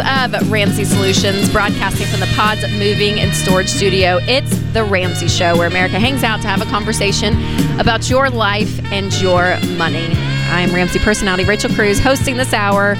of 0.00 0.50
Ramsey 0.50 0.84
Solutions, 0.84 1.50
broadcasting 1.50 2.06
from 2.06 2.20
the 2.20 2.32
Pods 2.34 2.62
Moving 2.72 3.20
and 3.20 3.34
Storage 3.34 3.68
Studio. 3.68 4.18
It's 4.22 4.56
The 4.72 4.84
Ramsey 4.84 5.28
Show, 5.28 5.56
where 5.56 5.66
America 5.66 5.98
hangs 5.98 6.22
out 6.22 6.40
to 6.42 6.48
have 6.48 6.62
a 6.62 6.66
conversation 6.66 7.34
about 7.80 8.08
your 8.08 8.30
life 8.30 8.82
and 8.92 9.12
your 9.20 9.58
money. 9.76 10.08
I'm 10.48 10.74
Ramsey 10.74 10.98
personality 10.98 11.44
Rachel 11.44 11.68
Cruze, 11.70 11.98
hosting 11.98 12.36
this 12.36 12.52
hour 12.52 12.96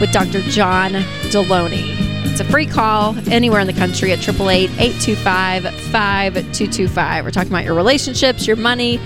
with 0.00 0.12
Dr. 0.12 0.40
John 0.42 0.92
Delony. 1.32 1.96
It's 2.30 2.40
a 2.40 2.44
free 2.44 2.66
call 2.66 3.16
anywhere 3.30 3.60
in 3.60 3.66
the 3.66 3.72
country 3.72 4.12
at 4.12 4.18
888 4.18 4.70
825 4.78 5.62
5225. 5.90 7.24
We're 7.24 7.30
talking 7.30 7.50
about 7.50 7.64
your 7.64 7.74
relationships, 7.74 8.46
your 8.46 8.56
money, 8.56 9.00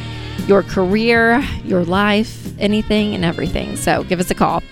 your 0.47 0.63
career, 0.63 1.41
your 1.65 1.85
life, 1.85 2.53
anything 2.59 3.15
and 3.15 3.25
everything. 3.25 3.77
So 3.77 4.05
give 4.05 4.21
us 4.21 4.31
a 4.31 4.35
call. 4.35 4.63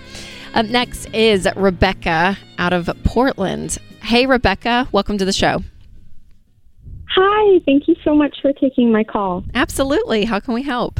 Up 0.53 0.65
next 0.65 1.05
is 1.13 1.47
Rebecca 1.55 2.37
out 2.57 2.73
of 2.73 2.89
Portland. 3.05 3.77
Hey, 4.01 4.25
Rebecca, 4.25 4.85
welcome 4.91 5.17
to 5.17 5.23
the 5.23 5.31
show. 5.31 5.63
Hi, 7.15 7.59
thank 7.65 7.87
you 7.87 7.95
so 8.03 8.13
much 8.13 8.35
for 8.41 8.51
taking 8.51 8.91
my 8.91 9.05
call. 9.05 9.45
Absolutely. 9.53 10.25
How 10.25 10.41
can 10.41 10.53
we 10.53 10.63
help? 10.63 10.99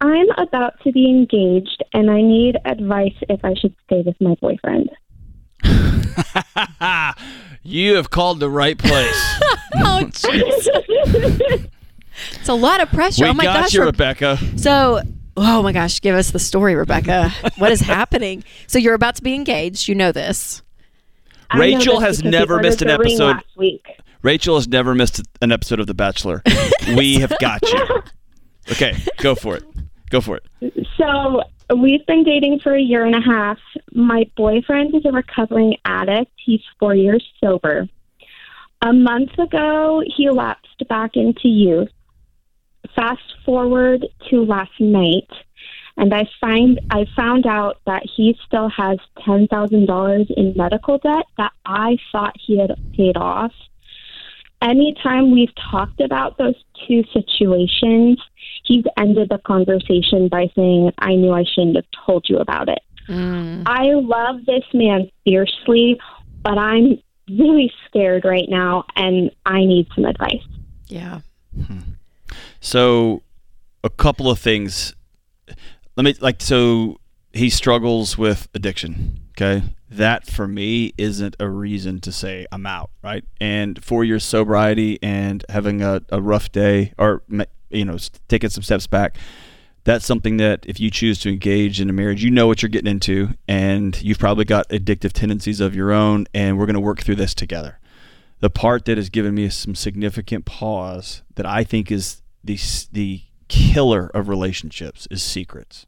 I'm 0.00 0.26
about 0.36 0.80
to 0.82 0.90
be 0.90 1.08
engaged 1.08 1.84
and 1.92 2.10
I 2.10 2.22
need 2.22 2.56
advice 2.64 3.14
if 3.28 3.44
I 3.44 3.54
should 3.54 3.74
stay 3.84 4.02
with 4.04 4.16
my 4.20 4.34
boyfriend. 4.40 4.90
you 7.62 7.94
have 7.94 8.10
called 8.10 8.40
the 8.40 8.50
right 8.50 8.78
place. 8.78 9.14
oh, 9.76 10.02
jeez. 10.10 11.68
it's 12.32 12.48
a 12.48 12.54
lot 12.54 12.80
of 12.80 12.88
pressure. 12.90 13.24
We 13.24 13.30
oh 13.30 13.34
my 13.34 13.44
got 13.44 13.62
gosh, 13.62 13.74
you, 13.74 13.84
Rebecca. 13.84 14.38
So, 14.56 15.02
oh 15.40 15.62
my 15.62 15.72
gosh, 15.72 16.00
give 16.00 16.14
us 16.14 16.30
the 16.30 16.38
story, 16.38 16.74
Rebecca. 16.74 17.30
what 17.56 17.72
is 17.72 17.80
happening? 17.80 18.44
So 18.66 18.78
you're 18.78 18.94
about 18.94 19.16
to 19.16 19.22
be 19.22 19.34
engaged. 19.34 19.88
You 19.88 19.94
know 19.94 20.12
this. 20.12 20.62
I 21.50 21.56
know 21.56 21.62
Rachel 21.62 22.00
this 22.00 22.04
has 22.04 22.24
never 22.24 22.60
missed 22.60 22.82
an 22.82 22.88
the 22.88 22.98
ring 22.98 23.12
episode. 23.12 23.36
Last 23.36 23.56
week. 23.56 23.86
Rachel 24.22 24.56
has 24.56 24.68
never 24.68 24.94
missed 24.94 25.22
an 25.40 25.52
episode 25.52 25.80
of 25.80 25.86
The 25.86 25.94
Bachelor. 25.94 26.42
we 26.96 27.14
have 27.20 27.32
got 27.40 27.62
you. 27.62 28.02
Okay, 28.70 28.94
go 29.22 29.34
for 29.34 29.56
it. 29.56 29.64
Go 30.10 30.20
for 30.20 30.36
it. 30.36 30.86
So 30.98 31.40
we've 31.74 32.04
been 32.04 32.22
dating 32.22 32.60
for 32.62 32.74
a 32.74 32.80
year 32.80 33.06
and 33.06 33.14
a 33.14 33.20
half. 33.20 33.56
My 33.94 34.30
boyfriend 34.36 34.94
is 34.94 35.06
a 35.06 35.10
recovering 35.10 35.76
addict. 35.86 36.30
He's 36.44 36.60
four 36.78 36.94
years 36.94 37.26
sober. 37.42 37.88
A 38.82 38.92
month 38.92 39.38
ago, 39.38 40.02
he 40.04 40.28
lapsed 40.28 40.86
back 40.86 41.12
into 41.14 41.48
youth. 41.48 41.88
Fast 42.98 43.22
forward 43.44 44.04
to 44.28 44.44
last 44.44 44.72
night, 44.80 45.30
and 45.96 46.12
I 46.12 46.28
find 46.40 46.80
I 46.90 47.06
found 47.14 47.46
out 47.46 47.80
that 47.86 48.02
he 48.16 48.36
still 48.44 48.68
has 48.70 48.98
ten 49.24 49.46
thousand 49.46 49.86
dollars 49.86 50.26
in 50.36 50.52
medical 50.56 50.98
debt 50.98 51.26
that 51.36 51.52
I 51.64 51.98
thought 52.10 52.34
he 52.44 52.58
had 52.58 52.74
paid 52.96 53.16
off. 53.16 53.52
Anytime 54.60 55.30
we've 55.30 55.54
talked 55.70 56.00
about 56.00 56.38
those 56.38 56.56
two 56.88 57.04
situations, 57.12 58.18
he's 58.64 58.84
ended 58.96 59.28
the 59.28 59.38
conversation 59.38 60.26
by 60.26 60.50
saying, 60.56 60.90
I 60.98 61.14
knew 61.14 61.32
I 61.32 61.44
shouldn't 61.44 61.76
have 61.76 61.86
told 62.04 62.26
you 62.28 62.38
about 62.38 62.68
it. 62.68 62.80
Mm. 63.08 63.62
I 63.66 63.92
love 63.92 64.44
this 64.44 64.64
man 64.74 65.08
fiercely, 65.22 66.00
but 66.42 66.58
I'm 66.58 67.00
really 67.28 67.72
scared 67.86 68.24
right 68.24 68.48
now 68.48 68.84
and 68.96 69.30
I 69.46 69.60
need 69.60 69.86
some 69.94 70.04
advice. 70.04 70.42
Yeah. 70.88 71.20
So, 72.60 73.22
a 73.84 73.90
couple 73.90 74.30
of 74.30 74.38
things. 74.38 74.94
Let 75.96 76.04
me 76.04 76.14
like 76.20 76.40
so 76.40 76.98
he 77.32 77.50
struggles 77.50 78.18
with 78.18 78.48
addiction. 78.54 79.20
Okay, 79.32 79.62
that 79.90 80.26
for 80.26 80.48
me 80.48 80.92
isn't 80.98 81.36
a 81.38 81.48
reason 81.48 82.00
to 82.00 82.12
say 82.12 82.46
I'm 82.50 82.66
out, 82.66 82.90
right? 83.02 83.24
And 83.40 83.82
four 83.82 84.04
years 84.04 84.24
sobriety 84.24 84.98
and 85.02 85.44
having 85.48 85.82
a, 85.82 86.02
a 86.10 86.20
rough 86.20 86.50
day, 86.50 86.92
or 86.98 87.22
you 87.70 87.84
know, 87.84 87.98
taking 88.28 88.50
some 88.50 88.62
steps 88.62 88.86
back. 88.86 89.16
That's 89.84 90.04
something 90.04 90.36
that 90.36 90.66
if 90.66 90.80
you 90.80 90.90
choose 90.90 91.18
to 91.20 91.30
engage 91.30 91.80
in 91.80 91.88
a 91.88 91.94
marriage, 91.94 92.22
you 92.22 92.30
know 92.30 92.46
what 92.46 92.60
you're 92.60 92.68
getting 92.68 92.90
into, 92.90 93.30
and 93.46 94.00
you've 94.02 94.18
probably 94.18 94.44
got 94.44 94.68
addictive 94.68 95.12
tendencies 95.12 95.60
of 95.60 95.74
your 95.74 95.92
own, 95.92 96.26
and 96.34 96.58
we're 96.58 96.66
going 96.66 96.74
to 96.74 96.80
work 96.80 97.00
through 97.00 97.14
this 97.14 97.32
together. 97.32 97.78
The 98.40 98.50
part 98.50 98.84
that 98.84 98.98
has 98.98 99.08
given 99.08 99.34
me 99.34 99.48
some 99.48 99.74
significant 99.74 100.44
pause 100.44 101.22
that 101.36 101.46
I 101.46 101.64
think 101.64 101.90
is 101.90 102.20
the 102.48 102.58
the 102.90 103.22
killer 103.48 104.10
of 104.14 104.28
relationships 104.28 105.06
is 105.10 105.22
secrets. 105.22 105.86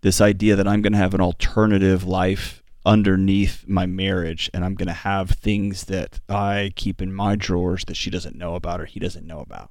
This 0.00 0.20
idea 0.20 0.54
that 0.54 0.68
I'm 0.68 0.80
going 0.80 0.92
to 0.92 0.98
have 0.98 1.14
an 1.14 1.20
alternative 1.20 2.04
life 2.04 2.62
underneath 2.84 3.64
my 3.66 3.84
marriage 3.84 4.48
and 4.54 4.64
I'm 4.64 4.76
going 4.76 4.86
to 4.86 4.92
have 4.92 5.30
things 5.30 5.86
that 5.86 6.20
I 6.28 6.70
keep 6.76 7.02
in 7.02 7.12
my 7.12 7.34
drawers 7.34 7.84
that 7.86 7.96
she 7.96 8.10
doesn't 8.10 8.36
know 8.36 8.54
about 8.54 8.80
or 8.80 8.84
he 8.84 9.00
doesn't 9.00 9.26
know 9.26 9.40
about. 9.40 9.70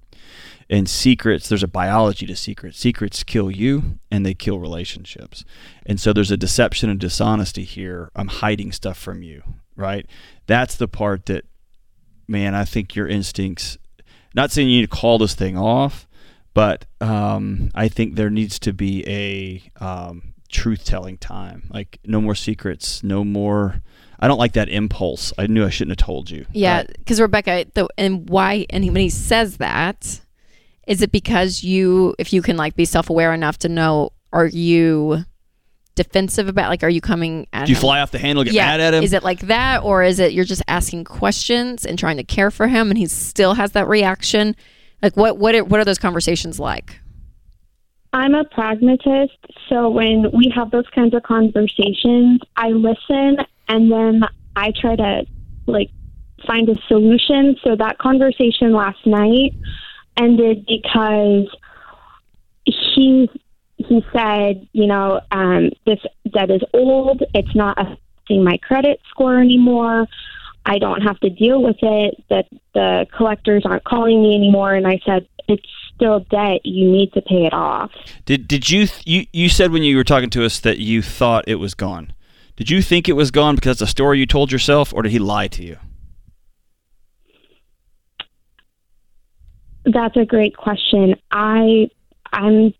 And 0.70 0.90
secrets, 0.90 1.48
there's 1.48 1.64
a 1.64 1.68
biology 1.68 2.26
to 2.26 2.36
secrets. 2.36 2.78
Secrets 2.78 3.24
kill 3.24 3.50
you 3.50 4.00
and 4.12 4.26
they 4.26 4.34
kill 4.34 4.60
relationships. 4.60 5.46
And 5.86 5.98
so 6.02 6.12
there's 6.12 6.32
a 6.32 6.36
deception 6.36 6.90
and 6.90 7.00
dishonesty 7.00 7.64
here. 7.64 8.12
I'm 8.16 8.28
hiding 8.28 8.74
stuff 8.74 8.98
from 8.98 9.24
you, 9.24 9.44
right? 9.78 10.06
That's 10.46 10.76
the 10.76 10.90
part 10.90 11.28
that 11.28 11.46
man, 12.28 12.54
I 12.54 12.66
think 12.66 12.96
your 12.96 13.08
instincts. 13.08 13.78
Not 14.36 14.52
saying 14.52 14.70
you 14.70 14.82
need 14.82 14.90
to 14.90 14.96
call 14.96 15.18
this 15.18 15.34
thing 15.34 15.58
off, 15.58 16.08
but 16.54 16.86
um, 17.02 17.72
I 17.74 17.88
think 17.88 18.16
there 18.16 18.30
needs 18.30 18.60
to 18.60 18.74
be 18.74 19.04
a 19.08 19.84
um, 19.84 20.34
truth-telling 20.50 21.18
time. 21.18 21.70
Like 21.70 22.00
no 22.06 22.20
more 22.20 22.36
secrets, 22.36 23.04
no 23.04 23.24
more. 23.24 23.82
I 24.20 24.28
don't 24.28 24.38
like 24.38 24.54
that 24.54 24.70
impulse. 24.70 25.34
I 25.38 25.48
knew 25.48 25.66
I 25.66 25.70
shouldn't 25.70 26.00
have 26.00 26.06
told 26.06 26.30
you. 26.30 26.46
Yeah, 26.54 26.78
Right? 26.78 26.96
because 26.98 27.20
Rebecca, 27.22 27.66
the, 27.74 27.88
and 27.98 28.30
why, 28.30 28.66
and 28.70 28.86
when 28.86 28.96
he 28.98 29.10
says 29.10 29.58
that, 29.58 30.22
is 30.88 31.02
it 31.02 31.12
because 31.12 31.64
you, 31.64 32.16
if 32.20 32.32
you 32.32 32.42
can 32.42 32.58
like 32.58 32.76
be 32.76 32.86
self 32.86 33.10
aware 33.10 33.34
enough 33.34 33.58
to 33.60 33.70
know, 33.70 34.12
are 34.32 34.46
you 34.48 35.26
defensive 35.96 36.48
about, 36.48 36.70
like, 36.70 36.84
are 36.84 36.90
you 36.90 37.02
coming 37.02 37.48
at 37.54 37.66
Do 37.66 37.72
you 37.72 37.76
him? 37.76 37.82
fly 37.82 38.02
off 38.02 38.12
the 38.12 38.20
handle, 38.20 38.44
get 38.44 38.54
yeah. 38.54 38.68
mad 38.68 38.80
at 38.82 38.94
him? 38.94 39.04
Is 39.04 39.14
it 39.14 39.24
like 39.24 39.42
that, 39.42 39.84
or 39.84 40.04
is 40.04 40.20
it 40.20 40.34
you're 40.34 40.46
just 40.46 40.64
asking 40.68 41.06
questions 41.06 41.86
and 41.86 41.98
trying 41.98 42.18
to 42.18 42.24
care 42.24 42.52
for 42.52 42.68
him, 42.68 42.90
and 42.90 42.98
he 42.98 43.08
still 43.08 43.56
has 43.56 43.72
that 43.72 43.88
reaction? 43.88 44.56
Like, 45.02 45.18
what 45.18 45.38
what 45.38 45.56
are, 45.56 45.64
what 45.64 45.80
are 45.80 45.86
those 45.86 46.00
conversations 46.00 46.60
like? 46.60 47.00
I'm 48.14 48.34
a 48.34 48.46
pragmatist, 48.46 49.38
so 49.68 49.90
when 49.90 50.32
we 50.32 50.52
have 50.56 50.72
those 50.72 50.88
kinds 50.96 51.14
of 51.14 51.24
conversations, 51.24 52.40
I 52.56 52.70
listen 52.70 53.38
and 53.68 53.92
then 53.92 54.24
I 54.56 54.72
try 54.80 54.96
to 54.96 55.26
like 55.66 55.90
find 56.48 56.70
a 56.70 56.76
solution. 56.88 57.58
So 57.64 57.76
that 57.76 57.98
conversation 57.98 58.72
last 58.74 59.06
night 59.06 59.54
ended 60.18 60.66
because 60.66 61.54
he 62.64 63.30
he 63.78 64.06
said, 64.14 64.68
you 64.72 64.88
know, 64.88 65.22
um, 65.32 65.72
this 65.86 66.00
debt 66.32 66.50
is 66.50 66.62
old. 66.74 67.24
It's 67.34 67.56
not 67.56 67.78
affecting 67.80 68.44
my 68.44 68.58
credit 68.58 69.00
score 69.10 69.40
anymore. 69.40 70.08
I 70.66 70.80
don't 70.80 71.02
have 71.02 71.20
to 71.20 71.30
deal 71.30 71.62
with 71.62 71.78
it. 71.82 72.24
That 72.30 72.48
the 72.74 73.06
collectors 73.16 73.64
aren't 73.66 73.84
calling 73.84 74.22
me 74.22 74.36
anymore. 74.36 74.74
And 74.74 74.88
I 74.88 75.00
said, 75.06 75.28
it's 75.48 75.64
still 75.94 76.22
debt. 76.22 76.62
You 76.66 76.92
need 76.92 77.14
to 77.14 77.22
pay 77.22 77.46
it 77.46 77.54
off. 77.54 77.92
Did 78.26 78.48
did 78.48 78.70
you 78.70 78.88
th- 78.88 79.06
you 79.06 79.28
you 79.32 79.50
said 79.50 79.72
when 79.72 79.84
you 79.84 79.96
were 79.96 80.04
talking 80.04 80.30
to 80.32 80.46
us 80.46 80.60
that 80.62 80.80
you 80.80 81.02
thought 81.02 81.46
it 81.48 81.56
was 81.56 81.74
gone? 81.76 82.14
Did 82.56 82.70
you 82.70 82.82
think 82.82 83.10
it 83.10 83.14
was 83.14 83.32
gone 83.32 83.56
because 83.56 83.82
it's 83.82 83.90
a 83.90 83.92
story 83.92 84.20
you 84.20 84.26
told 84.26 84.52
yourself, 84.52 84.94
or 84.94 85.02
did 85.02 85.12
he 85.12 85.20
lie 85.20 85.48
to 85.50 85.64
you? 85.64 85.78
That's 89.86 90.16
a 90.18 90.26
great 90.26 90.56
question. 90.58 91.16
I, 91.32 91.90
I'm, 92.34 92.74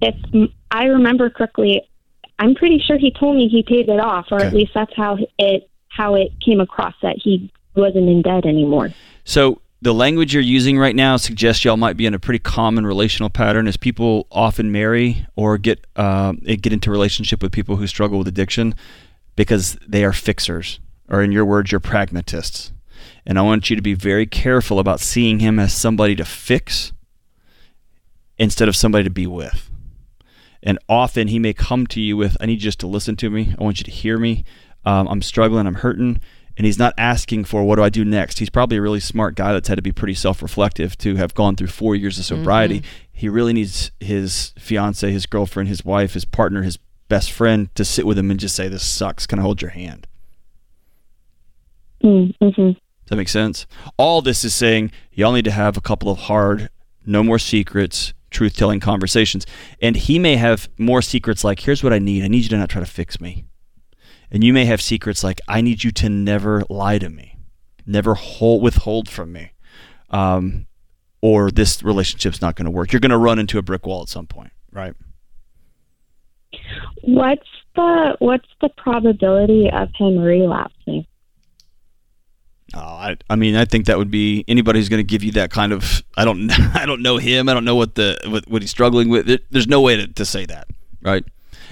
if 0.00 0.50
I 0.70 0.84
remember 0.84 1.30
correctly, 1.30 1.88
I'm 2.38 2.54
pretty 2.54 2.82
sure 2.86 2.96
he 2.96 3.10
told 3.10 3.36
me 3.36 3.48
he 3.48 3.62
paid 3.62 3.88
it 3.88 4.00
off, 4.00 4.26
or 4.30 4.40
at 4.40 4.54
least 4.54 4.72
that's 4.74 4.94
how 4.96 5.18
it 5.38 5.68
how 5.88 6.14
it 6.14 6.32
came 6.44 6.60
across 6.60 6.94
that 7.02 7.16
he 7.18 7.52
wasn't 7.74 8.08
in 8.08 8.22
debt 8.22 8.46
anymore. 8.46 8.90
So 9.24 9.60
the 9.82 9.92
language 9.92 10.32
you're 10.32 10.42
using 10.42 10.78
right 10.78 10.94
now 10.94 11.16
suggests 11.16 11.64
y'all 11.64 11.76
might 11.76 11.96
be 11.96 12.06
in 12.06 12.14
a 12.14 12.18
pretty 12.18 12.38
common 12.38 12.86
relational 12.86 13.28
pattern. 13.28 13.66
As 13.66 13.76
people 13.76 14.26
often 14.30 14.72
marry 14.72 15.26
or 15.36 15.58
get 15.58 15.86
um, 15.96 16.36
get 16.38 16.72
into 16.72 16.90
relationship 16.90 17.42
with 17.42 17.52
people 17.52 17.76
who 17.76 17.86
struggle 17.86 18.18
with 18.18 18.28
addiction 18.28 18.74
because 19.36 19.78
they 19.86 20.04
are 20.04 20.12
fixers 20.12 20.80
or 21.08 21.22
in 21.22 21.32
your 21.32 21.44
words 21.44 21.72
you're 21.72 21.80
pragmatists? 21.80 22.72
And 23.26 23.38
i 23.38 23.42
want 23.42 23.70
you 23.70 23.76
to 23.76 23.82
be 23.82 23.94
very 23.94 24.26
careful 24.26 24.78
about 24.78 25.00
seeing 25.00 25.40
him 25.40 25.58
as 25.58 25.72
somebody 25.72 26.16
to 26.16 26.24
fix 26.24 26.92
instead 28.38 28.68
of 28.68 28.76
somebody 28.76 29.04
to 29.04 29.10
be 29.10 29.26
with 29.26 29.69
and 30.62 30.78
often 30.88 31.28
he 31.28 31.38
may 31.38 31.52
come 31.52 31.86
to 31.86 32.00
you 32.00 32.16
with 32.16 32.36
i 32.40 32.46
need 32.46 32.54
you 32.54 32.58
just 32.58 32.80
to 32.80 32.86
listen 32.86 33.16
to 33.16 33.30
me 33.30 33.54
i 33.58 33.62
want 33.62 33.78
you 33.78 33.84
to 33.84 33.90
hear 33.90 34.18
me 34.18 34.44
um, 34.84 35.06
i'm 35.08 35.22
struggling 35.22 35.66
i'm 35.66 35.74
hurting 35.74 36.20
and 36.60 36.66
he's 36.66 36.78
not 36.78 36.92
asking 36.98 37.44
for 37.44 37.64
what 37.64 37.76
do 37.76 37.82
I 37.82 37.88
do 37.88 38.04
next. 38.04 38.38
He's 38.38 38.50
probably 38.50 38.76
a 38.76 38.82
really 38.82 39.00
smart 39.00 39.34
guy 39.34 39.54
that's 39.54 39.68
had 39.68 39.76
to 39.76 39.82
be 39.82 39.92
pretty 39.92 40.12
self-reflective 40.12 40.98
to 40.98 41.16
have 41.16 41.32
gone 41.32 41.56
through 41.56 41.68
four 41.68 41.96
years 41.96 42.18
of 42.18 42.26
sobriety. 42.26 42.82
He 43.10 43.30
really 43.30 43.54
needs 43.54 43.92
his 43.98 44.52
fiance, 44.58 45.10
his 45.10 45.24
girlfriend, 45.24 45.70
his 45.70 45.86
wife, 45.86 46.12
his 46.12 46.26
partner, 46.26 46.62
his 46.62 46.78
best 47.08 47.32
friend 47.32 47.74
to 47.76 47.84
sit 47.84 48.04
with 48.04 48.18
him 48.18 48.30
and 48.30 48.38
just 48.38 48.54
say, 48.54 48.68
"This 48.68 48.82
sucks. 48.82 49.26
Can 49.26 49.38
I 49.38 49.42
hold 49.42 49.62
your 49.62 49.70
hand?" 49.70 50.06
Mm, 52.04 52.34
hmm 52.38 52.46
Does 52.46 52.76
that 53.06 53.16
make 53.16 53.30
sense? 53.30 53.66
All 53.96 54.20
this 54.20 54.44
is 54.44 54.54
saying 54.54 54.92
y'all 55.12 55.32
need 55.32 55.46
to 55.46 55.50
have 55.50 55.78
a 55.78 55.80
couple 55.80 56.10
of 56.10 56.18
hard, 56.18 56.68
no 57.06 57.22
more 57.22 57.38
secrets, 57.38 58.12
truth 58.30 58.56
telling 58.56 58.80
conversations. 58.80 59.46
And 59.80 59.96
he 59.96 60.18
may 60.18 60.36
have 60.36 60.68
more 60.78 61.02
secrets 61.02 61.44
like, 61.44 61.60
here's 61.60 61.82
what 61.82 61.92
I 61.92 61.98
need. 61.98 62.24
I 62.24 62.28
need 62.28 62.44
you 62.44 62.48
to 62.50 62.58
not 62.58 62.70
try 62.70 62.80
to 62.80 62.86
fix 62.86 63.20
me. 63.20 63.44
And 64.30 64.44
you 64.44 64.52
may 64.52 64.64
have 64.64 64.80
secrets 64.80 65.24
like, 65.24 65.40
I 65.48 65.60
need 65.60 65.82
you 65.82 65.90
to 65.92 66.08
never 66.08 66.62
lie 66.68 66.98
to 66.98 67.10
me, 67.10 67.36
never 67.84 68.14
hold, 68.14 68.62
withhold 68.62 69.08
from 69.08 69.32
me. 69.32 69.52
Um, 70.10 70.66
or 71.22 71.50
this 71.50 71.82
relationship's 71.82 72.40
not 72.40 72.56
going 72.56 72.64
to 72.64 72.70
work. 72.70 72.92
You're 72.92 73.00
going 73.00 73.10
to 73.10 73.18
run 73.18 73.38
into 73.38 73.58
a 73.58 73.62
brick 73.62 73.86
wall 73.86 74.02
at 74.02 74.08
some 74.08 74.26
point, 74.26 74.52
right? 74.72 74.94
What's 77.02 77.46
the 77.74 78.16
what's 78.18 78.48
the 78.60 78.70
probability 78.76 79.70
of 79.70 79.88
him 79.96 80.18
relapsing? 80.18 81.06
Oh, 82.74 82.78
I, 82.80 83.16
I 83.28 83.36
mean, 83.36 83.56
I 83.56 83.64
think 83.64 83.86
that 83.86 83.98
would 83.98 84.10
be 84.10 84.44
anybody 84.46 84.78
who's 84.78 84.88
going 84.88 85.00
to 85.00 85.04
give 85.04 85.24
you 85.24 85.32
that 85.32 85.50
kind 85.50 85.72
of. 85.72 86.02
I 86.16 86.24
don't, 86.24 86.50
I 86.76 86.86
don't 86.86 87.02
know 87.02 87.16
him. 87.18 87.48
I 87.48 87.54
don't 87.54 87.64
know 87.64 87.74
what 87.74 87.96
the 87.96 88.18
what, 88.26 88.48
what 88.48 88.62
he's 88.62 88.70
struggling 88.70 89.08
with. 89.08 89.26
There's 89.50 89.66
no 89.66 89.80
way 89.80 89.96
to, 89.96 90.06
to 90.06 90.24
say 90.24 90.46
that, 90.46 90.68
right? 91.02 91.24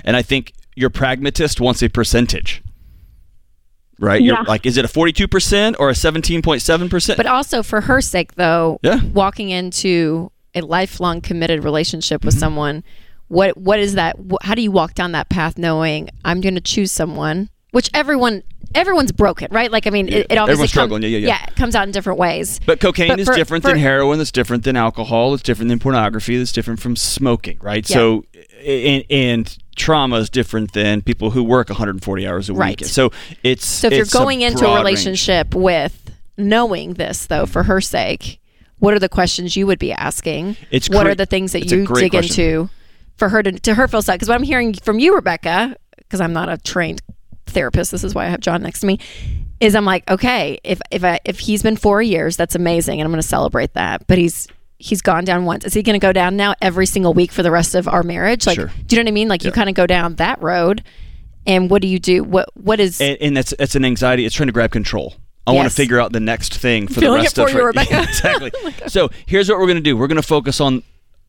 And 0.04 0.16
I 0.16 0.22
think 0.22 0.52
your 0.74 0.90
pragmatist 0.90 1.60
wants 1.60 1.82
a 1.82 1.88
percentage, 1.88 2.62
right? 3.98 4.20
You're 4.22 4.36
Yeah. 4.36 4.42
like, 4.46 4.66
is 4.66 4.76
it 4.76 4.84
a 4.84 4.88
42 4.88 5.28
percent 5.28 5.76
or 5.78 5.88
a 5.90 5.92
17.7 5.92 6.90
percent? 6.90 7.16
But 7.16 7.26
also 7.26 7.62
for 7.62 7.82
her 7.82 8.00
sake, 8.00 8.34
though, 8.34 8.78
Yeah. 8.82 9.00
walking 9.12 9.50
into 9.50 10.30
a 10.54 10.60
lifelong 10.62 11.20
committed 11.20 11.62
relationship 11.64 12.24
with 12.24 12.34
Mm-hmm. 12.34 12.40
someone, 12.40 12.84
what 13.28 13.56
what 13.56 13.78
is 13.78 13.94
that? 13.94 14.16
How 14.42 14.54
do 14.54 14.62
you 14.62 14.70
walk 14.70 14.94
down 14.94 15.12
that 15.12 15.28
path 15.28 15.58
knowing 15.58 16.08
I'm 16.24 16.40
going 16.40 16.54
to 16.54 16.60
choose 16.60 16.90
someone? 16.90 17.50
Which 17.70 17.90
everyone 17.94 18.42
everyone's 18.74 19.12
broken, 19.12 19.48
right? 19.50 19.70
Like 19.70 19.86
I 19.86 19.90
mean, 19.90 20.08
it, 20.08 20.12
it 20.12 20.38
obviously 20.38 20.38
Everyone's 20.40 20.58
come- 20.58 20.66
struggling. 20.68 21.02
Yeah, 21.02 21.08
yeah, 21.08 21.26
yeah. 21.28 21.44
it 21.48 21.56
comes 21.56 21.74
out 21.74 21.86
in 21.86 21.92
different 21.92 22.18
ways. 22.18 22.60
But 22.66 22.80
cocaine 22.80 23.08
But 23.08 23.20
is 23.20 23.28
for- 23.28 23.34
different 23.34 23.62
for- 23.64 23.70
than 23.70 23.78
heroin. 23.78 24.20
It's 24.20 24.30
different 24.32 24.64
than 24.64 24.76
alcohol. 24.76 25.34
It's 25.34 25.42
different 25.42 25.68
than 25.68 25.78
pornography. 25.78 26.36
It's 26.36 26.52
different 26.52 26.80
from 26.80 26.96
smoking, 26.96 27.58
right? 27.60 27.88
Yeah. 27.88 27.94
So, 27.94 28.24
and, 28.64 29.04
and 29.10 29.58
trauma 29.76 30.16
is 30.16 30.28
different 30.30 30.72
than 30.72 31.02
people 31.02 31.30
who 31.30 31.42
work 31.44 31.68
140 31.68 32.26
hours 32.26 32.48
a 32.48 32.52
week. 32.54 32.60
Right. 32.60 32.84
So 32.84 33.10
it's 33.42 33.66
So 33.66 33.86
if 33.88 33.92
you're 33.92 34.02
it's 34.02 34.14
a 34.14 34.18
going 34.18 34.40
into 34.42 34.58
a 34.58 34.60
broad 34.62 34.74
range. 34.76 34.84
relationship 34.84 35.54
with 35.54 36.10
knowing 36.36 36.94
this, 36.94 37.26
though, 37.26 37.46
for 37.46 37.64
her 37.64 37.80
sake, 37.80 38.40
what 38.78 38.94
are 38.94 38.98
the 38.98 39.08
questions 39.08 39.56
you 39.56 39.66
would 39.66 39.78
be 39.78 39.92
asking? 39.92 40.56
It's 40.70 40.88
what 40.88 41.06
are 41.06 41.14
the 41.14 41.26
things 41.26 41.52
that 41.52 41.62
a 41.62 41.66
you 41.66 41.86
dig 41.86 42.10
question. 42.12 42.22
into 42.44 42.70
for 43.16 43.28
her 43.28 43.42
to 43.42 43.52
to 43.52 43.74
her 43.74 43.88
feel 43.88 44.02
sad? 44.02 44.14
Because 44.14 44.28
what 44.28 44.36
I'm 44.36 44.42
hearing 44.44 44.72
from 44.74 44.98
you, 44.98 45.14
Rebecca, 45.14 45.76
because 45.96 46.20
I'm 46.20 46.32
not 46.32 46.48
a 46.48 46.56
trained 46.58 47.02
therapist, 47.50 47.90
this 47.90 48.04
is 48.04 48.14
why 48.14 48.26
I 48.26 48.28
have 48.28 48.40
John 48.40 48.62
next 48.62 48.80
to 48.80 48.86
me. 48.86 48.98
Is 49.60 49.74
I'm 49.74 49.84
like, 49.84 50.08
okay, 50.10 50.58
if 50.62 50.80
if 50.90 51.02
I, 51.02 51.18
if 51.24 51.40
he's 51.40 51.62
been 51.62 51.76
four 51.76 52.00
years, 52.00 52.36
that's 52.36 52.54
amazing, 52.54 53.00
and 53.00 53.06
I'm 53.06 53.10
going 53.10 53.20
to 53.20 53.26
celebrate 53.26 53.74
that. 53.74 54.06
But 54.06 54.18
he's 54.18 54.46
he's 54.78 55.02
gone 55.02 55.24
down 55.24 55.44
once. 55.44 55.64
Is 55.64 55.74
he 55.74 55.82
going 55.82 55.98
to 55.98 56.04
go 56.04 56.12
down 56.12 56.36
now 56.36 56.54
every 56.62 56.86
single 56.86 57.12
week 57.12 57.32
for 57.32 57.42
the 57.42 57.50
rest 57.50 57.74
of 57.74 57.88
our 57.88 58.04
marriage? 58.04 58.46
Like, 58.46 58.54
Sure. 58.54 58.70
do 58.86 58.94
you 58.94 59.02
know 59.02 59.06
what 59.06 59.10
I 59.10 59.14
mean? 59.14 59.28
Like, 59.28 59.42
you 59.42 59.50
kind 59.50 59.68
of 59.68 59.74
go 59.74 59.86
down 59.86 60.14
that 60.16 60.40
road, 60.40 60.84
and 61.44 61.68
what 61.68 61.82
do 61.82 61.88
you 61.88 61.98
do? 61.98 62.22
What 62.22 62.48
what 62.54 62.78
is 62.78 63.00
and, 63.00 63.16
and 63.20 63.36
that's 63.36 63.52
that's 63.58 63.74
an 63.74 63.84
anxiety. 63.84 64.24
It's 64.24 64.34
trying 64.34 64.46
to 64.46 64.52
grab 64.52 64.70
control. 64.70 65.14
I 65.46 65.52
want 65.52 65.68
to 65.68 65.74
figure 65.74 65.98
out 65.98 66.12
the 66.12 66.20
next 66.20 66.54
thing 66.54 66.86
for 66.88 67.00
Feeling 67.00 67.18
the 67.20 67.24
rest 67.24 67.38
of 67.38 67.50
you, 67.50 67.64
Rebecca. 67.64 67.96
Oh 67.96 68.02
exactly. 68.08 68.52
so 68.86 69.08
here's 69.26 69.48
what 69.48 69.58
we're 69.58 69.66
going 69.66 69.78
to 69.78 69.82
do. 69.82 69.96
We're 69.96 70.06
going 70.06 70.16
to 70.20 70.22
focus 70.22 70.60
on 70.60 70.82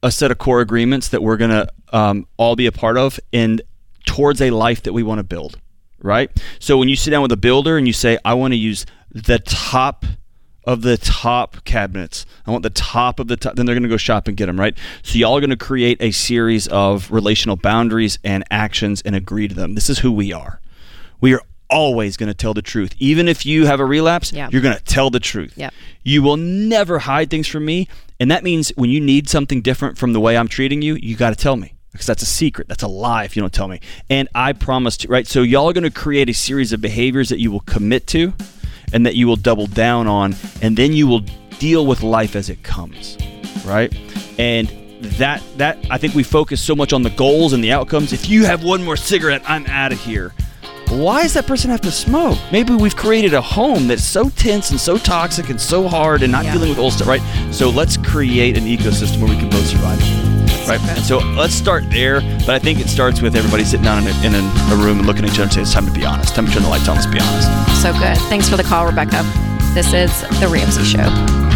a 0.04 0.12
set 0.12 0.30
of 0.30 0.38
core 0.38 0.60
agreements 0.62 1.08
that 1.10 1.24
we're 1.24 1.38
going 1.38 1.52
to 1.52 1.68
um, 1.94 2.28
all 2.38 2.56
be 2.58 2.66
a 2.66 2.72
part 2.72 2.98
of, 2.98 3.20
and 3.34 3.62
towards 4.06 4.42
a 4.42 4.52
life 4.52 4.84
that 4.84 4.94
we 4.94 5.04
want 5.04 5.20
to 5.20 5.24
build. 5.24 5.58
Right. 6.02 6.32
So 6.60 6.78
when 6.78 6.90
you 6.90 6.96
sit 6.96 7.12
down 7.12 7.22
with 7.22 7.32
a 7.32 7.38
builder 7.38 7.78
and 7.78 7.86
you 7.88 7.94
say, 7.94 8.18
"I 8.24 8.34
want 8.34 8.54
to 8.54 8.58
use 8.58 8.86
the 9.12 9.40
top." 9.40 10.06
Of 10.66 10.84
the 10.84 10.98
top 10.98 11.64
cabinets, 11.64 12.28
I 12.46 12.52
want 12.52 12.62
the 12.62 12.70
top 12.70 13.20
of 13.20 13.28
the 13.28 13.38
top. 13.38 13.56
Then 13.56 13.66
they're 13.66 13.74
going 13.74 13.82
to 13.82 13.90
go 13.90 13.98
shop 13.98 14.28
and 14.28 14.38
get 14.38 14.46
them, 14.46 14.60
right? 14.60 14.78
So 15.02 15.18
y'all 15.18 15.36
are 15.36 15.40
going 15.40 15.50
to 15.50 15.56
create 15.58 15.98
a 16.00 16.12
series 16.12 16.68
of 16.68 17.10
relational 17.10 17.56
boundaries 17.56 18.20
and 18.24 18.44
actions 18.52 19.02
and 19.02 19.16
agree 19.16 19.48
to 19.48 19.56
them. 19.56 19.74
This 19.74 19.90
is 19.90 20.00
who 20.00 20.12
we 20.12 20.32
are 20.32 20.60
we 21.22 21.34
are 21.34 21.42
always 21.70 22.18
going 22.18 22.28
to 22.28 22.34
tell 22.34 22.54
the 22.54 22.62
truth. 22.62 22.94
Even 23.00 23.28
if 23.28 23.46
you 23.46 23.66
have 23.66 23.80
a 23.80 23.86
relapse, 23.86 24.32
Yeah. 24.32 24.50
you're 24.52 24.62
going 24.62 24.76
to 24.78 24.84
tell 24.84 25.10
the 25.10 25.20
truth. 25.20 25.54
Yeah. 25.56 25.70
You 26.04 26.22
will 26.24 26.38
never 26.38 27.00
hide 27.00 27.30
things 27.30 27.48
from 27.48 27.66
me. 27.66 27.88
And 28.20 28.30
that 28.32 28.44
means 28.44 28.70
when 28.76 28.90
you 28.90 29.00
need 29.00 29.30
something 29.30 29.62
different 29.62 29.98
from 29.98 30.14
the 30.14 30.20
way 30.20 30.38
I'm 30.38 30.48
treating 30.48 30.82
you, 30.82 30.96
you 30.96 31.16
got 31.16 31.30
to 31.30 31.36
tell 31.36 31.56
me. 31.56 31.74
Because 31.92 32.06
that's 32.06 32.22
a 32.22 32.28
secret. 32.28 32.68
That's 32.68 32.84
a 32.84 32.88
lie 32.88 33.24
if 33.24 33.36
you 33.36 33.42
don't 33.42 33.52
tell 33.54 33.68
me. 33.68 33.80
And 34.10 34.30
I 34.36 34.54
promise 34.54 34.96
to, 34.98 35.08
right? 35.08 35.26
So 35.26 35.42
y'all 35.42 35.70
are 35.70 35.74
going 35.74 35.84
to 35.84 35.90
create 35.92 36.30
a 36.30 36.34
series 36.34 36.72
of 36.72 36.82
behaviors 36.82 37.30
that 37.30 37.40
you 37.40 37.52
will 37.52 37.62
commit 37.62 38.06
to 38.08 38.34
and 38.94 39.06
that 39.06 39.16
you 39.16 39.28
will 39.28 39.36
double 39.36 39.66
down 39.68 40.08
on. 40.08 40.36
And 40.62 40.78
then 40.78 40.94
you 40.94 41.08
will 41.08 41.22
deal 41.60 41.86
with 41.88 42.04
life 42.04 42.36
as 42.36 42.50
it 42.50 42.64
comes, 42.64 43.18
right? 43.66 43.94
And 44.38 44.72
that 45.02 45.42
that 45.58 45.78
I 45.90 45.98
think 45.98 46.14
we 46.14 46.24
focus 46.24 46.62
so 46.62 46.76
much 46.76 46.94
on 46.94 47.04
the 47.04 47.10
goals 47.12 47.54
and 47.54 47.64
the 47.64 47.72
outcomes. 47.72 48.14
If 48.14 48.30
you 48.30 48.46
have 48.46 48.64
one 48.64 48.84
more 48.84 48.98
cigarette, 48.98 49.42
I'm 49.48 49.66
out 49.68 49.92
of 49.92 50.00
here. 50.00 50.34
Why 50.90 51.22
does 51.24 51.34
that 51.36 51.46
person 51.48 51.70
have 51.70 51.82
to 51.82 51.92
smoke? 51.92 52.38
Maybe 52.52 52.74
we've 52.76 52.96
created 52.96 53.34
a 53.34 53.42
home 53.42 53.88
that's 53.88 54.04
so 54.04 54.30
tense 54.30 54.72
and 54.72 54.80
so 54.80 54.98
toxic 54.98 55.50
and 55.50 55.60
so 55.62 55.88
hard 55.88 56.24
and 56.24 56.32
not 56.32 56.46
Yeah. 56.46 56.54
dealing 56.54 56.70
with 56.70 56.80
old 56.80 56.94
stuff, 56.94 57.08
right? 57.08 57.22
So 57.52 57.70
let's 57.70 57.96
create 57.98 58.58
an 58.58 58.66
ecosystem 58.66 59.22
where 59.22 59.30
we 59.30 59.38
can 59.38 59.50
both 59.50 59.68
survive. 59.68 60.39
Right. 60.68 60.80
And 60.90 61.04
so 61.04 61.20
let's 61.20 61.54
start 61.54 61.90
there. 61.90 62.22
But 62.46 62.50
I 62.50 62.60
think 62.60 62.80
it 62.80 62.88
starts 62.90 63.22
with 63.22 63.36
everybody 63.36 63.64
sitting 63.64 63.86
down 63.86 64.06
in 64.06 64.08
a, 64.08 64.26
in 64.26 64.36
a, 64.36 64.74
a 64.74 64.76
room 64.76 65.00
and 65.00 65.08
looking 65.08 65.24
at 65.24 65.32
each 65.32 65.40
other 65.40 65.44
and 65.44 65.52
saying, 65.54 65.64
it's 65.64 65.74
time 65.74 65.86
to 65.86 65.92
be 65.92 66.06
honest. 66.06 66.36
Time 66.36 66.46
to 66.46 66.52
turn 66.52 66.64
the 66.64 66.70
lights 66.70 66.88
on. 66.88 66.96
Let's 66.96 67.08
be 67.08 67.20
honest. 67.20 67.82
So 67.82 67.92
good. 67.94 68.18
Thanks 68.30 68.50
for 68.50 68.58
the 68.58 68.64
call, 68.64 68.86
Rebecca. 68.86 69.24
This 69.74 69.94
is 69.94 70.22
The 70.40 70.48
Ramsey 70.48 70.84
Show. 70.84 71.49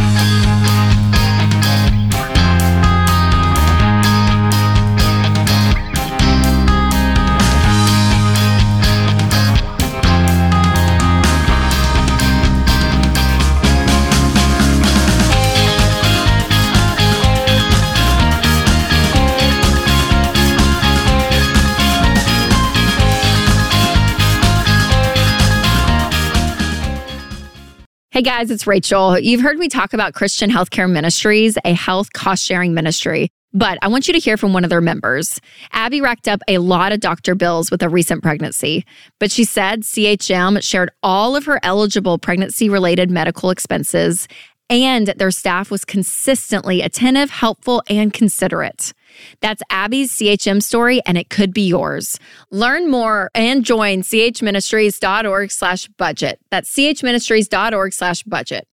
Hey 28.13 28.21
guys, 28.21 28.51
it's 28.51 28.67
Rachel. 28.67 29.17
You've 29.17 29.41
heard 29.41 29.57
me 29.57 29.67
talk 29.67 29.91
about 29.91 30.13
Christian 30.13 30.51
Healthcare 30.51 30.87
Ministries, 30.87 31.57
a 31.65 31.73
health 31.73 32.13
cost 32.13 32.45
sharing 32.45 32.75
ministry. 32.75 33.31
But 33.53 33.79
I 33.81 33.87
want 33.87 34.07
you 34.07 34.13
to 34.13 34.19
hear 34.19 34.37
from 34.37 34.53
one 34.53 34.63
of 34.63 34.69
their 34.69 34.81
members. 34.81 35.41
Abby 35.71 35.99
racked 35.99 36.27
up 36.27 36.39
a 36.47 36.59
lot 36.59 36.91
of 36.91 36.99
doctor 36.99 37.33
bills 37.33 37.71
with 37.71 37.81
a 37.81 37.89
recent 37.89 38.21
pregnancy, 38.21 38.85
but 39.19 39.31
she 39.31 39.43
said 39.43 39.81
CHM 39.81 40.61
shared 40.61 40.91
all 41.01 41.35
of 41.35 41.45
her 41.45 41.59
eligible 41.63 42.19
pregnancy 42.19 42.69
related 42.69 43.09
medical 43.09 43.49
expenses, 43.49 44.27
and 44.69 45.07
their 45.07 45.31
staff 45.31 45.71
was 45.71 45.83
consistently 45.83 46.83
attentive, 46.83 47.31
helpful, 47.31 47.81
and 47.89 48.13
considerate. 48.13 48.93
That's 49.41 49.61
Abby's 49.69 50.15
CHM 50.15 50.61
story, 50.61 51.01
and 51.05 51.17
it 51.17 51.29
could 51.29 51.53
be 51.53 51.67
yours. 51.67 52.17
Learn 52.51 52.89
more 52.89 53.29
and 53.33 53.63
join 53.63 54.01
chministries.org 54.01 55.51
slash 55.51 55.87
budget. 55.97 56.39
That's 56.49 56.73
chministries.org 56.75 57.93
slash 57.93 58.23
budget. 58.23 58.67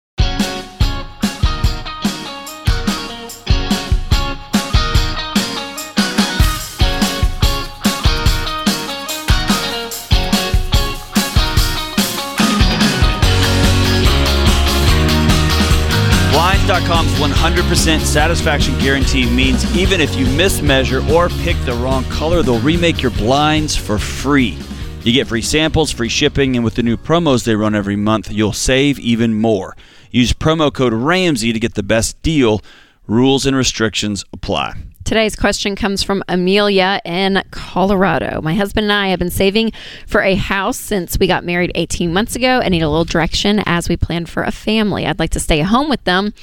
Blinds.com's 16.68 17.12
100% 17.12 18.00
satisfaction 18.00 18.78
guarantee 18.78 19.24
means 19.30 19.74
even 19.74 20.02
if 20.02 20.14
you 20.16 20.26
mismeasure 20.26 21.08
or 21.08 21.30
pick 21.42 21.56
the 21.64 21.72
wrong 21.72 22.04
color, 22.04 22.42
they'll 22.42 22.60
remake 22.60 23.00
your 23.00 23.10
blinds 23.12 23.74
for 23.74 23.96
free. 23.96 24.58
You 25.02 25.14
get 25.14 25.28
free 25.28 25.40
samples, 25.40 25.90
free 25.90 26.10
shipping, 26.10 26.56
and 26.56 26.64
with 26.66 26.74
the 26.74 26.82
new 26.82 26.98
promos 26.98 27.44
they 27.44 27.54
run 27.54 27.74
every 27.74 27.96
month, 27.96 28.30
you'll 28.30 28.52
save 28.52 28.98
even 28.98 29.32
more. 29.32 29.78
Use 30.10 30.34
promo 30.34 30.70
code 30.70 30.92
RAMSEY 30.92 31.54
to 31.54 31.58
get 31.58 31.72
the 31.72 31.82
best 31.82 32.20
deal. 32.20 32.60
Rules 33.06 33.46
and 33.46 33.56
restrictions 33.56 34.26
apply. 34.34 34.74
Today's 35.08 35.36
question 35.36 35.74
comes 35.74 36.02
from 36.02 36.22
Amelia 36.28 37.00
in 37.02 37.42
Colorado. 37.50 38.42
My 38.42 38.52
husband 38.52 38.84
and 38.84 38.92
I 38.92 39.08
have 39.08 39.18
been 39.18 39.30
saving 39.30 39.72
for 40.06 40.20
a 40.20 40.34
house 40.34 40.76
since 40.76 41.18
we 41.18 41.26
got 41.26 41.46
married 41.46 41.72
18 41.76 42.12
months 42.12 42.36
ago 42.36 42.60
and 42.60 42.72
need 42.72 42.82
a 42.82 42.90
little 42.90 43.06
direction 43.06 43.62
as 43.64 43.88
we 43.88 43.96
plan 43.96 44.26
for 44.26 44.42
a 44.42 44.52
family. 44.52 45.06
I'd 45.06 45.18
like 45.18 45.30
to 45.30 45.40
stay 45.40 45.62
at 45.62 45.68
home 45.68 45.88
with 45.88 46.04
them 46.04 46.34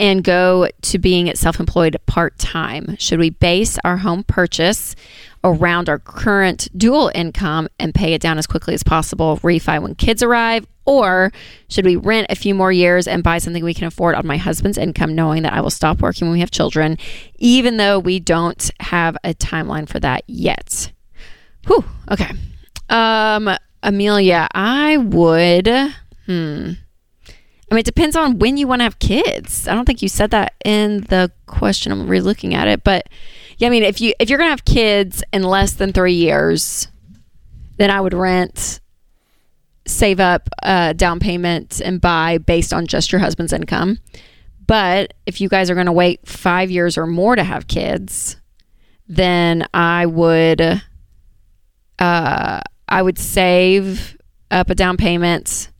and 0.00 0.24
go 0.24 0.68
to 0.82 0.98
being 0.98 1.32
self 1.36 1.60
employed 1.60 1.96
part 2.06 2.36
time. 2.38 2.96
Should 2.98 3.20
we 3.20 3.30
base 3.30 3.78
our 3.84 3.98
home 3.98 4.24
purchase 4.24 4.96
around 5.44 5.88
our 5.88 5.98
current 5.98 6.68
dual 6.76 7.10
income 7.14 7.68
and 7.78 7.94
pay 7.94 8.14
it 8.14 8.20
down 8.20 8.38
as 8.38 8.46
quickly 8.46 8.74
as 8.74 8.82
possible, 8.82 9.38
refi 9.38 9.80
when 9.80 9.94
kids 9.94 10.22
arrive? 10.22 10.66
Or 10.84 11.32
should 11.68 11.84
we 11.84 11.96
rent 11.96 12.28
a 12.30 12.34
few 12.34 12.54
more 12.54 12.72
years 12.72 13.06
and 13.06 13.22
buy 13.22 13.38
something 13.38 13.62
we 13.62 13.74
can 13.74 13.86
afford 13.86 14.14
on 14.14 14.26
my 14.26 14.38
husband's 14.38 14.78
income, 14.78 15.14
knowing 15.14 15.42
that 15.42 15.52
I 15.52 15.60
will 15.60 15.70
stop 15.70 16.00
working 16.00 16.28
when 16.28 16.32
we 16.32 16.40
have 16.40 16.50
children, 16.50 16.96
even 17.38 17.76
though 17.76 17.98
we 17.98 18.20
don't 18.20 18.70
have 18.80 19.16
a 19.22 19.34
timeline 19.34 19.88
for 19.88 20.00
that 20.00 20.24
yet? 20.26 20.92
Whew. 21.66 21.84
Okay. 22.10 22.30
Um, 22.88 23.50
Amelia, 23.82 24.48
I 24.54 24.96
would. 24.96 25.68
Hmm. 26.26 26.72
I 27.70 27.74
mean, 27.74 27.80
it 27.80 27.84
depends 27.84 28.16
on 28.16 28.38
when 28.38 28.56
you 28.56 28.66
want 28.66 28.80
to 28.80 28.84
have 28.84 28.98
kids. 28.98 29.68
I 29.68 29.74
don't 29.74 29.84
think 29.84 30.00
you 30.00 30.08
said 30.08 30.30
that 30.30 30.54
in 30.64 31.02
the 31.02 31.30
question. 31.46 31.92
I'm 31.92 32.08
re-looking 32.08 32.54
at 32.54 32.66
it, 32.66 32.82
but 32.82 33.08
yeah, 33.58 33.66
I 33.66 33.70
mean, 33.70 33.82
if 33.82 34.00
you 34.00 34.14
if 34.18 34.30
you're 34.30 34.38
gonna 34.38 34.50
have 34.50 34.64
kids 34.64 35.22
in 35.32 35.42
less 35.42 35.72
than 35.74 35.92
three 35.92 36.14
years, 36.14 36.88
then 37.76 37.90
I 37.90 38.00
would 38.00 38.14
rent, 38.14 38.80
save 39.86 40.20
up 40.20 40.48
a 40.62 40.94
down 40.94 41.18
payment, 41.18 41.80
and 41.80 42.00
buy 42.00 42.38
based 42.38 42.72
on 42.72 42.86
just 42.86 43.10
your 43.12 43.20
husband's 43.20 43.52
income. 43.52 43.98
But 44.66 45.14
if 45.26 45.40
you 45.40 45.48
guys 45.48 45.70
are 45.70 45.74
gonna 45.74 45.92
wait 45.92 46.26
five 46.26 46.70
years 46.70 46.96
or 46.96 47.06
more 47.06 47.34
to 47.34 47.42
have 47.42 47.66
kids, 47.66 48.36
then 49.08 49.66
I 49.74 50.06
would, 50.06 50.60
uh, 51.98 52.60
I 52.88 53.02
would 53.02 53.18
save 53.18 54.16
up 54.52 54.70
a 54.70 54.74
down 54.74 54.96
payment 54.96 55.70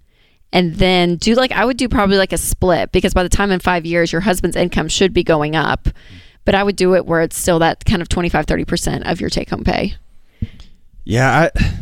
and 0.52 0.74
then 0.76 1.16
do 1.16 1.34
like 1.34 1.52
I 1.52 1.64
would 1.64 1.76
do 1.76 1.88
probably 1.88 2.16
like 2.16 2.32
a 2.32 2.38
split 2.38 2.90
because 2.92 3.14
by 3.14 3.22
the 3.22 3.28
time 3.28 3.50
in 3.50 3.60
5 3.60 3.86
years 3.86 4.12
your 4.12 4.20
husband's 4.20 4.56
income 4.56 4.88
should 4.88 5.12
be 5.12 5.22
going 5.22 5.56
up 5.56 5.88
but 6.48 6.54
I 6.54 6.62
would 6.62 6.76
do 6.76 6.94
it 6.94 7.04
where 7.04 7.20
it's 7.20 7.36
still 7.36 7.58
that 7.58 7.84
kind 7.84 8.00
of 8.00 8.08
25 8.08 8.46
30% 8.46 9.02
of 9.04 9.20
your 9.20 9.28
take 9.28 9.50
home 9.50 9.64
pay. 9.64 9.96
Yeah, 11.04 11.50
I, 11.54 11.74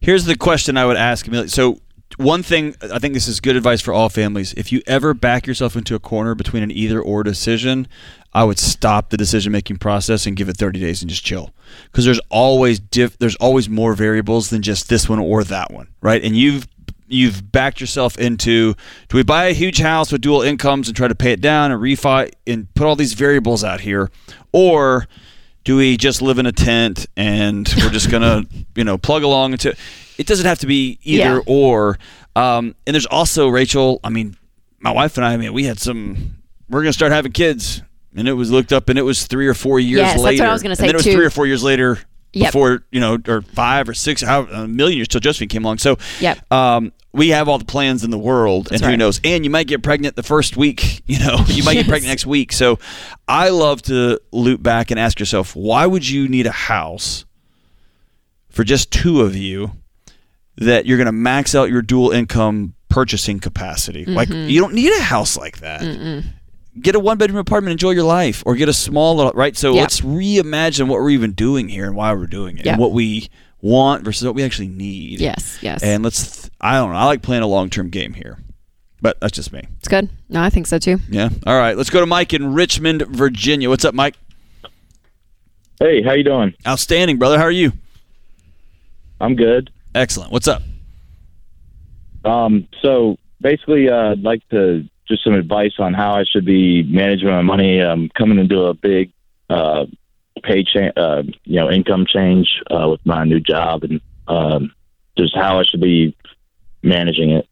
here's 0.00 0.24
the 0.24 0.34
question 0.34 0.76
I 0.76 0.84
would 0.84 0.96
ask 0.96 1.28
Amelia. 1.28 1.48
So 1.48 1.80
one 2.16 2.42
thing 2.42 2.74
I 2.92 2.98
think 2.98 3.14
this 3.14 3.28
is 3.28 3.38
good 3.38 3.54
advice 3.54 3.80
for 3.80 3.94
all 3.94 4.08
families. 4.08 4.52
If 4.54 4.72
you 4.72 4.82
ever 4.88 5.14
back 5.14 5.46
yourself 5.46 5.76
into 5.76 5.94
a 5.94 6.00
corner 6.00 6.34
between 6.34 6.64
an 6.64 6.72
either 6.72 7.00
or 7.00 7.22
decision, 7.22 7.86
I 8.34 8.42
would 8.42 8.58
stop 8.58 9.10
the 9.10 9.16
decision 9.16 9.52
making 9.52 9.76
process 9.76 10.26
and 10.26 10.36
give 10.36 10.48
it 10.48 10.56
30 10.56 10.80
days 10.80 11.00
and 11.00 11.08
just 11.08 11.24
chill. 11.24 11.54
Because 11.84 12.04
there's 12.04 12.20
always 12.30 12.80
diff, 12.80 13.16
there's 13.18 13.36
always 13.36 13.68
more 13.68 13.94
variables 13.94 14.50
than 14.50 14.62
just 14.62 14.88
this 14.88 15.08
one 15.08 15.20
or 15.20 15.44
that 15.44 15.70
one, 15.70 15.86
right? 16.00 16.20
And 16.24 16.36
you've 16.36 16.66
you've 17.12 17.52
backed 17.52 17.80
yourself 17.80 18.18
into 18.18 18.74
do 19.08 19.16
we 19.16 19.22
buy 19.22 19.44
a 19.46 19.52
huge 19.52 19.78
house 19.78 20.10
with 20.12 20.20
dual 20.20 20.42
incomes 20.42 20.88
and 20.88 20.96
try 20.96 21.08
to 21.08 21.14
pay 21.14 21.32
it 21.32 21.40
down 21.40 21.70
and 21.72 21.80
refi 21.80 22.30
and 22.46 22.72
put 22.74 22.86
all 22.86 22.96
these 22.96 23.12
variables 23.14 23.62
out 23.64 23.80
here? 23.80 24.10
Or 24.52 25.06
do 25.64 25.76
we 25.76 25.96
just 25.96 26.22
live 26.22 26.38
in 26.38 26.46
a 26.46 26.52
tent 26.52 27.06
and 27.16 27.72
we're 27.78 27.90
just 27.90 28.10
gonna 28.10 28.44
you 28.76 28.84
know 28.84 28.98
plug 28.98 29.22
along 29.22 29.52
into 29.52 29.74
it? 30.18 30.26
Doesn't 30.26 30.46
have 30.46 30.60
to 30.60 30.66
be 30.66 30.98
either 31.02 31.36
Yeah. 31.36 31.40
or. 31.46 31.98
Um, 32.34 32.74
and 32.86 32.94
there's 32.94 33.04
also 33.06 33.48
rachel 33.48 34.00
i 34.02 34.08
mean 34.08 34.36
my 34.80 34.90
wife 34.90 35.18
and 35.18 35.26
i 35.26 35.34
i 35.34 35.36
mean 35.36 35.52
we 35.52 35.64
had 35.64 35.78
some 35.78 36.36
we're 36.70 36.80
gonna 36.80 36.92
start 36.94 37.12
having 37.12 37.32
kids. 37.32 37.82
And 38.14 38.28
it 38.28 38.32
was 38.34 38.50
looked 38.50 38.72
up 38.74 38.88
and 38.90 38.98
it 38.98 39.02
was 39.02 39.26
three 39.26 39.46
or 39.46 39.54
four 39.54 39.80
years 39.80 40.00
Yes, 40.00 40.22
that's 40.22 40.38
what 40.38 40.48
I 40.48 40.52
was 40.52 40.62
gonna 40.62 40.72
and 40.72 40.78
say, 40.78 40.86
then 40.86 40.94
it 40.94 40.98
was 40.98 41.04
too. 41.04 41.12
three 41.14 41.24
or 41.24 41.30
four 41.30 41.46
years 41.46 41.62
later 41.64 41.98
Yep. 42.34 42.48
before 42.52 42.84
you 42.90 42.98
know 43.00 43.18
or 43.28 43.42
five 43.42 43.88
or 43.88 43.94
six 43.94 44.22
how 44.22 44.44
a 44.44 44.66
million 44.66 44.96
years 44.96 45.08
till 45.08 45.20
josephine 45.20 45.48
came 45.48 45.64
along 45.64 45.78
so 45.78 45.98
Yep. 46.20 46.50
um, 46.52 46.92
we 47.14 47.28
have 47.28 47.46
all 47.46 47.58
the 47.58 47.66
plans 47.66 48.04
in 48.04 48.10
the 48.10 48.18
world, 48.18 48.72
and 48.72 48.82
who 48.82 48.96
knows? 48.96 49.20
And 49.22 49.44
you 49.44 49.50
might 49.50 49.66
get 49.66 49.82
pregnant 49.82 50.16
the 50.16 50.22
first 50.22 50.56
week. 50.56 51.02
You 51.06 51.18
know, 51.18 51.44
you 51.46 51.62
might 51.62 51.74
Yes. 51.74 51.82
get 51.84 51.88
pregnant 51.88 52.08
next 52.10 52.24
week. 52.24 52.52
So, 52.52 52.78
I 53.28 53.50
love 53.50 53.82
to 53.82 54.18
loop 54.32 54.62
back 54.62 54.90
and 54.90 54.98
ask 54.98 55.20
yourself, 55.20 55.54
why 55.54 55.84
would 55.84 56.08
you 56.08 56.26
need 56.26 56.46
a 56.46 56.52
house 56.52 57.26
for 58.48 58.64
just 58.64 58.90
two 58.90 59.20
of 59.20 59.36
you 59.36 59.72
that 60.56 60.86
you're 60.86 60.96
going 60.96 61.04
to 61.06 61.12
max 61.12 61.54
out 61.54 61.68
your 61.68 61.82
dual 61.82 62.12
income 62.12 62.72
purchasing 62.88 63.40
capacity? 63.40 64.06
Like, 64.06 64.28
Mm-hmm. 64.30 64.48
you 64.48 64.60
don't 64.62 64.72
need 64.74 64.92
a 64.94 65.02
house 65.02 65.36
like 65.36 65.58
that. 65.58 65.82
Get 66.80 66.94
a 66.94 67.00
one 67.00 67.18
bedroom 67.18 67.38
apartment, 67.38 67.72
enjoy 67.72 67.90
your 67.90 68.04
life, 68.04 68.42
or 68.46 68.54
get 68.56 68.68
a 68.68 68.72
small 68.72 69.14
little 69.16 69.32
right. 69.32 69.56
So 69.56 69.74
Yeah. 69.74 69.82
let's 69.82 70.00
reimagine 70.00 70.88
what 70.88 71.00
we're 71.00 71.10
even 71.10 71.32
doing 71.32 71.68
here 71.68 71.86
and 71.86 71.94
why 71.94 72.12
we're 72.14 72.26
doing 72.26 72.56
it, 72.58 72.64
Yeah. 72.64 72.72
and 72.72 72.80
what 72.80 72.92
we 72.92 73.28
want 73.60 74.04
versus 74.04 74.24
what 74.26 74.34
we 74.34 74.42
actually 74.42 74.68
need. 74.68 75.20
Yes, 75.20 75.58
yes. 75.60 75.82
And 75.82 76.02
let's, 76.02 76.42
th- 76.42 76.52
I 76.60 76.74
don't 76.78 76.90
know, 76.92 76.96
I 76.98 77.04
like 77.04 77.20
playing 77.22 77.42
a 77.42 77.46
long 77.46 77.68
term 77.70 77.90
game 77.90 78.14
here. 78.14 78.38
But 79.02 79.18
that's 79.20 79.32
just 79.34 79.52
me. 79.52 79.62
it's 79.80 79.88
good. 79.88 80.08
No, 80.28 80.40
I 80.40 80.48
think 80.48 80.66
so 80.68 80.78
too. 80.78 80.98
Yeah. 81.10 81.28
All 81.44 81.58
right. 81.58 81.76
Let's 81.76 81.90
go 81.90 81.98
to 82.00 82.06
Mike 82.06 82.32
in 82.32 82.54
Richmond, 82.54 83.02
Virginia. 83.08 83.68
What's 83.68 83.84
up, 83.84 83.94
Mike? 83.94 84.14
Hey, 85.80 86.02
how 86.02 86.12
you 86.12 86.22
doing? 86.22 86.54
Outstanding, 86.64 87.18
brother. 87.18 87.36
How 87.36 87.42
are 87.44 87.50
you? 87.50 87.72
I'm 89.20 89.34
good. 89.34 89.70
Excellent. 89.94 90.30
What's 90.30 90.46
up? 90.46 90.62
Um, 92.24 92.68
so 92.80 93.16
basically, 93.40 93.88
uh, 93.88 94.12
I'd 94.12 94.22
like 94.22 94.48
to 94.50 94.88
just 95.08 95.24
some 95.24 95.34
advice 95.34 95.72
on 95.78 95.94
how 95.94 96.12
I 96.12 96.24
should 96.24 96.44
be 96.44 96.82
managing 96.84 97.28
my 97.28 97.42
money. 97.42 97.80
Um, 97.80 98.08
coming 98.16 98.38
into 98.38 98.62
a 98.64 98.74
big 98.74 99.12
uh, 99.50 99.86
pay 100.42 100.64
cha- 100.64 100.92
uh, 100.96 101.22
you 101.44 101.56
know, 101.56 101.70
income 101.70 102.06
change 102.06 102.48
uh, 102.70 102.88
with 102.88 103.00
my 103.04 103.24
new 103.24 103.40
job, 103.40 103.84
and 103.84 104.00
um, 104.28 104.72
just 105.18 105.34
how 105.36 105.58
I 105.58 105.64
should 105.64 105.80
be 105.80 106.16
managing 106.82 107.30
it. 107.30 107.48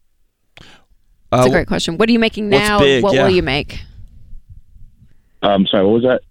That's 1.31 1.45
Uh, 1.45 1.49
a 1.49 1.51
great 1.51 1.67
question. 1.67 1.97
What 1.97 2.09
are 2.09 2.11
you 2.11 2.19
making 2.19 2.49
now? 2.49 2.79
big? 2.79 3.03
What 3.03 3.13
Yeah. 3.13 3.23
will 3.23 3.31
you 3.35 3.43
make? 3.43 3.79
Um, 5.43 5.65
sorry, 5.67 5.85
what 5.85 5.93
was 5.93 6.03
that? 6.03 6.21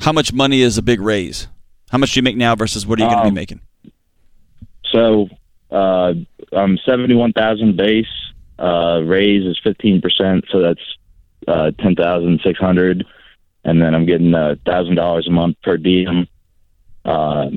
How 0.00 0.12
much 0.12 0.32
money 0.32 0.60
is 0.62 0.78
a 0.78 0.82
big 0.82 1.00
raise? 1.00 1.48
How 1.90 1.98
much 1.98 2.12
do 2.12 2.18
you 2.18 2.22
make 2.22 2.36
now 2.36 2.54
versus 2.54 2.86
what 2.86 3.00
are 3.00 3.02
you 3.02 3.08
going 3.08 3.18
to 3.18 3.24
be 3.24 3.28
Um, 3.28 3.34
making? 3.34 3.60
So 4.92 5.28
uh, 5.70 6.14
I'm 6.52 6.78
seventy-one 6.86 7.32
thousand 7.32 7.76
base. 7.76 8.06
Uh, 8.58 9.00
raise 9.04 9.46
is 9.46 9.58
fifteen 9.62 10.00
percent, 10.00 10.44
so 10.50 10.60
that's 10.60 10.96
uh, 11.46 11.70
ten 11.78 11.94
thousand 11.94 12.40
six 12.44 12.58
hundred, 12.58 13.06
and 13.64 13.80
then 13.80 13.94
I'm 13.94 14.06
getting 14.06 14.34
a 14.34 14.56
thousand 14.66 14.96
dollars 14.96 15.26
a 15.28 15.30
month 15.30 15.56
per 15.62 15.76
diem. 15.76 16.26
Uh, 17.04 17.50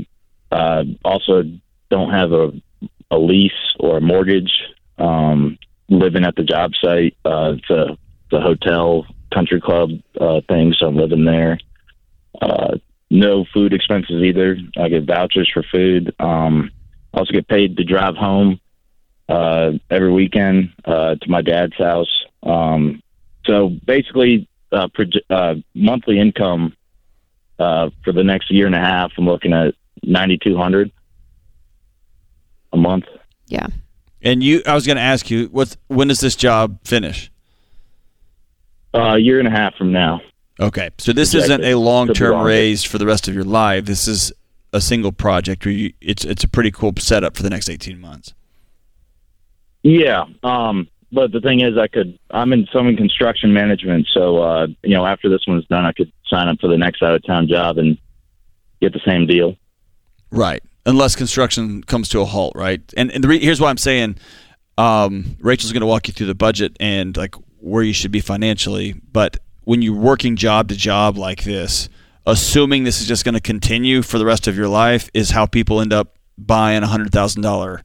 uh, 0.52 0.84
also, 1.04 1.44
don't 1.90 2.12
have 2.12 2.32
a 2.32 2.52
a 3.10 3.18
lease 3.18 3.52
or 3.80 3.98
a 3.98 4.02
mortgage. 4.02 4.52
Um, 4.98 5.58
living 5.90 6.24
at 6.24 6.36
the 6.36 6.44
job 6.44 6.72
site. 6.82 7.16
Uh, 7.26 7.56
it's 7.58 7.70
a 7.70 7.98
the 8.32 8.40
hotel 8.40 9.06
country 9.34 9.60
club 9.60 9.92
uh, 10.20 10.42
thing, 10.48 10.74
so 10.78 10.88
I'm 10.88 10.96
living 10.96 11.26
there. 11.26 11.60
Uh, 12.42 12.78
no 13.10 13.46
food 13.54 13.74
expenses 13.74 14.24
either. 14.24 14.58
I 14.78 14.88
get 14.88 15.06
vouchers 15.06 15.50
for 15.54 15.64
food. 15.64 16.16
Um, 16.20 16.72
also 17.14 17.34
get 17.34 17.48
paid 17.48 17.76
to 17.78 17.84
drive 17.84 18.16
home 18.16 18.60
uh, 19.30 19.72
every 19.90 20.12
weekend 20.12 20.74
uh, 20.86 21.16
to 21.16 21.30
my 21.30 21.42
dad's 21.42 21.76
house. 21.78 22.26
Um, 22.44 23.02
so 23.46 23.70
basically, 23.86 24.48
uh, 24.72 24.88
proje- 24.88 25.22
uh, 25.30 25.56
monthly 25.74 26.20
income 26.20 26.76
uh, 27.60 27.90
for 28.04 28.12
the 28.12 28.24
next 28.24 28.52
year 28.52 28.66
and 28.66 28.76
a 28.76 28.80
half, 28.80 29.12
I'm 29.18 29.26
looking 29.26 29.54
at 29.54 29.76
ninety 30.04 30.38
two 30.38 30.58
hundred 30.58 30.92
a 32.74 32.78
month. 32.78 33.06
Yeah. 33.48 33.68
And 34.24 34.44
you, 34.44 34.62
I 34.66 34.76
was 34.76 34.86
going 34.86 34.98
to 34.98 35.02
ask 35.02 35.30
you, 35.32 35.48
what's 35.52 35.78
when 35.88 36.08
does 36.08 36.20
this 36.20 36.36
job 36.36 36.80
finish? 36.84 37.32
Uh, 38.94 39.16
a 39.16 39.18
year 39.18 39.40
and 39.40 39.48
a 39.48 39.52
half 39.52 39.76
from 39.76 39.92
now. 39.92 40.22
Okay, 40.60 40.90
so 41.00 41.12
this 41.12 41.32
Projected. 41.32 41.62
isn't 41.62 41.74
a 41.74 41.80
long-term 41.80 42.16
Could 42.16 42.24
be 42.24 42.30
longer. 42.30 42.48
raise 42.48 42.84
for 42.84 42.98
the 42.98 43.06
rest 43.06 43.28
of 43.28 43.34
your 43.34 43.44
life. 43.44 43.86
This 43.86 44.08
is 44.08 44.32
a 44.74 44.80
single 44.82 45.12
project. 45.12 45.66
Where 45.66 45.74
you, 45.74 45.94
it's 46.02 46.24
it's 46.24 46.44
a 46.44 46.48
pretty 46.48 46.72
cool 46.72 46.94
setup 47.00 47.36
for 47.36 47.42
the 47.42 47.50
next 47.50 47.70
eighteen 47.70 48.00
months. 48.00 48.34
Yeah. 49.84 50.26
Um, 50.44 50.88
but 51.12 51.32
the 51.32 51.42
thing 51.42 51.62
is, 51.62 51.78
I 51.78 51.88
could. 51.88 52.18
I'm 52.30 52.54
in 52.54 52.68
some 52.72 52.88
in 52.88 52.96
construction 52.96 53.54
management, 53.54 54.08
so 54.14 54.42
uh, 54.42 54.68
you 54.84 54.96
know, 54.96 55.06
after 55.06 55.30
this 55.30 55.42
one's 55.46 55.66
done, 55.68 55.86
I 55.86 55.92
could 55.92 56.12
sign 56.28 56.48
up 56.48 56.60
for 56.62 56.68
the 56.68 56.78
next 56.78 57.04
out 57.04 57.14
of 57.14 57.26
town 57.26 57.48
job 57.48 57.78
and 57.78 57.98
get 58.82 58.94
the 58.94 59.02
same 59.06 59.28
deal. 59.28 59.56
Right. 60.32 60.64
Unless 60.86 61.16
construction 61.16 61.84
comes 61.84 62.10
to 62.10 62.22
a 62.22 62.26
halt, 62.26 62.54
right? 62.56 62.82
And, 62.98 63.12
and 63.12 63.24
re- 63.24 63.40
here's 63.40 63.62
why 63.62 63.70
I'm 63.70 63.78
saying 63.78 64.16
um, 64.78 65.38
Rachel's 65.40 65.74
going 65.74 65.82
to 65.82 65.88
walk 65.88 66.08
you 66.08 66.14
through 66.14 66.28
the 66.28 66.36
budget 66.36 66.76
and 66.80 67.16
like 67.16 67.36
where 67.60 67.84
you 67.84 67.94
should 67.94 68.12
be 68.12 68.22
financially. 68.22 68.94
But 68.94 69.38
when 69.66 69.82
you're 69.82 69.96
working 69.96 70.36
job 70.36 70.70
to 70.70 70.76
job 70.76 71.18
like 71.18 71.44
this, 71.44 71.90
assuming 72.26 72.84
this 72.84 73.02
is 73.02 73.08
just 73.08 73.26
going 73.26 73.36
to 73.36 73.42
continue 73.42 74.02
for 74.02 74.18
the 74.18 74.26
rest 74.26 74.48
of 74.48 74.58
your 74.58 74.68
life 74.68 75.10
is 75.14 75.32
how 75.32 75.46
people 75.46 75.82
end 75.82 75.94
up 75.94 76.18
buying 76.38 76.82
a 76.82 76.88
$100,000 76.88 77.82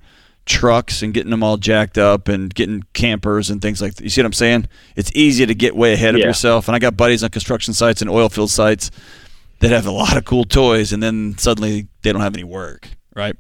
trucks 0.46 1.02
and 1.02 1.12
getting 1.12 1.30
them 1.30 1.42
all 1.42 1.56
jacked 1.56 1.98
up 1.98 2.28
and 2.28 2.54
getting 2.54 2.84
campers 2.94 3.50
and 3.50 3.60
things 3.60 3.82
like 3.82 3.94
that. 3.96 4.04
You 4.04 4.08
see 4.10 4.20
what 4.22 4.26
I'm 4.26 4.32
saying? 4.32 4.68
It's 4.94 5.10
easy 5.14 5.44
to 5.44 5.54
get 5.54 5.76
way 5.76 5.92
ahead 5.92 6.14
of 6.14 6.20
Yeah. 6.20 6.26
yourself. 6.28 6.68
And 6.68 6.74
I 6.74 6.78
got 6.78 6.96
buddies 6.96 7.22
on 7.24 7.30
construction 7.30 7.74
sites 7.74 8.00
and 8.00 8.08
oil 8.08 8.28
field 8.28 8.50
sites 8.50 8.90
that 9.58 9.70
have 9.72 9.86
a 9.86 9.90
lot 9.90 10.16
of 10.16 10.24
cool 10.24 10.44
toys 10.44 10.92
and 10.92 11.02
then 11.02 11.36
suddenly 11.38 11.88
they 12.02 12.12
don't 12.12 12.20
have 12.22 12.34
any 12.34 12.44
work, 12.44 12.88
right? 13.14 13.36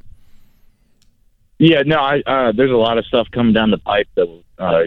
Yeah. 1.58 1.82
No. 1.86 1.98
I 2.00 2.20
uh, 2.26 2.52
there's 2.52 2.70
a 2.72 2.76
lot 2.76 2.98
of 2.98 3.04
stuff 3.06 3.28
coming 3.32 3.52
down 3.52 3.70
the 3.70 3.78
pipe 3.78 4.08
that 4.16 4.26
will 4.26 4.44
uh, 4.58 4.82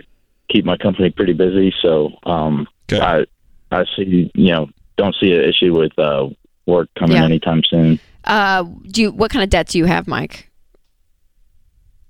keep 0.50 0.66
my 0.66 0.78
company 0.78 1.10
pretty 1.10 1.34
busy. 1.34 1.74
So 1.82 2.12
um, 2.24 2.68
Good. 2.88 3.00
I 3.02 3.26
I 3.72 3.86
see. 3.96 4.30
You 4.36 4.52
know, 4.52 4.70
don't 4.98 5.16
see 5.20 5.32
an 5.34 5.44
issue 5.44 5.74
with 5.78 5.98
uh, 5.98 6.30
work 6.66 6.90
coming 6.98 7.18
Yeah. 7.18 7.24
anytime 7.26 7.64
soon. 7.64 8.00
Uh, 8.26 8.64
do 8.92 9.02
you, 9.04 9.12
what 9.12 9.32
kind 9.32 9.44
of 9.44 9.50
debt 9.50 9.68
do 9.70 9.78
you 9.78 9.86
have, 9.86 10.08
Mike? 10.08 10.49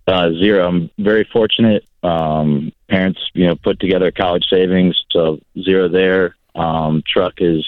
Uh, 0.09 0.31
zero. 0.39 0.67
I'm 0.67 0.89
very 0.97 1.23
fortunate. 1.31 1.85
Um, 2.01 2.71
parents, 2.89 3.19
you 3.35 3.45
know, 3.45 3.55
put 3.55 3.79
together 3.79 4.11
college 4.11 4.43
savings, 4.49 4.99
so 5.11 5.39
zero 5.61 5.87
there. 5.87 6.35
Um, 6.55 7.03
truck 7.05 7.33
is 7.37 7.63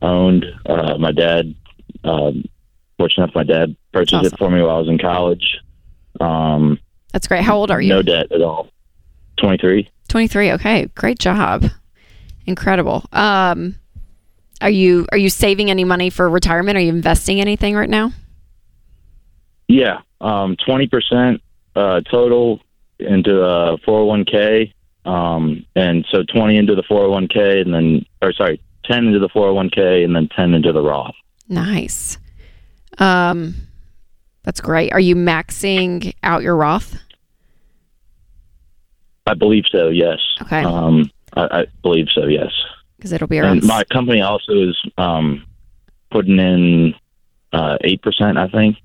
owned. 0.00 0.46
Uh, 0.64 0.96
my 0.96 1.12
dad, 1.12 1.54
um, 2.02 2.44
fortunate 2.96 3.24
enough, 3.24 3.34
my 3.34 3.42
dad 3.44 3.76
purchased 3.92 4.14
Awesome. 4.14 4.32
it 4.32 4.38
for 4.38 4.50
me 4.50 4.62
while 4.62 4.76
I 4.76 4.78
was 4.78 4.88
in 4.88 4.96
college. 4.96 5.58
Um, 6.18 6.78
That's 7.12 7.28
great. 7.28 7.42
How 7.42 7.56
old 7.56 7.70
are 7.70 7.80
you? 7.80 7.90
no 7.90 8.00
debt 8.00 8.32
at 8.32 8.40
all. 8.40 8.68
Twenty 9.38 9.58
three. 9.58 9.90
23. 10.08 10.52
Okay. 10.52 10.86
Great 10.94 11.18
job. 11.18 11.66
Incredible. 12.46 13.04
Um, 13.12 13.74
are 14.62 14.70
you 14.70 15.04
are 15.12 15.18
you 15.18 15.28
saving 15.28 15.70
any 15.70 15.84
money 15.84 16.08
for 16.08 16.30
retirement? 16.30 16.78
Are 16.78 16.80
you 16.80 16.88
investing 16.88 17.38
anything 17.38 17.74
right 17.76 17.90
now? 17.90 18.12
Yeah, 19.68 19.98
um, 20.22 20.56
twenty 20.64 20.86
percent 20.86 21.42
uh, 21.76 22.00
total 22.10 22.60
into 22.98 23.42
a 23.42 23.76
four 23.84 24.00
hundred 24.00 24.06
one 24.06 24.24
k, 24.24 24.72
um, 25.04 25.64
and 25.76 26.04
so 26.10 26.24
twenty 26.24 26.56
into 26.56 26.74
the 26.74 26.82
four 26.82 27.02
hundred 27.02 27.10
one 27.10 27.28
k, 27.28 27.60
and 27.60 27.72
then 27.72 28.04
or 28.22 28.32
sorry, 28.32 28.60
ten 28.84 29.06
into 29.06 29.18
the 29.18 29.28
four 29.28 29.44
hundred 29.44 29.54
one 29.54 29.70
k, 29.70 30.02
and 30.02 30.16
then 30.16 30.28
ten 30.34 30.54
into 30.54 30.72
the 30.72 30.82
Roth. 30.82 31.14
Nice. 31.48 32.18
Um, 32.98 33.54
that's 34.42 34.60
great. 34.60 34.92
Are 34.92 35.00
you 35.00 35.14
maxing 35.14 36.14
out 36.22 36.42
your 36.42 36.56
Roth? 36.56 36.96
I 39.26 39.34
believe 39.34 39.64
so. 39.70 39.88
Yes. 39.88 40.18
Okay. 40.40 40.62
Um, 40.62 41.10
I, 41.34 41.60
I 41.60 41.66
believe 41.82 42.06
so. 42.14 42.26
Yes. 42.26 42.52
Because 42.96 43.12
it'll 43.12 43.28
be 43.28 43.38
around. 43.38 43.58
And 43.58 43.66
my 43.66 43.84
company 43.92 44.22
also 44.22 44.52
is 44.52 44.76
um, 44.96 45.44
putting 46.10 46.38
in 46.38 46.94
uh, 47.52 47.76
eight 47.82 48.00
percent, 48.02 48.38
I 48.38 48.48
think, 48.48 48.76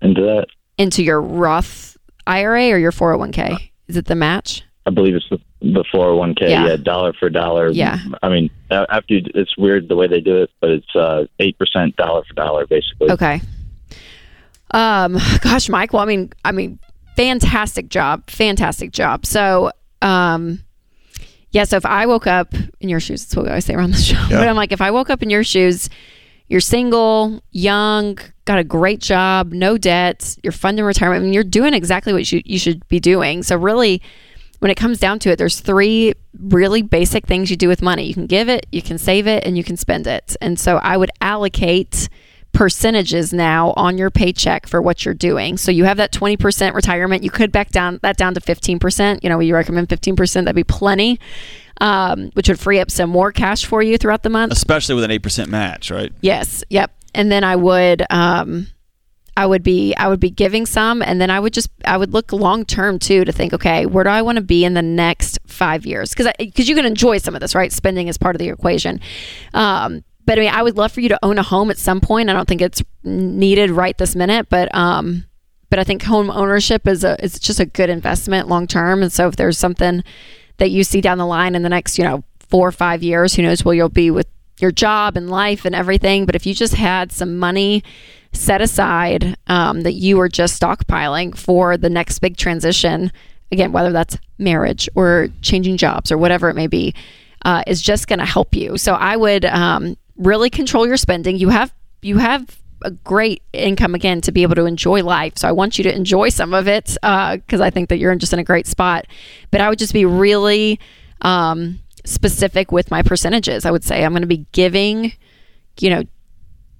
into 0.00 0.22
that. 0.22 0.46
into 0.78 1.02
your 1.02 1.20
Roth 1.20 1.96
IRA 2.26 2.70
or 2.70 2.78
your 2.78 2.92
401k? 2.92 3.70
Is 3.88 3.96
it 3.96 4.06
the 4.06 4.14
match? 4.14 4.62
I 4.86 4.90
believe 4.90 5.14
it's 5.14 5.28
the 5.30 5.38
the 5.60 5.84
four 5.92 6.06
hundred 6.06 6.16
one 6.16 6.34
k. 6.34 6.50
Yeah. 6.50 6.66
Yeah, 6.66 6.76
dollar 6.76 7.12
for 7.12 7.30
dollar. 7.30 7.70
Yeah. 7.70 7.98
I 8.22 8.28
mean, 8.28 8.50
after 8.70 9.14
you, 9.14 9.22
it's 9.34 9.56
weird 9.56 9.88
the 9.88 9.94
way 9.96 10.08
they 10.08 10.20
do 10.20 10.42
it, 10.42 10.50
but 10.60 10.70
it's 10.70 10.96
uh, 10.96 11.24
eight 11.38 11.56
percent 11.58 11.96
dollar 11.96 12.24
for 12.24 12.34
dollar, 12.34 12.66
basically. 12.66 13.10
Okay. 13.10 13.40
Um, 14.72 15.18
gosh, 15.40 15.68
Mike. 15.68 15.92
Well, 15.92 16.02
I 16.02 16.06
mean, 16.06 16.32
I 16.44 16.52
mean, 16.52 16.78
fantastic 17.16 17.88
job, 17.88 18.28
fantastic 18.28 18.90
job. 18.90 19.24
So, 19.24 19.70
um, 20.00 20.64
yeah. 21.52 21.64
So 21.64 21.76
if 21.76 21.86
I 21.86 22.06
woke 22.06 22.26
up 22.26 22.52
in 22.80 22.88
your 22.88 23.00
shoes, 23.00 23.24
that's 23.24 23.36
what 23.36 23.48
I 23.48 23.60
say 23.60 23.74
around 23.74 23.92
the 23.92 23.98
show. 23.98 24.20
But 24.30 24.48
I'm 24.48 24.56
like, 24.56 24.72
if 24.72 24.80
I 24.80 24.90
woke 24.90 25.10
up 25.10 25.22
in 25.22 25.30
your 25.30 25.44
shoes, 25.44 25.90
you're 26.48 26.60
single, 26.60 27.40
young, 27.52 28.18
got 28.44 28.58
a 28.58 28.64
great 28.64 29.00
job, 29.00 29.52
no 29.52 29.78
debts, 29.78 30.38
you're 30.42 30.52
funding 30.52 30.84
retirement. 30.84 31.20
I 31.20 31.24
mean, 31.24 31.32
you're 31.32 31.44
doing 31.44 31.74
exactly 31.74 32.12
what 32.12 32.30
you 32.32 32.42
you 32.44 32.58
should 32.58 32.86
be 32.88 33.00
doing. 33.00 33.42
So 33.42 33.56
really. 33.56 34.02
When 34.58 34.70
it 34.70 34.76
comes 34.76 35.00
down 35.00 35.18
to 35.18 35.30
it, 35.30 35.38
there's 35.38 35.58
three 35.58 36.14
really 36.38 36.82
basic 36.82 37.26
things 37.26 37.50
you 37.50 37.56
do 37.56 37.66
with 37.66 37.82
money. 37.82 38.04
You 38.04 38.14
can 38.14 38.26
give 38.28 38.48
it, 38.48 38.64
you 38.70 38.80
can 38.80 38.96
save 38.96 39.26
it, 39.26 39.44
and 39.44 39.56
you 39.56 39.64
can 39.64 39.76
spend 39.76 40.06
it. 40.06 40.36
And 40.40 40.56
so 40.56 40.76
I 40.76 40.96
would 40.96 41.10
allocate 41.20 42.08
percentages 42.52 43.32
now 43.32 43.72
on 43.76 43.98
your 43.98 44.10
paycheck 44.10 44.68
for 44.68 44.80
what 44.80 45.04
you're 45.04 45.14
doing. 45.14 45.56
So 45.56 45.72
you 45.72 45.84
have 45.84 45.96
that 45.96 46.12
20% 46.12 46.74
retirement. 46.74 47.24
You 47.24 47.30
could 47.30 47.50
back 47.50 47.70
down 47.70 47.98
that 48.02 48.16
down 48.16 48.34
to 48.34 48.40
15%. 48.40 49.24
You 49.24 49.30
know, 49.30 49.40
you 49.40 49.54
recommend 49.54 49.88
15%. 49.88 50.32
That'd 50.32 50.54
be 50.54 50.62
plenty, 50.62 51.18
um, 51.80 52.30
which 52.34 52.48
would 52.48 52.60
free 52.60 52.78
up 52.78 52.90
some 52.90 53.10
more 53.10 53.32
cash 53.32 53.64
for 53.64 53.82
you 53.82 53.98
throughout 53.98 54.22
the 54.22 54.30
month. 54.30 54.52
especially 54.52 54.94
with 54.94 55.02
an 55.04 55.10
eight 55.10 55.22
percent 55.22 55.50
match, 55.50 55.90
right? 55.90 56.12
Yes. 56.20 56.62
Yep. 56.70 56.92
And 57.14 57.30
then 57.30 57.44
I 57.44 57.56
would, 57.56 58.04
um, 58.10 58.68
I 59.36 59.46
would 59.46 59.62
be, 59.62 59.94
I 59.96 60.08
would 60.08 60.20
be 60.20 60.30
giving 60.30 60.66
some, 60.66 61.02
and 61.02 61.20
then 61.20 61.30
I 61.30 61.40
would 61.40 61.54
just, 61.54 61.70
I 61.84 61.96
would 61.96 62.12
look 62.12 62.32
long 62.32 62.64
term 62.64 62.98
too 62.98 63.24
to 63.24 63.32
think, 63.32 63.52
okay, 63.54 63.86
where 63.86 64.04
do 64.04 64.10
I 64.10 64.22
want 64.22 64.36
to 64.36 64.42
be 64.42 64.64
in 64.64 64.74
the 64.74 64.82
next 64.82 65.38
five 65.46 65.86
years? 65.86 66.10
Because 66.10 66.30
because 66.38 66.68
you 66.68 66.74
can 66.74 66.84
enjoy 66.84 67.18
some 67.18 67.34
of 67.34 67.40
this, 67.40 67.54
right? 67.54 67.72
Spending 67.72 68.08
is 68.08 68.18
part 68.18 68.36
of 68.36 68.40
the 68.40 68.48
equation. 68.48 69.00
Um, 69.54 70.04
but 70.24 70.38
I 70.38 70.42
mean, 70.42 70.50
I 70.50 70.62
would 70.62 70.76
love 70.76 70.92
for 70.92 71.00
you 71.00 71.08
to 71.08 71.18
own 71.22 71.38
a 71.38 71.42
home 71.42 71.70
at 71.70 71.78
some 71.78 72.00
point. 72.00 72.30
I 72.30 72.32
don't 72.32 72.46
think 72.46 72.60
it's 72.60 72.82
needed 73.02 73.70
right 73.70 73.96
this 73.96 74.14
minute, 74.14 74.48
but 74.48 74.72
um, 74.74 75.24
but 75.70 75.78
I 75.78 75.84
think 75.84 76.02
home 76.02 76.30
ownership 76.30 76.86
is 76.86 77.02
a 77.02 77.22
is 77.24 77.38
just 77.38 77.58
a 77.58 77.66
good 77.66 77.90
investment 77.90 78.48
long 78.48 78.66
term. 78.66 79.02
And 79.02 79.10
so 79.10 79.28
if 79.28 79.36
there's 79.36 79.58
something 79.58 80.04
that 80.58 80.70
you 80.70 80.84
see 80.84 81.00
down 81.00 81.18
the 81.18 81.26
line 81.26 81.54
in 81.54 81.62
the 81.62 81.68
next, 81.68 81.98
you 81.98 82.04
know, 82.04 82.22
four 82.38 82.68
or 82.68 82.72
five 82.72 83.02
years, 83.02 83.34
who 83.34 83.42
knows 83.42 83.64
where 83.64 83.74
you'll 83.74 83.88
be 83.88 84.10
with 84.10 84.26
your 84.62 84.70
job 84.70 85.16
and 85.16 85.28
life 85.28 85.64
and 85.64 85.74
everything. 85.74 86.24
But 86.24 86.36
if 86.36 86.46
you 86.46 86.54
just 86.54 86.74
had 86.74 87.12
some 87.12 87.38
money 87.38 87.82
set 88.32 88.62
aside 88.62 89.36
um, 89.48 89.82
that 89.82 89.92
you 89.92 90.16
were 90.16 90.28
just 90.28 90.60
stockpiling 90.60 91.36
for 91.36 91.76
the 91.76 91.90
next 91.90 92.20
big 92.20 92.36
transition, 92.36 93.12
again, 93.50 93.72
whether 93.72 93.92
that's 93.92 94.16
marriage 94.38 94.88
or 94.94 95.28
changing 95.42 95.76
jobs 95.76 96.10
or 96.10 96.16
whatever 96.16 96.48
it 96.48 96.54
may 96.54 96.66
be, 96.66 96.94
uh, 97.44 97.62
is 97.66 97.82
just 97.82 98.06
going 98.06 98.20
to 98.20 98.24
help 98.24 98.54
you. 98.54 98.78
So 98.78 98.94
I 98.94 99.16
would 99.16 99.44
um, 99.44 99.96
really 100.16 100.48
control 100.48 100.86
your 100.86 100.96
spending. 100.96 101.36
You 101.36 101.50
have 101.50 101.74
you 102.00 102.18
have 102.18 102.58
a 102.84 102.90
great 102.90 103.42
income 103.52 103.94
again 103.94 104.20
to 104.22 104.32
be 104.32 104.42
able 104.42 104.56
to 104.56 104.66
enjoy 104.66 105.04
life. 105.04 105.34
So 105.36 105.48
I 105.48 105.52
want 105.52 105.78
you 105.78 105.84
to 105.84 105.94
enjoy 105.94 106.30
some 106.30 106.52
of 106.52 106.66
it 106.66 106.96
because 107.00 107.60
I 107.60 107.70
think 107.70 107.88
that 107.90 107.98
you're 107.98 108.14
just 108.16 108.32
in 108.32 108.38
a 108.38 108.44
great 108.44 108.66
spot. 108.66 109.06
But 109.50 109.60
I 109.60 109.68
would 109.68 109.78
just 109.78 109.92
be 109.92 110.04
really 110.04 110.80
um, 111.20 111.78
specific 112.04 112.72
with 112.72 112.90
my 112.90 113.02
percentages. 113.02 113.64
I 113.64 113.70
would 113.70 113.84
say 113.84 114.04
I'm 114.04 114.12
going 114.12 114.22
to 114.22 114.28
be 114.28 114.46
giving, 114.52 115.12
you 115.78 115.90
know, 115.90 116.02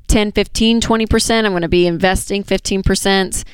10, 0.09 0.33
15, 0.33 0.81
20%. 0.81 1.45
I'm 1.45 1.53
going 1.53 1.63
to 1.63 1.69
be 1.69 1.87
investing 1.87 2.45
15%. 2.45 3.45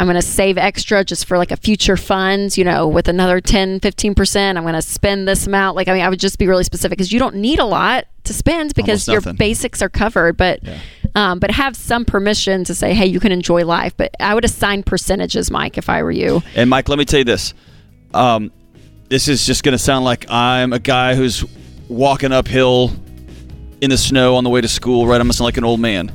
I'm 0.00 0.06
going 0.06 0.14
to 0.14 0.22
save 0.22 0.58
extra 0.58 1.04
just 1.04 1.26
for 1.26 1.38
like 1.38 1.50
a 1.50 1.56
future 1.56 1.96
fund, 1.96 2.56
you 2.56 2.62
know, 2.64 2.86
with 2.86 3.08
another 3.08 3.40
10, 3.40 3.80
15%. 3.80 4.56
I'm 4.56 4.62
going 4.62 4.74
to 4.74 4.82
spend 4.82 5.26
this 5.26 5.46
amount. 5.46 5.76
Like, 5.76 5.88
I 5.88 5.92
mean, 5.92 6.02
I 6.02 6.08
would 6.08 6.20
just 6.20 6.38
be 6.38 6.46
really 6.46 6.62
specific 6.62 6.98
because 6.98 7.12
you 7.12 7.18
don't 7.18 7.36
need 7.36 7.58
a 7.58 7.64
lot 7.64 8.06
to 8.24 8.32
spend 8.32 8.74
because 8.74 9.08
your 9.08 9.20
basics 9.20 9.82
are 9.82 9.88
covered. 9.88 10.36
But, 10.36 10.60
um, 11.16 11.40
but 11.40 11.50
have 11.50 11.74
some 11.74 12.04
permission 12.04 12.62
to 12.64 12.76
say, 12.76 12.94
hey, 12.94 13.06
you 13.06 13.18
can 13.18 13.32
enjoy 13.32 13.64
life. 13.64 13.96
But 13.96 14.14
I 14.20 14.34
would 14.34 14.44
assign 14.44 14.84
percentages, 14.84 15.50
Mike, 15.50 15.76
if 15.78 15.88
I 15.88 16.02
were 16.04 16.12
you. 16.12 16.42
And 16.54 16.70
Mike, 16.70 16.88
let 16.88 16.98
me 16.98 17.04
tell 17.04 17.18
you 17.18 17.24
this. 17.24 17.52
Um, 18.14 18.52
this 19.08 19.26
is 19.26 19.46
just 19.46 19.62
going 19.62 19.72
to 19.72 19.78
sound 19.78 20.04
like 20.04 20.30
I'm 20.30 20.72
a 20.72 20.78
guy 20.78 21.14
who's 21.14 21.44
walking 21.88 22.30
uphill 22.30 22.92
in 23.80 23.90
the 23.90 23.96
snow 23.96 24.36
on 24.36 24.44
the 24.44 24.50
way 24.50 24.60
to 24.60 24.68
school, 24.68 25.06
right? 25.06 25.20
I'm 25.20 25.32
sound 25.32 25.46
like 25.46 25.56
an 25.56 25.64
old 25.64 25.80
man. 25.80 26.12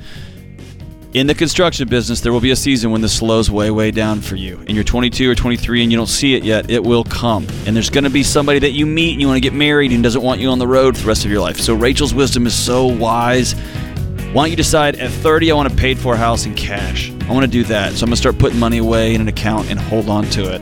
In 1.13 1.27
the 1.27 1.36
construction 1.36 1.88
business, 1.88 2.21
there 2.21 2.32
will 2.32 2.39
be 2.39 2.51
a 2.51 2.56
season 2.56 2.91
when 2.91 3.01
this 3.01 3.17
slows 3.17 3.49
way, 3.49 3.69
way 3.71 3.91
down 3.91 4.21
for 4.21 4.36
you. 4.36 4.58
And 4.60 4.71
you're 4.71 4.84
22 4.84 5.29
or 5.29 5.36
23 5.36 5.84
and 5.84 5.91
you 5.91 5.97
don't 5.97 6.08
see 6.08 6.36
it 6.36 6.43
yet. 6.43 6.69
It 6.71 6.84
will 6.84 7.03
come. 7.03 7.47
And 7.65 7.75
there's 7.75 7.89
going 7.89 8.03
to 8.03 8.10
be 8.10 8.23
somebody 8.23 8.60
that 8.60 8.71
you 8.71 8.86
meet 8.86 9.13
and 9.13 9.21
you 9.21 9.27
want 9.27 9.38
to 9.38 9.41
get 9.41 9.53
married 9.53 9.91
and 9.91 10.03
doesn't 10.03 10.23
want 10.23 10.41
you 10.41 10.49
on 10.49 10.60
the 10.60 10.67
road 10.67 10.95
for 10.95 11.03
the 11.03 11.08
rest 11.08 11.25
of 11.25 11.32
your 11.32 11.41
life. 11.41 11.60
So 11.60 11.75
Rachel's 11.75 12.13
wisdom 12.13 12.45
is 12.47 12.56
so 12.56 12.86
wise. 12.86 13.53
Why 14.34 14.43
don't 14.43 14.49
you 14.49 14.56
decide 14.56 14.95
at 14.95 15.12
30, 15.12 15.51
I 15.51 15.56
want 15.56 15.71
a 15.71 15.75
paid 15.75 15.99
for 15.99 16.15
house 16.15 16.45
in 16.45 16.56
cash? 16.56 17.12
I 17.12 17.32
want 17.32 17.45
to 17.45 17.51
do 17.51 17.63
that. 17.65 17.93
So 17.93 18.03
I'm 18.03 18.10
going 18.10 18.12
to 18.12 18.17
start 18.17 18.39
putting 18.39 18.60
money 18.60 18.79
away 18.79 19.13
in 19.13 19.21
an 19.21 19.27
account 19.27 19.69
and 19.69 19.79
hold 19.79 20.10
on 20.10 20.25
to 20.32 20.51
it 20.51 20.62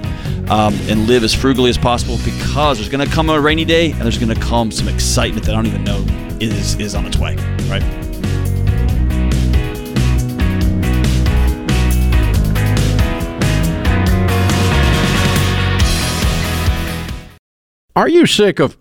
um, 0.52 0.76
and 0.90 1.08
live 1.08 1.24
as 1.24 1.34
frugally 1.34 1.70
as 1.70 1.78
possible 1.78 2.18
because 2.26 2.78
there's 2.78 2.90
going 2.90 3.04
to 3.08 3.12
come 3.12 3.30
a 3.30 3.40
rainy 3.40 3.64
day 3.64 3.92
and 3.92 4.02
there's 4.02 4.18
going 4.18 4.34
to 4.34 4.40
come 4.40 4.70
some 4.70 4.90
excitement 4.90 5.46
that 5.46 5.54
I 5.54 5.56
don't 5.56 5.66
even 5.66 5.86
know 5.86 6.06
is, 6.42 6.76
is 6.76 6.94
on 6.94 7.06
its 7.06 7.18
way, 7.18 7.36
right? 7.70 7.82
Are 17.96 18.10
you 18.10 18.26
sick 18.26 18.60
of 18.60 18.81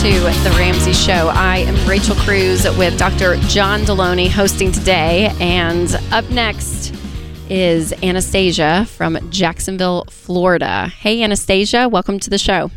To 0.00 0.08
The 0.08 0.54
Ramsey 0.56 0.94
Show. 0.94 1.28
I 1.34 1.58
am 1.58 1.86
Rachel 1.86 2.14
Cruze 2.14 2.64
with 2.78 2.98
Dr. 2.98 3.36
John 3.48 3.80
Delony 3.80 4.30
hosting 4.30 4.72
today. 4.72 5.30
And 5.38 5.94
up 6.10 6.26
next 6.30 6.94
is 7.50 7.92
Anastasia 8.02 8.86
from 8.86 9.18
Jacksonville, 9.30 10.06
Florida. 10.08 10.88
Hey, 10.88 11.22
Anastasia, 11.22 11.86
welcome 11.86 12.18
to 12.18 12.30
the 12.30 12.38
show. 12.38 12.70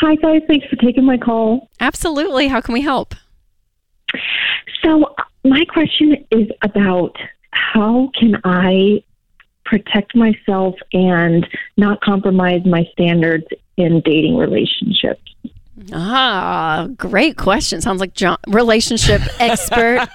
Hi, 0.00 0.14
guys. 0.14 0.40
Thanks 0.48 0.66
for 0.68 0.76
taking 0.76 1.04
my 1.04 1.18
call. 1.18 1.68
Absolutely. 1.78 2.48
How 2.48 2.62
can 2.62 2.72
we 2.72 2.80
help? 2.80 3.14
So, 4.82 5.14
my 5.44 5.66
question 5.66 6.24
is 6.30 6.48
about 6.62 7.14
how 7.50 8.10
can 8.18 8.40
I 8.44 9.04
protect 9.66 10.16
myself 10.16 10.74
and 10.94 11.46
not 11.76 12.00
compromise 12.00 12.64
my 12.64 12.88
standards 12.92 13.44
in 13.76 14.00
dating 14.06 14.38
relationships? 14.38 15.20
Ah, 15.92 16.86
great 16.96 17.36
question. 17.36 17.80
Sounds 17.80 18.00
like 18.00 18.12
John, 18.14 18.36
relationship 18.46 19.22
expert 19.40 20.06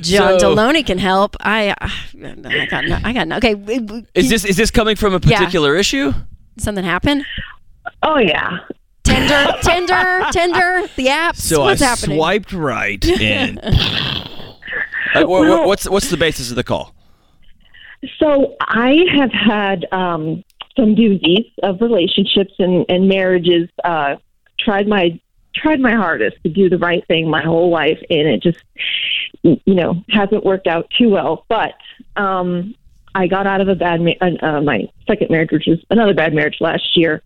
John 0.00 0.40
So- 0.40 0.54
Delony 0.56 0.84
can 0.84 0.98
help. 0.98 1.36
I, 1.40 1.74
I 1.80 1.92
got, 2.20 2.38
no, 2.38 2.96
I 3.04 3.12
got, 3.12 3.28
no, 3.28 3.36
okay. 3.36 3.54
Is 4.14 4.28
this 4.28 4.44
is 4.44 4.56
this 4.56 4.70
coming 4.70 4.96
from 4.96 5.14
a 5.14 5.20
Yeah. 5.24 5.38
particular 5.38 5.76
issue? 5.76 6.12
something 6.58 6.84
happened? 6.84 7.24
Oh, 8.02 8.18
yeah. 8.18 8.58
Tinder, 9.04 9.52
Tinder, 9.62 10.24
Tinder, 10.32 10.82
the 10.96 11.06
apps. 11.06 11.36
So 11.36 11.62
What's 11.64 11.80
I 11.82 11.86
happening? 11.86 12.18
swiped 12.18 12.52
right 12.52 13.04
and. 13.20 13.58
Like, 15.14 15.26
wha- 15.26 15.40
wha- 15.48 15.66
what's 15.66 15.88
what's 15.88 16.10
the 16.10 16.16
basis 16.16 16.50
of 16.50 16.56
the 16.56 16.64
call? 16.64 16.94
So, 18.18 18.56
I 18.60 18.96
have 19.16 19.30
had 19.32 19.86
um, 19.92 20.42
some 20.76 20.94
doozies 20.96 21.50
of 21.62 21.80
relationships 21.80 22.52
and, 22.58 22.84
and 22.88 23.08
marriages. 23.08 23.68
Uh, 23.84 24.16
tried 24.64 24.86
my 24.88 25.18
tried 25.54 25.80
my 25.80 25.92
hardest 25.94 26.36
to 26.44 26.48
do 26.48 26.68
the 26.70 26.78
right 26.78 27.06
thing 27.06 27.28
my 27.28 27.42
whole 27.42 27.70
life, 27.70 27.98
and 28.10 28.26
it 28.28 28.42
just 28.42 28.58
you 29.42 29.74
know 29.74 30.02
hasn't 30.10 30.44
worked 30.44 30.66
out 30.66 30.90
too 30.98 31.08
well. 31.10 31.44
But 31.48 31.74
um, 32.16 32.74
I 33.14 33.26
got 33.26 33.46
out 33.46 33.60
of 33.60 33.68
a 33.68 33.74
bad 33.74 34.00
ma- 34.00 34.12
uh, 34.20 34.60
my 34.60 34.88
second 35.06 35.30
marriage, 35.30 35.50
which 35.52 35.66
was 35.66 35.78
another 35.90 36.14
bad 36.14 36.32
marriage 36.34 36.56
last 36.60 36.96
year. 36.96 37.22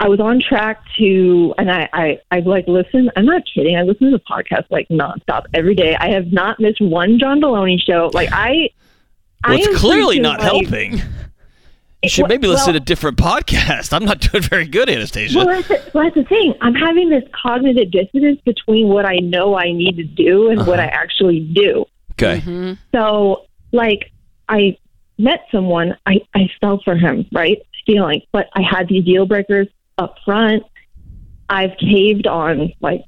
I 0.00 0.06
was 0.06 0.20
on 0.20 0.40
track 0.40 0.80
to, 0.98 1.52
and 1.58 1.68
I, 1.72 1.88
I, 1.92 2.18
I 2.30 2.38
like 2.40 2.68
listen. 2.68 3.10
I'm 3.16 3.24
not 3.26 3.42
kidding. 3.52 3.76
I 3.76 3.82
listen 3.82 4.12
to 4.12 4.16
the 4.16 4.22
podcast 4.22 4.66
like 4.70 4.86
nonstop 4.90 5.46
every 5.54 5.74
day. 5.74 5.96
I 5.98 6.10
have 6.10 6.32
not 6.32 6.60
missed 6.60 6.80
one 6.80 7.18
John 7.18 7.40
Delony 7.40 7.80
show. 7.80 8.08
Like 8.14 8.28
I, 8.32 8.70
Well, 9.44 9.56
I 9.56 9.56
it's 9.56 9.66
am 9.66 9.74
clearly 9.74 10.20
not 10.20 10.38
like- 10.38 10.52
helping. 10.52 11.02
You 12.02 12.08
should 12.08 12.22
Well- 12.22 12.28
maybe 12.28 12.46
listen 12.46 12.66
to 12.66 12.70
well- 12.72 12.82
a 12.82 12.84
different 12.84 13.16
podcast. 13.18 13.92
I'm 13.96 14.04
not 14.04 14.20
doing 14.20 14.42
very 14.42 14.66
good, 14.66 14.88
Anastasia. 14.88 15.38
Well, 15.38 15.46
that's 15.46 15.68
the, 15.68 15.90
well, 15.94 16.04
that's 16.04 16.14
the 16.14 16.24
thing. 16.24 16.54
I'm 16.60 16.74
having 16.74 17.08
this 17.10 17.24
cognitive 17.32 17.90
dissonance 17.90 18.40
between 18.44 18.88
what 18.88 19.04
I 19.04 19.16
know 19.16 19.56
I 19.56 19.72
need 19.72 19.96
to 19.96 20.04
do 20.04 20.50
and 20.50 20.66
what 20.66 20.78
I 20.80 20.86
actually 20.86 21.40
do. 21.40 21.84
okay. 22.12 22.40
Mhm. 22.40 22.78
So, 22.94 23.46
like, 23.72 24.12
I 24.48 24.76
met 25.18 25.40
someone, 25.50 25.96
I, 26.06 26.20
I 26.34 26.48
fell 26.60 26.80
for 26.84 26.94
him, 26.96 27.26
right? 27.32 27.58
Feeling, 27.86 28.22
but 28.32 28.48
I 28.54 28.62
had 28.62 28.86
these 28.88 29.04
deal 29.04 29.26
breakers 29.26 29.66
up 29.98 30.16
front. 30.24 30.62
I've 31.50 31.70
caved 31.80 32.26
on 32.26 32.72
like 32.82 33.04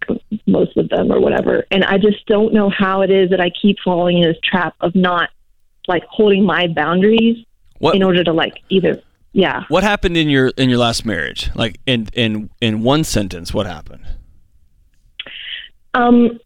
most 0.47 0.75
of 0.79 0.89
them 0.89 1.13
or 1.13 1.21
whatever. 1.21 1.67
And 1.71 1.85
I 1.85 1.99
just 1.99 2.25
don't 2.27 2.55
know 2.55 2.71
how 2.71 3.03
it 3.03 3.11
is 3.11 3.29
that 3.31 3.41
I 3.41 3.51
keep 3.51 3.77
falling 3.85 4.17
in 4.19 4.23
this 4.25 4.39
trap 4.43 4.75
of 4.81 4.95
not 4.95 5.29
like 5.87 6.03
holding 6.09 6.45
my 6.45 6.67
boundaries 6.69 7.45
What 7.81 7.97
in 7.97 8.03
order 8.03 8.23
to 8.25 8.33
like 8.33 8.61
either, 8.69 9.01
yeah. 9.33 9.65
what 9.69 9.83
happened 9.83 10.17
in 10.17 10.29
your 10.29 10.49
in 10.57 10.69
your 10.71 10.79
last 10.79 11.05
marriage? 11.05 11.51
Like 11.55 11.79
in 11.87 12.09
in 12.13 12.49
in 12.61 12.83
one 12.83 13.05
sentence, 13.05 13.53
what 13.53 13.67
happened? 13.67 14.07
Um, 15.95 16.39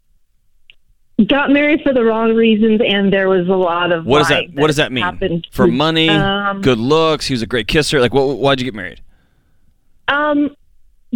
got 1.29 1.51
married 1.51 1.81
for 1.83 1.93
the 1.93 2.03
wrong 2.05 2.35
reasons, 2.35 2.81
and 2.87 3.13
there 3.13 3.29
was 3.29 3.47
a 3.49 3.53
lot 3.57 3.93
of 3.93 4.07
What 4.07 4.21
does 4.21 4.29
that 4.29 4.35
lying 4.35 4.55
What 4.55 4.67
does 4.69 4.77
that 4.77 4.93
mean? 4.93 5.05
happened. 5.05 5.47
For 5.51 5.67
money, 5.67 6.09
Um, 6.09 6.61
good 6.61 6.79
looks. 6.79 7.27
He 7.27 7.35
was 7.35 7.43
a 7.43 7.47
great 7.47 7.69
kisser. 7.69 8.01
Like, 8.01 8.15
what? 8.15 8.39
Why'd 8.39 8.61
you 8.61 8.65
get 8.65 8.75
married? 8.75 9.01
Um, 10.09 10.55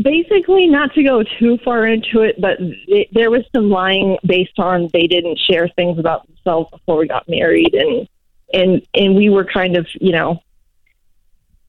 basically, 0.03 0.67
not 0.67 0.93
to 0.95 1.03
go 1.03 1.23
too 1.39 1.59
far 1.65 1.87
into 1.87 2.21
it, 2.23 2.41
but 2.41 2.59
th- 2.59 3.09
there 3.13 3.31
was 3.31 3.43
some 3.55 3.71
lying 3.71 4.17
based 4.27 4.59
on 4.59 4.89
they 4.93 5.07
didn't 5.07 5.39
share 5.51 5.69
things 5.69 5.99
about 5.99 6.27
themselves 6.27 6.71
before 6.71 6.97
we 6.99 7.07
got 7.07 7.29
married, 7.29 7.73
and 7.75 8.09
and 8.53 8.83
and 8.95 9.17
we 9.17 9.29
were 9.29 9.45
kind 9.45 9.77
of, 9.77 9.87
you 10.01 10.13
know, 10.13 10.43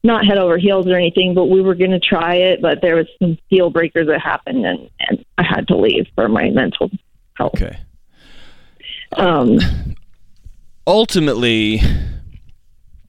not 0.04 0.26
head 0.26 0.38
over 0.38 0.58
heels 0.58 0.88
or 0.88 0.96
anything, 0.96 1.34
but 1.34 1.46
we 1.46 1.62
were 1.62 1.76
going 1.76 1.92
to 1.92 2.00
try 2.00 2.36
it. 2.36 2.62
But 2.62 2.82
there 2.82 2.96
was 2.96 3.08
some 3.22 3.38
deal 3.50 3.70
breakers 3.70 4.08
that 4.08 4.22
happened, 4.22 4.66
and 4.66 4.90
and 5.00 5.26
I 5.38 5.44
had 5.44 5.68
to 5.70 5.78
leave 5.78 6.08
for 6.16 6.28
my 6.28 6.50
mental 6.50 6.90
health. 7.36 7.56
Okay. 7.56 7.80
Um, 9.14 9.60
Ultimately, 10.88 11.82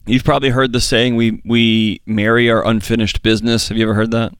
you've 0.07 0.25
probably 0.25 0.51
heard 0.51 0.73
the 0.73 0.81
saying, 0.81 1.17
"We 1.17 1.41
we 1.45 2.03
marry 2.07 2.51
our 2.51 2.67
unfinished 2.67 3.23
business." 3.23 3.69
Have 3.69 3.79
you 3.79 3.85
ever 3.85 3.95
heard 3.95 4.11
that? 4.11 4.35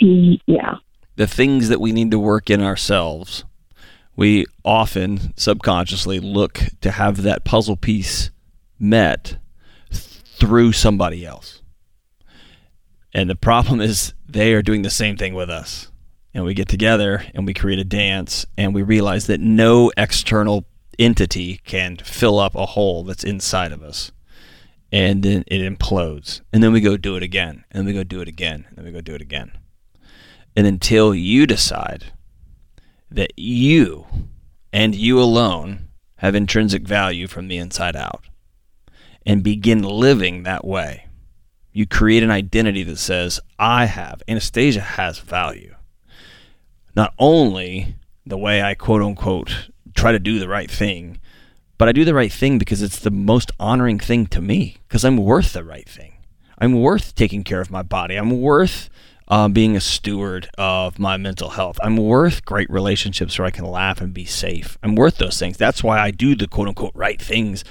yeah. 0.00 0.76
the 1.16 1.26
things 1.26 1.68
that 1.68 1.80
we 1.80 1.90
need 1.90 2.12
to 2.12 2.18
work 2.18 2.50
in 2.50 2.62
ourselves, 2.62 3.44
we 4.18 4.44
often 4.64 5.32
subconsciously 5.36 6.18
look 6.18 6.60
to 6.80 6.90
have 6.90 7.22
that 7.22 7.44
puzzle 7.44 7.76
piece 7.76 8.32
met 8.76 9.38
through 9.92 10.72
somebody 10.72 11.24
else. 11.24 11.62
And 13.14 13.30
the 13.30 13.36
problem 13.36 13.80
is 13.80 14.14
they 14.28 14.54
are 14.54 14.60
doing 14.60 14.82
the 14.82 14.90
same 14.90 15.16
thing 15.16 15.34
with 15.34 15.48
us. 15.48 15.92
And 16.34 16.44
we 16.44 16.52
get 16.52 16.66
together 16.66 17.26
and 17.32 17.46
we 17.46 17.54
create 17.54 17.78
a 17.78 17.84
dance 17.84 18.44
and 18.56 18.74
we 18.74 18.82
realize 18.82 19.28
that 19.28 19.38
no 19.38 19.92
external 19.96 20.66
entity 20.98 21.60
can 21.64 21.98
fill 21.98 22.40
up 22.40 22.56
a 22.56 22.66
hole 22.66 23.04
that's 23.04 23.22
inside 23.22 23.70
of 23.70 23.84
us. 23.84 24.10
And 24.90 25.22
then 25.22 25.44
it 25.46 25.60
implodes. 25.60 26.40
And 26.52 26.60
then 26.60 26.72
we 26.72 26.80
go 26.80 26.96
do 26.96 27.14
it 27.14 27.22
again. 27.22 27.64
And 27.70 27.86
we 27.86 27.92
go 27.92 28.02
do 28.02 28.20
it 28.20 28.26
again. 28.26 28.66
And 28.76 28.84
we 28.84 28.90
go 28.90 29.00
do 29.00 29.14
it 29.14 29.22
again. 29.22 29.52
And 30.56 30.66
until 30.66 31.14
you 31.14 31.46
decide 31.46 32.12
that 33.10 33.32
you 33.36 34.06
and 34.72 34.94
you 34.94 35.20
alone 35.20 35.88
have 36.16 36.34
intrinsic 36.34 36.82
value 36.82 37.26
from 37.26 37.48
the 37.48 37.56
inside 37.56 37.96
out 37.96 38.24
and 39.24 39.42
begin 39.42 39.82
living 39.82 40.42
that 40.42 40.64
way, 40.64 41.06
you 41.72 41.86
create 41.86 42.22
an 42.22 42.30
identity 42.30 42.82
that 42.82 42.98
says, 42.98 43.40
I 43.58 43.86
have, 43.86 44.22
Anastasia 44.26 44.80
has 44.80 45.18
value. 45.18 45.74
Not 46.96 47.14
only 47.18 47.96
the 48.26 48.38
way 48.38 48.62
I 48.62 48.74
quote 48.74 49.02
unquote 49.02 49.68
try 49.94 50.12
to 50.12 50.18
do 50.18 50.38
the 50.38 50.48
right 50.48 50.70
thing, 50.70 51.18
but 51.76 51.88
I 51.88 51.92
do 51.92 52.04
the 52.04 52.14
right 52.14 52.32
thing 52.32 52.58
because 52.58 52.82
it's 52.82 52.98
the 52.98 53.10
most 53.10 53.52
honoring 53.60 53.98
thing 53.98 54.26
to 54.28 54.40
me 54.40 54.78
because 54.88 55.04
I'm 55.04 55.16
worth 55.16 55.52
the 55.52 55.64
right 55.64 55.88
thing. 55.88 56.14
I'm 56.58 56.80
worth 56.80 57.14
taking 57.14 57.44
care 57.44 57.60
of 57.60 57.70
my 57.70 57.82
body. 57.82 58.16
I'm 58.16 58.40
worth 58.40 58.90
uh, 59.28 59.48
being 59.48 59.76
a 59.76 59.80
steward 59.80 60.48
of 60.56 60.98
my 60.98 61.16
mental 61.16 61.50
health. 61.50 61.78
I'm 61.82 61.96
worth 61.96 62.44
great 62.44 62.68
relationships 62.70 63.38
where 63.38 63.46
I 63.46 63.50
can 63.50 63.66
laugh 63.66 64.00
and 64.00 64.12
be 64.14 64.24
safe. 64.24 64.78
I'm 64.82 64.94
worth 64.94 65.18
those 65.18 65.38
things. 65.38 65.56
That's 65.56 65.82
why 65.84 65.98
I 66.00 66.10
do 66.10 66.34
the 66.34 66.48
quote 66.48 66.68
unquote 66.68 66.92
right 66.94 67.20
things. 67.20 67.62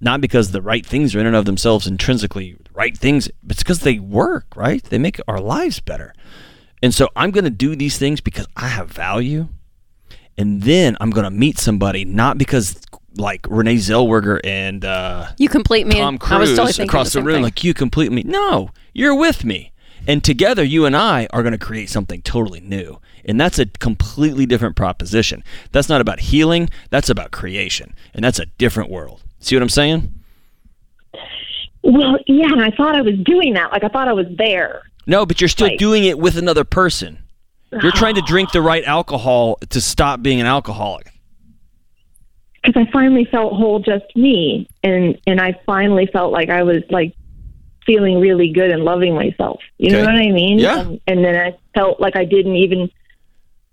Not 0.00 0.20
because 0.20 0.50
the 0.52 0.62
right 0.62 0.84
things 0.86 1.14
are 1.14 1.20
in 1.20 1.26
and 1.26 1.34
of 1.36 1.44
themselves 1.44 1.86
intrinsically 1.86 2.56
right 2.72 2.96
things, 2.96 3.28
but 3.42 3.54
it's 3.54 3.62
because 3.62 3.80
they 3.80 3.98
work, 3.98 4.46
right? 4.56 4.82
They 4.82 4.98
make 4.98 5.20
our 5.26 5.40
lives 5.40 5.80
better. 5.80 6.12
And 6.82 6.94
so 6.94 7.08
I'm 7.16 7.32
going 7.32 7.44
to 7.44 7.50
do 7.50 7.74
these 7.74 7.98
things 7.98 8.20
because 8.20 8.46
I 8.56 8.68
have 8.68 8.90
value. 8.90 9.48
And 10.36 10.62
then 10.62 10.96
I'm 11.00 11.10
going 11.10 11.24
to 11.24 11.30
meet 11.30 11.58
somebody, 11.58 12.04
not 12.04 12.38
because 12.38 12.80
like 13.16 13.44
Renee 13.50 13.76
Zellweger 13.76 14.38
and 14.44 14.84
uh, 14.84 15.26
You 15.36 15.48
complete 15.48 15.88
me. 15.88 15.96
Tom 15.96 16.18
I 16.20 16.38
was 16.38 16.50
Cruise 16.50 16.56
totally 16.56 16.84
across 16.86 17.06
the, 17.06 17.10
same 17.12 17.24
room, 17.24 17.36
thing. 17.36 17.42
like 17.42 17.64
you 17.64 17.74
complete 17.74 18.12
me. 18.12 18.22
No, 18.24 18.70
you're 18.94 19.16
with 19.16 19.44
me, 19.44 19.72
and 20.08 20.24
together 20.24 20.64
you 20.64 20.86
and 20.86 20.96
I 20.96 21.28
are 21.32 21.42
going 21.44 21.52
to 21.52 21.58
create 21.58 21.88
something 21.90 22.22
totally 22.22 22.60
new. 22.60 22.98
And 23.24 23.38
that's 23.40 23.58
a 23.58 23.66
completely 23.66 24.46
different 24.46 24.74
proposition. 24.74 25.44
That's 25.70 25.88
not 25.88 26.00
about 26.00 26.18
healing. 26.18 26.70
That's 26.90 27.10
about 27.10 27.30
creation, 27.30 27.94
and 28.14 28.24
that's 28.24 28.38
a 28.40 28.46
different 28.46 28.90
world. 28.90 29.22
See 29.38 29.54
what 29.54 29.62
I'm 29.62 29.68
saying? 29.68 30.14
Well, 31.82 32.18
yeah, 32.26 32.46
and 32.52 32.62
I 32.62 32.70
thought 32.70 32.96
I 32.96 33.02
was 33.02 33.14
doing 33.24 33.54
that. 33.54 33.70
Like 33.70 33.84
I 33.84 33.88
thought 33.88 34.08
I 34.08 34.12
was 34.12 34.26
there. 34.36 34.82
No, 35.06 35.24
but 35.24 35.40
you're 35.40 35.48
still 35.48 35.68
Right. 35.68 35.78
doing 35.78 36.04
it 36.04 36.18
with 36.18 36.36
another 36.36 36.64
person. 36.64 37.18
You're 37.70 37.92
trying 37.92 38.14
to 38.14 38.22
drink 38.22 38.52
the 38.52 38.62
right 38.62 38.84
alcohol 38.84 39.58
to 39.68 39.80
stop 39.80 40.22
being 40.22 40.40
an 40.40 40.46
alcoholic. 40.46 41.10
because 42.64 42.86
I 42.86 42.90
finally 42.90 43.24
felt 43.26 43.52
whole, 43.54 43.78
just 43.78 44.04
me, 44.16 44.68
and 44.82 45.18
and 45.26 45.40
I 45.40 45.58
finally 45.64 46.06
felt 46.06 46.32
like 46.32 46.48
I 46.50 46.62
was 46.62 46.82
like 46.90 47.12
feeling 47.88 48.20
really 48.20 48.52
good 48.52 48.70
and 48.70 48.84
loving 48.84 49.14
myself. 49.16 49.60
You 49.78 49.90
know 49.90 50.00
what 50.04 50.14
I 50.14 50.30
mean? 50.30 50.58
Yeah. 50.60 50.80
And, 50.80 51.00
and 51.08 51.24
then 51.24 51.34
I 51.34 51.56
felt 51.74 51.98
like 52.00 52.14
I 52.14 52.24
didn't 52.24 52.54
even, 52.56 52.90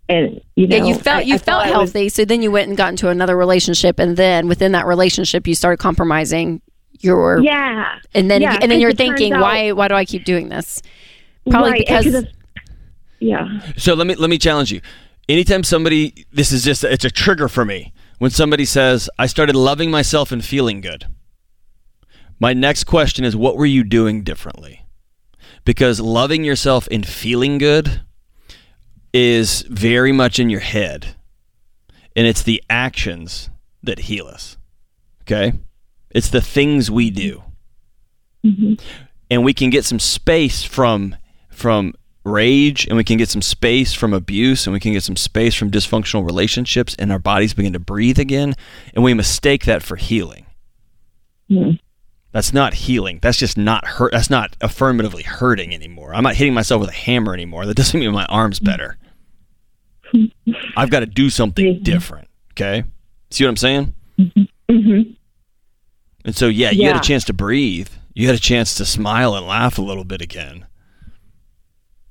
and 0.09 0.39
you 0.55 0.65
know, 0.67 0.77
yeah, 0.77 0.83
you 0.85 0.95
felt 0.95 1.17
I- 1.17 1.21
you 1.21 1.35
I 1.35 1.37
felt 1.37 1.63
thought 1.63 1.67
I 1.67 1.77
was- 1.77 1.91
healthy, 1.91 2.09
so 2.09 2.23
then 2.25 2.41
you 2.41 2.49
went 2.51 2.69
and 2.69 2.77
got 2.77 2.89
into 2.89 3.09
another 3.09 3.35
relationship, 3.35 3.99
and 3.99 4.15
then 4.17 4.47
within 4.47 4.71
that 4.71 4.85
relationship, 4.85 5.45
you 5.47 5.53
started 5.53 5.77
compromising 5.77 6.61
your 7.01 7.41
yeah, 7.43 7.99
and 8.13 8.31
then 8.31 8.41
Yeah, 8.41 8.53
and 8.53 8.71
then 8.71 8.77
'cause 8.77 8.81
you're 8.81 8.93
thinking, 8.93 9.33
out- 9.33 9.41
why 9.41 9.71
why 9.73 9.87
do 9.89 9.95
I 9.95 10.05
keep 10.05 10.23
doing 10.23 10.47
this? 10.49 10.81
Probably 11.49 11.71
Right, 11.71 11.85
because 11.85 12.13
of- 12.15 12.27
yeah. 13.19 13.59
So 13.77 13.93
let 13.95 14.07
me 14.07 14.15
let 14.15 14.29
me 14.29 14.37
challenge 14.37 14.71
you. 14.71 14.79
Anytime 15.27 15.63
somebody 15.63 16.25
this 16.31 16.51
is 16.53 16.63
just 16.63 16.83
it's 16.83 17.03
a 17.05 17.11
trigger 17.11 17.49
for 17.49 17.65
me. 17.65 17.91
When 18.19 18.31
somebody 18.31 18.63
says, 18.63 19.09
I 19.19 19.25
started 19.25 19.57
loving 19.57 19.91
myself 19.91 20.31
and 20.31 20.43
feeling 20.43 20.79
good. 20.79 21.05
My 22.39 22.53
next 22.53 22.83
question 22.85 23.23
is 23.25 23.35
what 23.35 23.57
were 23.57 23.65
you 23.65 23.83
doing 23.83 24.23
differently? 24.23 24.85
Because 25.63 25.99
loving 25.99 26.43
yourself 26.43 26.87
and 26.91 27.05
feeling 27.05 27.57
good 27.57 28.01
is 29.13 29.61
very 29.63 30.11
much 30.11 30.39
in 30.39 30.49
your 30.49 30.59
head. 30.59 31.15
And 32.15 32.27
it's 32.27 32.43
the 32.43 32.61
actions 32.69 33.49
that 33.83 33.99
heal 33.99 34.27
us. 34.27 34.57
Okay? 35.21 35.53
It's 36.11 36.29
the 36.29 36.41
things 36.41 36.91
we 36.91 37.09
do. 37.09 37.43
Mm-hmm. 38.45 38.73
And 39.29 39.43
we 39.43 39.53
can 39.53 39.69
get 39.69 39.85
some 39.85 39.99
space 39.99 40.63
from 40.63 41.15
from 41.49 41.93
rage 42.25 42.85
and 42.87 42.97
we 42.97 43.03
can 43.03 43.17
get 43.17 43.29
some 43.29 43.41
space 43.41 43.93
from 43.93 44.13
abuse 44.13 44.65
and 44.65 44.73
we 44.73 44.79
can 44.79 44.91
get 44.91 45.03
some 45.03 45.15
space 45.15 45.55
from 45.55 45.71
dysfunctional 45.71 46.25
relationships 46.25 46.95
and 46.97 47.11
our 47.11 47.19
bodies 47.19 47.53
begin 47.53 47.73
to 47.73 47.79
breathe 47.79 48.19
again 48.19 48.55
and 48.93 49.03
we 49.03 49.13
mistake 49.13 49.65
that 49.65 49.81
for 49.81 49.95
healing. 49.95 50.45
Mm-hmm. 51.49 51.77
That's 52.35 52.51
not 52.51 52.73
healing. 52.73 53.19
That's 53.21 53.37
just 53.37 53.57
not 53.57 53.87
hurt. 53.87 54.11
That's 54.11 54.29
not 54.29 54.57
affirmatively 54.59 55.23
hurting 55.23 55.73
anymore. 55.73 56.13
I'm 56.13 56.23
not 56.23 56.35
hitting 56.35 56.53
myself 56.53 56.81
with 56.81 56.89
a 56.89 56.93
hammer 56.93 57.33
anymore. 57.33 57.65
That 57.65 57.75
doesn't 57.75 57.97
mean 57.97 58.11
my 58.11 58.25
arm's 58.25 58.59
better. 58.59 58.97
Mm-hmm. 60.13 60.51
I've 60.75 60.89
got 60.89 60.99
to 60.99 61.05
do 61.05 61.29
something 61.29 61.65
mm-hmm. 61.65 61.83
different. 61.83 62.27
Okay. 62.51 62.83
See 63.29 63.45
what 63.45 63.51
I'm 63.51 63.55
saying? 63.55 63.93
Mm-hmm. 64.19 64.41
mm-hmm. 64.69 65.11
And 66.25 66.35
so, 66.35 66.47
yeah, 66.47 66.71
you 66.71 66.85
had 66.87 66.97
a 66.97 67.07
chance 67.07 67.23
to 67.23 67.33
breathe. 67.33 67.87
You 68.13 68.27
had 68.27 68.35
a 68.35 68.39
chance 68.39 68.75
to 68.75 68.85
smile 68.85 69.33
and 69.33 69.47
laugh 69.47 69.77
a 69.77 69.81
little 69.81 70.03
bit 70.03 70.21
again. 70.21 70.67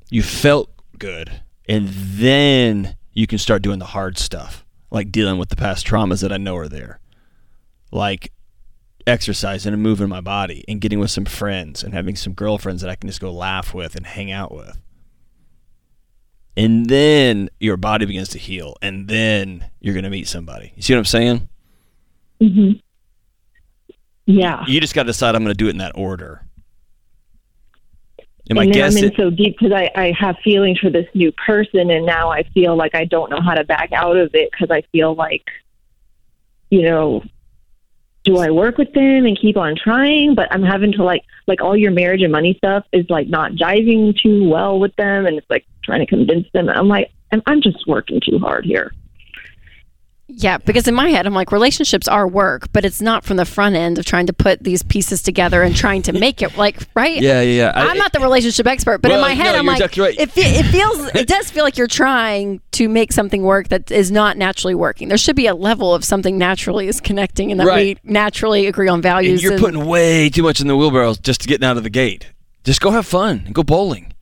You 0.08 0.22
felt 0.22 0.70
good. 0.98 1.42
And 1.68 1.88
then 1.88 2.96
you 3.12 3.26
can 3.26 3.36
start 3.36 3.60
doing 3.60 3.78
the 3.78 3.84
hard 3.84 4.16
stuff, 4.16 4.64
like 4.90 5.12
dealing 5.12 5.36
with 5.36 5.50
the 5.50 5.56
past 5.56 5.86
traumas 5.86 6.22
that 6.22 6.32
I 6.32 6.38
know 6.38 6.56
are 6.56 6.68
there. 6.68 6.98
Like 7.92 8.32
exercising 9.06 9.72
and 9.72 9.82
moving 9.82 10.08
my 10.08 10.20
body 10.20 10.64
and 10.66 10.80
getting 10.80 10.98
with 10.98 11.10
some 11.10 11.24
friends 11.24 11.82
and 11.82 11.94
having 11.94 12.16
some 12.16 12.32
girlfriends 12.32 12.82
that 12.82 12.90
I 12.90 12.94
can 12.94 13.08
just 13.08 13.20
go 13.20 13.32
laugh 13.32 13.74
with 13.74 13.96
and 13.96 14.06
hang 14.06 14.30
out 14.30 14.52
with. 14.52 14.80
And 16.56 16.86
then 16.86 17.50
your 17.58 17.76
body 17.76 18.06
begins 18.06 18.28
to 18.30 18.38
heal. 18.38 18.76
And 18.80 19.08
then 19.08 19.70
you're 19.80 19.94
going 19.94 20.04
to 20.04 20.10
meet 20.10 20.28
somebody. 20.28 20.72
You 20.76 20.82
see 20.82 20.94
what 20.94 20.98
I'm 20.98 21.04
saying? 21.04 21.48
Mm-hmm. 22.40 22.72
Yeah. 24.26 24.64
You 24.66 24.80
just 24.80 24.94
got 24.94 25.02
to 25.02 25.08
decide 25.08 25.34
I'm 25.34 25.42
going 25.42 25.54
to 25.54 25.58
do 25.58 25.66
it 25.66 25.70
in 25.70 25.78
that 25.78 25.92
order. 25.96 26.46
And 28.48 28.58
and 28.58 28.68
then 28.68 28.72
guess 28.72 28.96
I'm 28.96 29.04
in 29.04 29.16
so 29.16 29.30
deep 29.30 29.56
because 29.58 29.72
I, 29.72 29.90
I 29.96 30.12
have 30.18 30.36
feelings 30.44 30.78
for 30.78 30.90
this 30.90 31.06
new 31.14 31.32
person, 31.32 31.90
and 31.90 32.04
now 32.04 32.30
I 32.30 32.42
feel 32.42 32.76
like 32.76 32.94
I 32.94 33.06
don't 33.06 33.30
know 33.30 33.40
how 33.40 33.54
to 33.54 33.64
back 33.64 33.90
out 33.92 34.18
of 34.18 34.34
it 34.34 34.50
because 34.50 34.70
I 34.70 34.82
feel 34.92 35.14
like, 35.14 35.44
you 36.68 36.82
know, 36.82 37.24
do 38.24 38.38
I 38.38 38.50
work 38.50 38.78
with 38.78 38.92
them 38.94 39.26
and 39.26 39.38
keep 39.38 39.56
on 39.56 39.76
trying? 39.76 40.34
But 40.34 40.48
I'm 40.50 40.62
having 40.62 40.92
to 40.92 41.04
like, 41.04 41.22
like 41.46 41.60
all 41.60 41.76
your 41.76 41.92
marriage 41.92 42.22
and 42.22 42.32
money 42.32 42.54
stuff 42.56 42.84
is 42.92 43.04
like 43.08 43.28
not 43.28 43.52
jiving 43.52 44.18
too 44.20 44.48
well 44.48 44.80
with 44.80 44.96
them, 44.96 45.26
and 45.26 45.36
it's 45.36 45.48
like 45.50 45.66
trying 45.82 46.00
to 46.00 46.06
convince 46.06 46.46
them. 46.52 46.68
I'm 46.68 46.88
like, 46.88 47.12
I'm, 47.32 47.42
I'm 47.46 47.60
just 47.60 47.86
working 47.86 48.20
too 48.20 48.38
hard 48.38 48.64
here. 48.64 48.92
Yeah, 50.36 50.58
because 50.58 50.88
in 50.88 50.94
my 50.94 51.08
head, 51.10 51.26
I'm 51.26 51.34
like, 51.34 51.52
relationships 51.52 52.08
are 52.08 52.26
work, 52.26 52.72
but 52.72 52.84
it's 52.84 53.00
not 53.00 53.24
from 53.24 53.36
the 53.36 53.44
front 53.44 53.76
end 53.76 53.98
of 53.98 54.04
trying 54.04 54.26
to 54.26 54.32
put 54.32 54.62
these 54.64 54.82
pieces 54.82 55.22
together 55.22 55.62
and 55.62 55.76
trying 55.76 56.02
to 56.02 56.12
make 56.12 56.42
it 56.42 56.56
like 56.58 56.76
right. 56.94 57.20
yeah, 57.22 57.40
yeah, 57.40 57.56
yeah. 57.66 57.72
I- 57.74 57.86
I'm 57.88 57.96
not 57.98 58.12
the 58.12 58.18
relationship 58.20 58.66
expert, 58.66 59.00
but 59.00 59.12
in 59.12 59.20
my 59.20 59.32
head, 59.32 59.52
no, 59.52 59.58
I'm 59.60 59.66
like, 59.66 59.76
exactly 59.76 60.02
right. 60.02 60.18
it, 60.18 60.30
fe- 60.32 60.58
it 60.58 60.64
feels, 60.64 61.06
it 61.14 61.28
does 61.28 61.50
feel 61.50 61.62
like 61.62 61.78
you're 61.78 61.86
trying 61.86 62.60
to 62.72 62.88
make 62.88 63.12
something 63.12 63.42
work 63.42 63.68
that 63.68 63.90
is 63.92 64.10
not 64.10 64.36
naturally 64.36 64.74
working. 64.74 65.08
There 65.08 65.16
should 65.18 65.36
be 65.36 65.46
a 65.46 65.54
level 65.54 65.94
of 65.94 66.04
something 66.04 66.36
naturally 66.36 66.88
is 66.88 67.00
connecting, 67.00 67.50
and 67.52 67.60
that 67.60 67.66
Right. 67.68 67.98
we 68.04 68.10
naturally 68.10 68.66
agree 68.66 68.88
on 68.88 68.94
and 68.94 69.02
values. 69.02 69.42
you're 69.42 69.52
and- 69.52 69.60
putting 69.62 69.84
way 69.86 70.30
too 70.30 70.42
much 70.42 70.60
in 70.60 70.66
the 70.66 70.76
wheelbarrows 70.76 71.18
just 71.18 71.42
to 71.42 71.48
getting 71.48 71.64
out 71.64 71.76
of 71.76 71.84
the 71.84 71.90
gate. 71.90 72.32
Just 72.64 72.80
go 72.80 72.90
have 72.90 73.06
fun 73.06 73.42
and 73.46 73.54
go 73.54 73.62
bowling. 73.62 74.12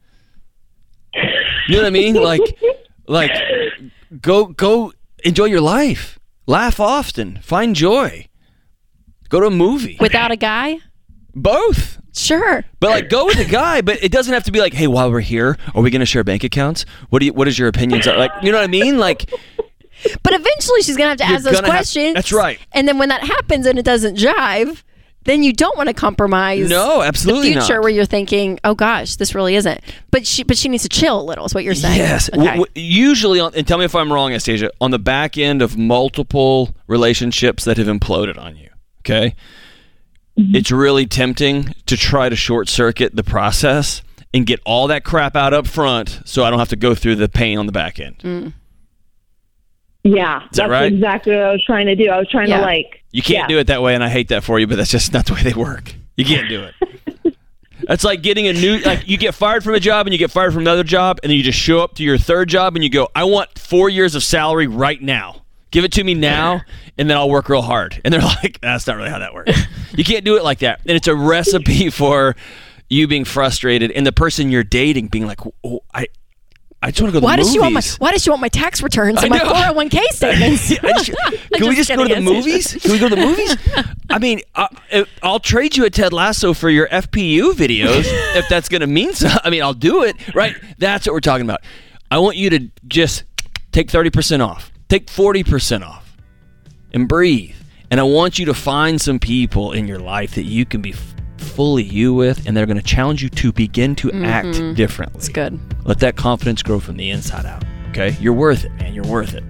You 1.14 1.76
know 1.76 1.78
what 1.82 1.86
I 1.86 1.90
mean? 1.90 2.14
Like, 2.16 2.40
like, 3.06 3.30
go 4.20 4.46
go 4.46 4.92
enjoy 5.24 5.46
your 5.46 5.60
life. 5.60 6.18
Laugh 6.46 6.80
often. 6.80 7.38
Find 7.42 7.74
joy. 7.76 8.28
Go 9.28 9.40
to 9.40 9.46
a 9.46 9.50
movie. 9.50 9.96
without 10.00 10.30
a 10.30 10.36
guy. 10.36 10.78
Both. 11.34 11.98
Sure. 12.14 12.62
But 12.80 12.90
like, 12.90 13.08
go 13.08 13.24
with 13.24 13.38
a 13.38 13.44
guy. 13.44 13.80
But 13.80 14.02
it 14.02 14.12
doesn't 14.12 14.34
have 14.34 14.44
to 14.44 14.52
be 14.52 14.60
like, 14.60 14.74
hey, 14.74 14.86
while 14.86 15.10
we're 15.10 15.20
here, 15.20 15.56
are 15.74 15.80
we 15.82 15.90
going 15.90 16.00
to 16.00 16.06
share 16.06 16.22
bank 16.24 16.44
accounts? 16.44 16.84
What 17.08 17.20
do 17.20 17.26
you? 17.26 17.32
What 17.32 17.48
is 17.48 17.58
your 17.58 17.68
opinions? 17.68 18.06
Like, 18.06 18.30
you 18.42 18.52
know 18.52 18.58
what 18.58 18.64
I 18.64 18.68
mean? 18.68 18.98
Like, 18.98 19.30
But 20.22 20.34
eventually, 20.34 20.82
she's 20.82 20.96
gonna 20.96 21.10
have 21.10 21.18
to 21.18 21.24
ask 21.24 21.44
those 21.44 21.54
gonna 21.54 21.68
have- 21.68 21.72
questions. 21.74 22.14
that's 22.14 22.32
right. 22.32 22.58
And 22.72 22.86
then 22.88 22.98
when 22.98 23.08
that 23.10 23.22
happens 23.22 23.66
and 23.66 23.78
it 23.78 23.84
doesn't 23.84 24.18
jive, 24.18 24.82
then 25.24 25.42
you 25.42 25.52
don't 25.52 25.76
want 25.76 25.88
to 25.88 25.94
compromise. 25.94 26.68
No, 26.68 27.02
absolutely 27.02 27.54
the 27.54 27.60
future 27.60 27.74
not. 27.74 27.82
where 27.82 27.90
you're 27.90 28.04
thinking, 28.04 28.58
oh 28.64 28.74
gosh, 28.74 29.16
this 29.16 29.34
really 29.34 29.54
isn't. 29.56 29.80
But 30.10 30.26
she, 30.26 30.42
but 30.42 30.56
she 30.56 30.68
needs 30.68 30.82
to 30.82 30.88
chill 30.88 31.20
a 31.20 31.22
little. 31.22 31.44
Is 31.44 31.54
what 31.54 31.64
you're 31.64 31.74
saying? 31.74 31.98
Yes. 31.98 32.28
Okay. 32.28 32.38
W- 32.44 32.64
w- 32.64 32.72
usually, 32.74 33.40
on, 33.40 33.54
and 33.54 33.66
tell 33.66 33.78
me 33.78 33.84
if 33.84 33.94
I'm 33.94 34.12
wrong, 34.12 34.30
Anastasia, 34.30 34.70
on 34.80 34.90
the 34.90 34.98
back 34.98 35.38
end 35.38 35.62
of 35.62 35.76
multiple 35.76 36.74
relationships 36.86 37.64
that 37.64 37.76
have 37.76 37.86
imploded 37.86 38.38
on 38.38 38.56
you, 38.56 38.68
okay? 39.00 39.34
Mm-hmm. 40.38 40.56
It's 40.56 40.70
really 40.70 41.06
tempting 41.06 41.74
to 41.86 41.96
try 41.96 42.28
to 42.28 42.36
short 42.36 42.68
circuit 42.68 43.14
the 43.14 43.24
process 43.24 44.02
and 44.34 44.46
get 44.46 44.60
all 44.64 44.86
that 44.88 45.04
crap 45.04 45.36
out 45.36 45.52
up 45.52 45.66
front 45.66 46.20
so 46.24 46.42
I 46.44 46.50
don't 46.50 46.58
have 46.58 46.70
to 46.70 46.76
go 46.76 46.94
through 46.94 47.16
the 47.16 47.28
pain 47.28 47.58
on 47.58 47.66
the 47.66 47.72
back 47.72 48.00
end. 48.00 48.18
Mm. 48.20 48.52
Yeah, 50.04 50.40
that 50.40 50.52
that's 50.52 50.70
right? 50.70 50.92
exactly 50.92 51.32
what 51.34 51.42
I 51.44 51.52
was 51.52 51.64
trying 51.64 51.86
to 51.86 51.94
do. 51.94 52.08
I 52.10 52.18
was 52.18 52.28
trying 52.28 52.48
Yeah. 52.48 52.58
to 52.58 52.62
like. 52.62 53.02
You 53.12 53.22
can't 53.22 53.44
yeah. 53.44 53.46
do 53.54 53.58
it 53.58 53.66
that 53.68 53.82
way, 53.82 53.94
and 53.94 54.02
I 54.02 54.08
hate 54.08 54.28
that 54.28 54.42
for 54.42 54.58
you, 54.58 54.66
but 54.66 54.76
that's 54.76 54.90
just 54.90 55.12
not 55.12 55.26
the 55.26 55.34
way 55.34 55.42
they 55.42 55.52
work. 55.52 55.94
You 56.16 56.24
can't 56.24 56.48
do 56.48 56.62
it. 56.64 56.74
That's 57.84 58.04
like 58.04 58.22
getting 58.22 58.46
a 58.46 58.52
new 58.52 58.78
like 58.78 59.08
you 59.08 59.18
get 59.18 59.34
fired 59.34 59.64
from 59.64 59.74
a 59.74 59.80
job 59.80 60.06
and 60.06 60.12
you 60.14 60.18
get 60.18 60.30
fired 60.30 60.52
from 60.52 60.62
another 60.62 60.84
job 60.84 61.18
and 61.22 61.30
then 61.30 61.36
you 61.36 61.42
just 61.42 61.58
show 61.58 61.80
up 61.80 61.96
to 61.96 62.04
your 62.04 62.16
third 62.16 62.48
job 62.48 62.76
and 62.76 62.84
you 62.84 62.88
go, 62.90 63.08
I 63.14 63.24
want 63.24 63.58
four 63.58 63.88
years 63.88 64.14
of 64.14 64.22
salary 64.22 64.68
right 64.68 65.02
now. 65.02 65.42
Give 65.72 65.84
it 65.84 65.90
to 65.94 66.04
me 66.04 66.14
now 66.14 66.60
and 66.96 67.10
then 67.10 67.16
I'll 67.16 67.28
work 67.28 67.48
real 67.48 67.62
hard. 67.62 68.00
And 68.04 68.14
they're 68.14 68.20
like, 68.42 68.60
that's 68.60 68.86
not 68.86 68.96
really 68.98 69.10
how 69.10 69.18
that 69.18 69.34
works. 69.34 69.50
You 69.96 70.04
can't 70.04 70.24
do 70.24 70.36
it 70.36 70.44
like 70.44 70.60
that. 70.60 70.80
And 70.86 70.92
it's 70.96 71.08
a 71.08 71.14
recipe 71.16 71.90
for 71.90 72.36
you 72.88 73.08
being 73.08 73.24
frustrated 73.24 73.90
and 73.90 74.06
the 74.06 74.12
person 74.12 74.50
you're 74.50 74.62
dating 74.64 75.08
being 75.08 75.26
like, 75.26 75.40
oh, 75.64 75.80
I 75.92 76.06
I 76.84 76.90
just 76.90 77.00
want 77.00 77.14
to 77.14 77.16
go 77.16 77.20
to 77.20 77.24
Why 77.24 77.36
the 77.36 77.42
does 77.42 77.46
movies. 77.46 77.52
she 77.54 77.60
want 77.60 77.74
my 77.74 77.82
Why 77.98 78.10
does 78.12 78.22
she 78.24 78.30
want 78.30 78.42
my 78.42 78.48
tax 78.48 78.82
returns 78.82 79.22
and 79.22 79.30
my 79.30 79.38
401k 79.38 80.00
statements? 80.10 80.72
I 80.82 80.92
just- 80.92 81.12
can 81.54 81.68
we 81.68 81.76
just 81.76 81.88
go 81.88 82.04
to 82.06 82.14
the 82.14 82.20
movies? 82.20 82.72
Can 82.82 82.90
we 82.92 82.98
go 82.98 83.08
to 83.08 83.14
the 83.14 83.20
movies? 83.24 83.56
I 84.10 84.18
mean, 84.18 84.40
uh, 84.56 84.66
I, 84.92 85.06
I'll 85.22 85.38
trade 85.40 85.76
you 85.76 85.84
a 85.84 85.90
Ted 85.90 86.12
Lasso 86.12 86.52
for 86.54 86.68
your 86.68 86.88
FPU 86.88 87.52
videos 87.52 88.04
if 88.36 88.48
that's 88.48 88.68
going 88.68 88.80
to 88.80 88.86
mean 88.88 89.12
so. 89.14 89.28
I 89.44 89.50
mean, 89.50 89.62
I'll 89.62 89.74
do 89.74 90.02
it, 90.02 90.34
right? 90.34 90.56
That's 90.78 91.06
what 91.06 91.12
we're 91.12 91.20
talking 91.20 91.46
about. 91.46 91.60
I 92.10 92.18
want 92.18 92.36
you 92.36 92.50
to 92.50 92.68
just 92.88 93.24
take 93.70 93.88
30% 93.88 94.44
off, 94.44 94.70
take 94.88 95.06
40% 95.06 95.86
off, 95.86 96.16
and 96.92 97.08
breathe. 97.08 97.54
And 97.90 98.00
I 98.00 98.02
want 98.02 98.38
you 98.38 98.46
to 98.46 98.54
find 98.54 99.00
some 99.00 99.18
people 99.18 99.72
in 99.72 99.86
your 99.86 99.98
life 99.98 100.34
that 100.34 100.44
you 100.44 100.64
can 100.66 100.80
be 100.82 100.94
fully 101.42 101.82
you 101.82 102.14
with, 102.14 102.46
and 102.46 102.56
they're 102.56 102.66
going 102.66 102.78
to 102.78 102.82
challenge 102.82 103.22
you 103.22 103.28
to 103.30 103.52
begin 103.52 103.94
to 103.96 104.08
mm-hmm. 104.08 104.24
act 104.24 104.76
differently. 104.76 105.18
It's 105.18 105.28
good. 105.28 105.58
Let 105.84 106.00
that 106.00 106.16
confidence 106.16 106.62
grow 106.62 106.80
from 106.80 106.96
the 106.96 107.10
inside 107.10 107.46
out. 107.46 107.64
Okay? 107.90 108.16
You're 108.20 108.32
worth 108.32 108.64
it, 108.64 108.72
man. 108.72 108.94
You're 108.94 109.06
worth 109.06 109.34
it. 109.34 109.44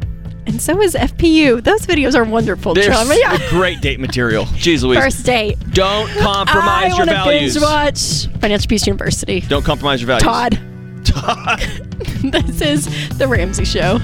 And 0.47 0.61
so 0.61 0.81
is 0.81 0.95
FPU. 0.95 1.63
Those 1.63 1.87
videos 1.87 2.17
are 2.17 2.25
wonderful. 2.25 2.75
They're. 2.75 2.91
Yeah. 2.91 3.39
great 3.51 3.81
date 3.81 4.01
material. 4.01 4.45
Jeez 4.47 4.83
Louise. 4.83 4.99
First 4.99 5.25
date. 5.25 5.59
Don't 5.71 6.11
compromise 6.19 6.93
I 6.93 6.97
your 6.97 7.07
values. 7.07 7.55
binge 7.55 7.63
watch 7.63 8.27
Financial 8.41 8.69
Peace 8.69 8.87
University. 8.87 9.41
Don't 9.43 9.65
compromise 9.65 10.01
your 10.01 10.09
values. 10.09 10.23
Todd. 10.25 10.59
Todd. 11.05 11.61
this 12.25 12.61
is 12.61 13.19
the 13.19 13.29
Ramsey 13.29 13.65
Show. 13.65 13.99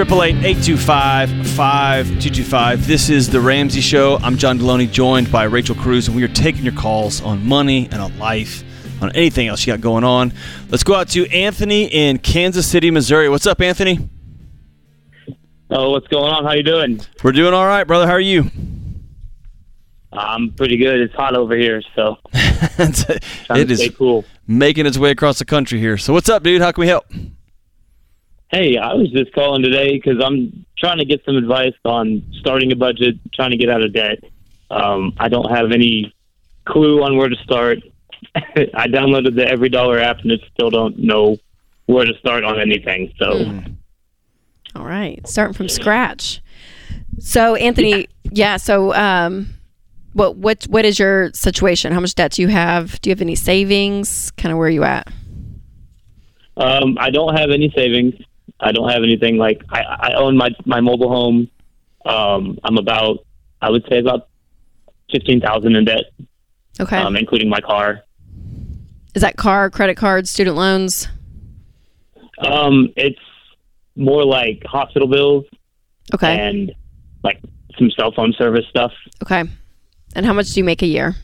888-825-5225. 0.00 2.86
This 2.86 3.10
is 3.10 3.28
The 3.28 3.38
Ramsey 3.38 3.82
Show. 3.82 4.16
I'm 4.22 4.38
John 4.38 4.58
Delony, 4.58 4.90
joined 4.90 5.30
by 5.30 5.44
Rachel 5.44 5.74
Cruze, 5.74 6.08
and 6.08 6.16
we 6.16 6.22
are 6.22 6.28
taking 6.28 6.64
your 6.64 6.72
calls 6.72 7.20
on 7.20 7.46
money 7.46 7.86
and 7.92 8.00
on 8.00 8.18
life, 8.18 8.64
on 9.02 9.14
anything 9.14 9.48
else 9.48 9.66
you 9.66 9.74
got 9.74 9.82
going 9.82 10.02
on. 10.02 10.32
Let's 10.70 10.84
go 10.84 10.94
out 10.94 11.08
to 11.10 11.30
Anthony 11.30 11.84
in 11.84 12.16
Kansas 12.16 12.66
City, 12.66 12.90
Missouri. 12.90 13.28
What's 13.28 13.46
up, 13.46 13.60
Anthony? 13.60 14.08
Oh, 15.68 15.90
what's 15.90 16.08
going 16.08 16.32
on? 16.32 16.44
How 16.44 16.52
you 16.52 16.62
doing? 16.62 17.02
We're 17.22 17.32
doing 17.32 17.52
all 17.52 17.66
right, 17.66 17.84
brother. 17.84 18.06
How 18.06 18.14
are 18.14 18.20
you? 18.20 18.50
I'm 20.14 20.54
pretty 20.54 20.78
good. 20.78 20.98
It's 20.98 21.14
hot 21.14 21.36
over 21.36 21.54
here, 21.54 21.82
so 21.94 22.16
it 22.32 23.70
is 23.70 23.90
cool. 23.98 24.24
making 24.46 24.86
its 24.86 24.96
way 24.96 25.10
across 25.10 25.38
the 25.38 25.44
country 25.44 25.78
here. 25.78 25.98
So 25.98 26.14
what's 26.14 26.30
up, 26.30 26.42
dude? 26.42 26.62
How 26.62 26.72
can 26.72 26.80
we 26.80 26.88
help? 26.88 27.04
Hey, 28.50 28.76
I 28.76 28.94
was 28.94 29.10
just 29.12 29.32
calling 29.32 29.62
today 29.62 29.96
because 29.96 30.22
I'm 30.22 30.66
trying 30.76 30.98
to 30.98 31.04
get 31.04 31.24
some 31.24 31.36
advice 31.36 31.74
on 31.84 32.24
starting 32.40 32.72
a 32.72 32.76
budget, 32.76 33.16
trying 33.32 33.52
to 33.52 33.56
get 33.56 33.70
out 33.70 33.82
of 33.82 33.92
debt. 33.92 34.24
Um, 34.70 35.14
I 35.20 35.28
don't 35.28 35.50
have 35.54 35.70
any 35.70 36.12
clue 36.64 37.02
on 37.02 37.16
where 37.16 37.28
to 37.28 37.36
start. 37.44 37.78
I 38.34 38.88
downloaded 38.88 39.36
the 39.36 39.46
Every 39.46 39.68
Dollar 39.68 40.00
app 40.00 40.20
and 40.22 40.32
it 40.32 40.40
still 40.52 40.68
don't 40.68 40.98
know 40.98 41.36
where 41.86 42.04
to 42.04 42.12
start 42.18 42.42
on 42.42 42.60
anything. 42.60 43.12
So 43.18 43.62
All 44.74 44.84
right, 44.84 45.24
starting 45.28 45.54
from 45.54 45.68
scratch. 45.68 46.40
So, 47.20 47.54
Anthony, 47.54 48.08
yeah. 48.32 48.56
So, 48.56 48.94
um, 48.94 49.48
what 50.12 50.36
what 50.36 50.64
what 50.64 50.84
is 50.84 50.98
your 50.98 51.32
situation? 51.34 51.92
How 51.92 52.00
much 52.00 52.16
debt 52.16 52.32
do 52.32 52.42
you 52.42 52.48
have? 52.48 53.00
Do 53.00 53.10
you 53.10 53.12
have 53.12 53.20
any 53.20 53.36
savings? 53.36 54.32
Kind 54.32 54.50
of 54.52 54.58
where 54.58 54.66
are 54.66 54.70
you 54.70 54.82
at? 54.82 55.08
um, 56.56 56.96
I 57.00 57.10
don't 57.10 57.36
have 57.36 57.50
any 57.50 57.72
savings. 57.74 58.14
I 58.60 58.72
don't 58.72 58.88
have 58.90 59.02
anything 59.02 59.36
like 59.38 59.62
I, 59.70 59.82
I 59.82 60.12
own 60.14 60.36
my 60.36 60.50
my 60.66 60.80
mobile 60.80 61.08
home. 61.08 61.48
Um, 62.04 62.58
I'm 62.64 62.76
about 62.78 63.18
I 63.62 63.70
would 63.70 63.84
say 63.88 63.98
about 63.98 64.28
fifteen 65.10 65.40
thousand 65.40 65.76
in 65.76 65.84
debt, 65.84 66.04
Okay, 66.80 66.96
um, 66.98 67.16
including 67.16 67.48
my 67.48 67.60
car. 67.60 68.02
is 69.14 69.22
that 69.22 69.36
car, 69.36 69.70
credit 69.70 69.96
cards, 69.96 70.30
student 70.30 70.56
loans? 70.56 71.08
Um, 72.38 72.92
it's 72.96 73.18
more 73.96 74.24
like 74.24 74.62
hospital 74.64 75.08
bills 75.08 75.44
Okay, 76.14 76.38
and 76.38 76.72
like 77.22 77.40
some 77.78 77.90
cell 77.90 78.12
phone 78.12 78.32
service 78.38 78.64
stuff. 78.70 78.92
okay. 79.22 79.44
And 80.16 80.26
how 80.26 80.32
much 80.32 80.50
do 80.52 80.60
you 80.60 80.64
make 80.64 80.82
a 80.82 80.86
year? 80.86 81.14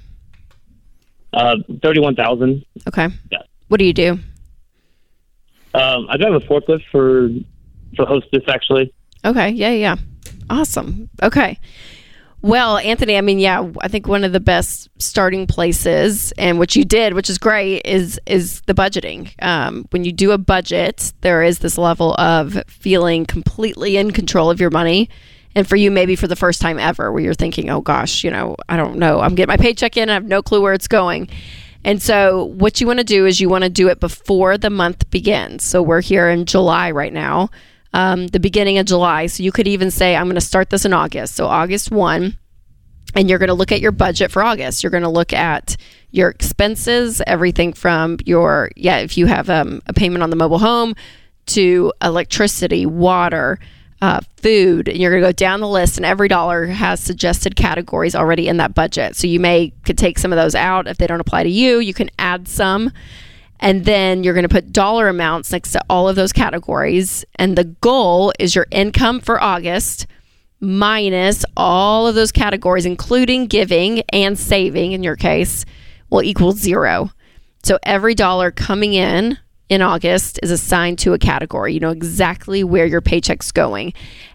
Uh, 1.32 1.56
thirty-one 1.82 2.14
thousand. 2.14 2.64
Okay. 2.86 3.08
Yeah. 3.32 3.38
What 3.68 3.78
do 3.78 3.84
you 3.84 3.92
do? 3.92 4.18
Um, 5.76 6.06
I 6.08 6.16
drive 6.16 6.34
a 6.34 6.40
forklift 6.40 6.84
for 6.90 7.28
for 7.96 8.06
Hostess 8.06 8.42
actually. 8.48 8.92
Okay. 9.24 9.50
Yeah, 9.50 9.70
yeah. 9.70 9.96
Awesome. 10.48 11.08
Okay. 11.22 11.58
Well, 12.42 12.78
Anthony, 12.78 13.16
I 13.16 13.22
mean, 13.22 13.40
yeah, 13.40 13.68
I 13.80 13.88
think 13.88 14.06
one 14.06 14.22
of 14.22 14.32
the 14.32 14.40
best 14.40 14.88
starting 14.98 15.46
places, 15.46 16.32
and 16.38 16.58
what 16.58 16.76
you 16.76 16.84
did, 16.84 17.14
which 17.14 17.28
is 17.28 17.38
great, 17.38 17.80
is 17.84 18.20
is 18.26 18.60
the 18.66 18.74
budgeting. 18.74 19.32
Um, 19.42 19.86
when 19.90 20.04
you 20.04 20.12
do 20.12 20.30
a 20.30 20.38
budget, 20.38 21.12
there 21.22 21.42
is 21.42 21.58
this 21.58 21.76
level 21.76 22.14
of 22.18 22.62
feeling 22.68 23.26
completely 23.26 23.96
in 23.96 24.12
control 24.12 24.48
of 24.50 24.60
your 24.60 24.70
money, 24.70 25.08
and 25.56 25.66
for 25.66 25.76
you, 25.76 25.90
maybe 25.90 26.14
for 26.14 26.28
the 26.28 26.36
first 26.36 26.60
time 26.60 26.78
ever, 26.78 27.10
where 27.10 27.22
you're 27.22 27.34
thinking, 27.34 27.68
"Oh 27.68 27.80
gosh, 27.80 28.22
you 28.22 28.30
know, 28.30 28.54
I 28.68 28.76
don't 28.76 28.96
know, 28.96 29.20
I'm 29.20 29.34
getting 29.34 29.52
my 29.52 29.56
paycheck 29.56 29.96
in, 29.96 30.08
I 30.08 30.14
have 30.14 30.24
no 30.24 30.40
clue 30.40 30.60
where 30.60 30.74
it's 30.74 30.88
going." 30.88 31.28
And 31.86 32.02
so, 32.02 32.46
what 32.46 32.80
you 32.80 32.86
want 32.88 32.98
to 32.98 33.04
do 33.04 33.26
is 33.26 33.40
you 33.40 33.48
want 33.48 33.62
to 33.62 33.70
do 33.70 33.86
it 33.86 34.00
before 34.00 34.58
the 34.58 34.70
month 34.70 35.08
begins. 35.08 35.62
So, 35.62 35.80
we're 35.80 36.00
here 36.00 36.28
in 36.28 36.44
July 36.44 36.90
right 36.90 37.12
now, 37.12 37.48
um, 37.92 38.26
the 38.26 38.40
beginning 38.40 38.78
of 38.78 38.86
July. 38.86 39.26
So, 39.26 39.44
you 39.44 39.52
could 39.52 39.68
even 39.68 39.92
say, 39.92 40.16
I'm 40.16 40.26
going 40.26 40.34
to 40.34 40.40
start 40.40 40.70
this 40.70 40.84
in 40.84 40.92
August. 40.92 41.36
So, 41.36 41.46
August 41.46 41.92
1, 41.92 42.36
and 43.14 43.30
you're 43.30 43.38
going 43.38 43.50
to 43.50 43.54
look 43.54 43.70
at 43.70 43.80
your 43.80 43.92
budget 43.92 44.32
for 44.32 44.42
August. 44.42 44.82
You're 44.82 44.90
going 44.90 45.04
to 45.04 45.08
look 45.08 45.32
at 45.32 45.76
your 46.10 46.28
expenses, 46.28 47.22
everything 47.24 47.72
from 47.72 48.16
your, 48.24 48.72
yeah, 48.74 48.98
if 48.98 49.16
you 49.16 49.26
have 49.26 49.48
um, 49.48 49.80
a 49.86 49.92
payment 49.92 50.24
on 50.24 50.30
the 50.30 50.36
mobile 50.36 50.58
home 50.58 50.96
to 51.46 51.92
electricity, 52.02 52.84
water, 52.84 53.60
uh, 54.02 54.20
food. 54.36 54.88
And 54.88 54.98
you're 54.98 55.10
going 55.10 55.22
to 55.22 55.28
go 55.28 55.32
down 55.32 55.60
the 55.60 55.68
list, 55.68 55.96
and 55.96 56.06
every 56.06 56.28
dollar 56.28 56.66
has 56.66 57.00
suggested 57.00 57.56
categories 57.56 58.14
already 58.14 58.48
in 58.48 58.58
that 58.58 58.74
budget. 58.74 59.16
So 59.16 59.26
you 59.26 59.40
may 59.40 59.72
could 59.84 59.98
take 59.98 60.18
some 60.18 60.32
of 60.32 60.36
those 60.36 60.54
out 60.54 60.86
if 60.86 60.98
they 60.98 61.06
don't 61.06 61.20
apply 61.20 61.44
to 61.44 61.50
you. 61.50 61.78
You 61.78 61.94
can 61.94 62.10
add 62.18 62.48
some. 62.48 62.92
And 63.58 63.86
then 63.86 64.22
you're 64.22 64.34
going 64.34 64.42
to 64.42 64.50
put 64.50 64.72
dollar 64.72 65.08
amounts 65.08 65.50
next 65.50 65.72
to 65.72 65.82
all 65.88 66.08
of 66.08 66.16
those 66.16 66.32
categories. 66.32 67.24
And 67.36 67.56
the 67.56 67.64
goal 67.64 68.32
is 68.38 68.54
your 68.54 68.66
income 68.70 69.20
for 69.20 69.42
August 69.42 70.06
minus 70.60 71.44
all 71.56 72.06
of 72.06 72.14
those 72.14 72.32
categories, 72.32 72.86
including 72.86 73.46
giving 73.46 74.02
and 74.10 74.38
saving 74.38 74.92
in 74.92 75.02
your 75.02 75.16
case, 75.16 75.64
will 76.10 76.22
equal 76.22 76.52
zero. 76.52 77.10
So 77.62 77.78
every 77.82 78.14
dollar 78.14 78.50
coming 78.50 78.94
in 78.94 79.38
in 79.68 79.82
August 79.82 80.38
is 80.42 80.50
assigned 80.50 80.98
to 81.00 81.12
a 81.12 81.18
category. 81.18 81.74
You 81.74 81.80
know 81.80 81.90
exactly 81.90 82.62
where 82.64 82.86
your 82.86 83.00
paycheck's 83.00 83.52
going. 83.52 83.92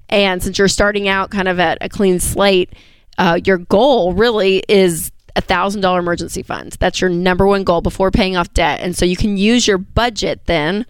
And 0.09 0.43
since 0.43 0.57
you're 0.57 0.67
starting 0.67 1.07
out 1.07 1.31
kind 1.31 1.47
of 1.47 1.59
at 1.59 1.77
a 1.81 1.89
clean 1.89 2.19
slate, 2.19 2.73
uh, 3.17 3.39
your 3.45 3.57
goal 3.57 4.13
really 4.13 4.63
is 4.67 5.11
a 5.35 5.41
thousand 5.41 5.81
dollar 5.81 5.99
emergency 5.99 6.43
fund. 6.43 6.75
That's 6.79 6.99
your 6.99 7.09
number 7.09 7.47
one 7.47 7.63
goal 7.63 7.81
before 7.81 8.11
paying 8.11 8.35
off 8.35 8.53
debt. 8.53 8.81
And 8.81 8.97
so 8.97 9.05
you 9.05 9.15
can 9.15 9.37
use 9.37 9.67
your 9.67 9.77
budget 9.77 10.45
then 10.45 10.85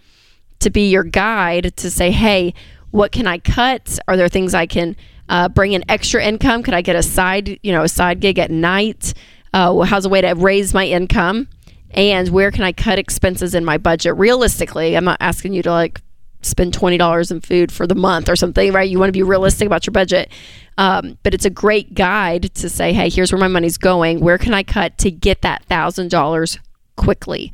to 0.59 0.69
be 0.69 0.89
your 0.89 1.03
guide 1.03 1.75
to 1.77 1.91
say, 1.91 2.11
hey, 2.11 2.53
what 2.91 3.11
can 3.11 3.27
I 3.27 3.37
cut? 3.37 3.99
Are 4.07 4.17
there 4.17 4.29
things 4.29 4.53
I 4.53 4.65
can 4.65 4.95
uh, 5.29 5.49
bring 5.49 5.73
in 5.73 5.83
extra 5.89 6.23
income? 6.23 6.63
Could 6.63 6.73
I 6.73 6.81
get 6.81 6.95
a 6.95 7.03
side, 7.03 7.59
you 7.63 7.71
know, 7.71 7.83
a 7.83 7.89
side 7.89 8.19
gig 8.19 8.39
at 8.39 8.51
night? 8.51 9.13
Uh, 9.53 9.79
how's 9.81 10.05
a 10.05 10.09
way 10.09 10.21
to 10.21 10.33
raise 10.33 10.73
my 10.73 10.85
income? 10.85 11.47
And 11.93 12.29
where 12.29 12.51
can 12.51 12.63
I 12.63 12.71
cut 12.71 12.97
expenses 12.99 13.53
in 13.53 13.65
my 13.65 13.77
budget? 13.77 14.15
Realistically, 14.15 14.95
I'm 14.95 15.03
not 15.03 15.17
asking 15.19 15.53
you 15.53 15.61
to 15.63 15.71
like 15.71 16.01
spend 16.41 16.73
twenty 16.73 16.97
dollars 16.97 17.31
in 17.31 17.41
food 17.41 17.71
for 17.71 17.85
the 17.85 17.95
month 17.95 18.29
or 18.29 18.35
something, 18.35 18.71
right? 18.71 18.89
You 18.89 18.97
want 18.99 19.09
to 19.09 19.13
be 19.13 19.23
realistic 19.23 19.65
about 19.65 19.85
your 19.85 19.91
budget, 19.91 20.31
um, 20.77 21.17
but 21.23 21.33
it's 21.33 21.45
a 21.45 21.49
great 21.49 21.93
guide 21.93 22.53
to 22.55 22.69
say, 22.69 22.93
hey, 22.93 23.09
here's 23.09 23.31
where 23.31 23.39
my 23.39 23.47
money's 23.47 23.77
going. 23.77 24.21
Where 24.21 24.37
can 24.37 24.53
I 24.53 24.63
cut 24.63 24.97
to 24.99 25.11
get 25.11 25.41
that 25.41 25.65
thousand 25.65 26.09
dollars 26.09 26.57
quickly? 26.95 27.51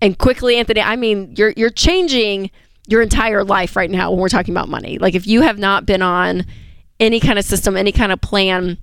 And 0.00 0.18
quickly, 0.18 0.56
Anthony, 0.56 0.80
I 0.80 0.96
mean, 0.96 1.34
you're 1.36 1.52
you're 1.56 1.70
changing 1.70 2.50
your 2.88 3.02
entire 3.02 3.44
life 3.44 3.76
right 3.76 3.90
now 3.90 4.10
when 4.10 4.20
we're 4.20 4.28
talking 4.28 4.54
about 4.54 4.68
money. 4.68 4.98
Like 4.98 5.14
if 5.14 5.26
you 5.26 5.42
have 5.42 5.58
not 5.58 5.86
been 5.86 6.02
on 6.02 6.46
any 7.00 7.20
kind 7.20 7.38
of 7.38 7.44
system, 7.44 7.76
any 7.76 7.92
kind 7.92 8.12
of 8.12 8.20
plan, 8.20 8.78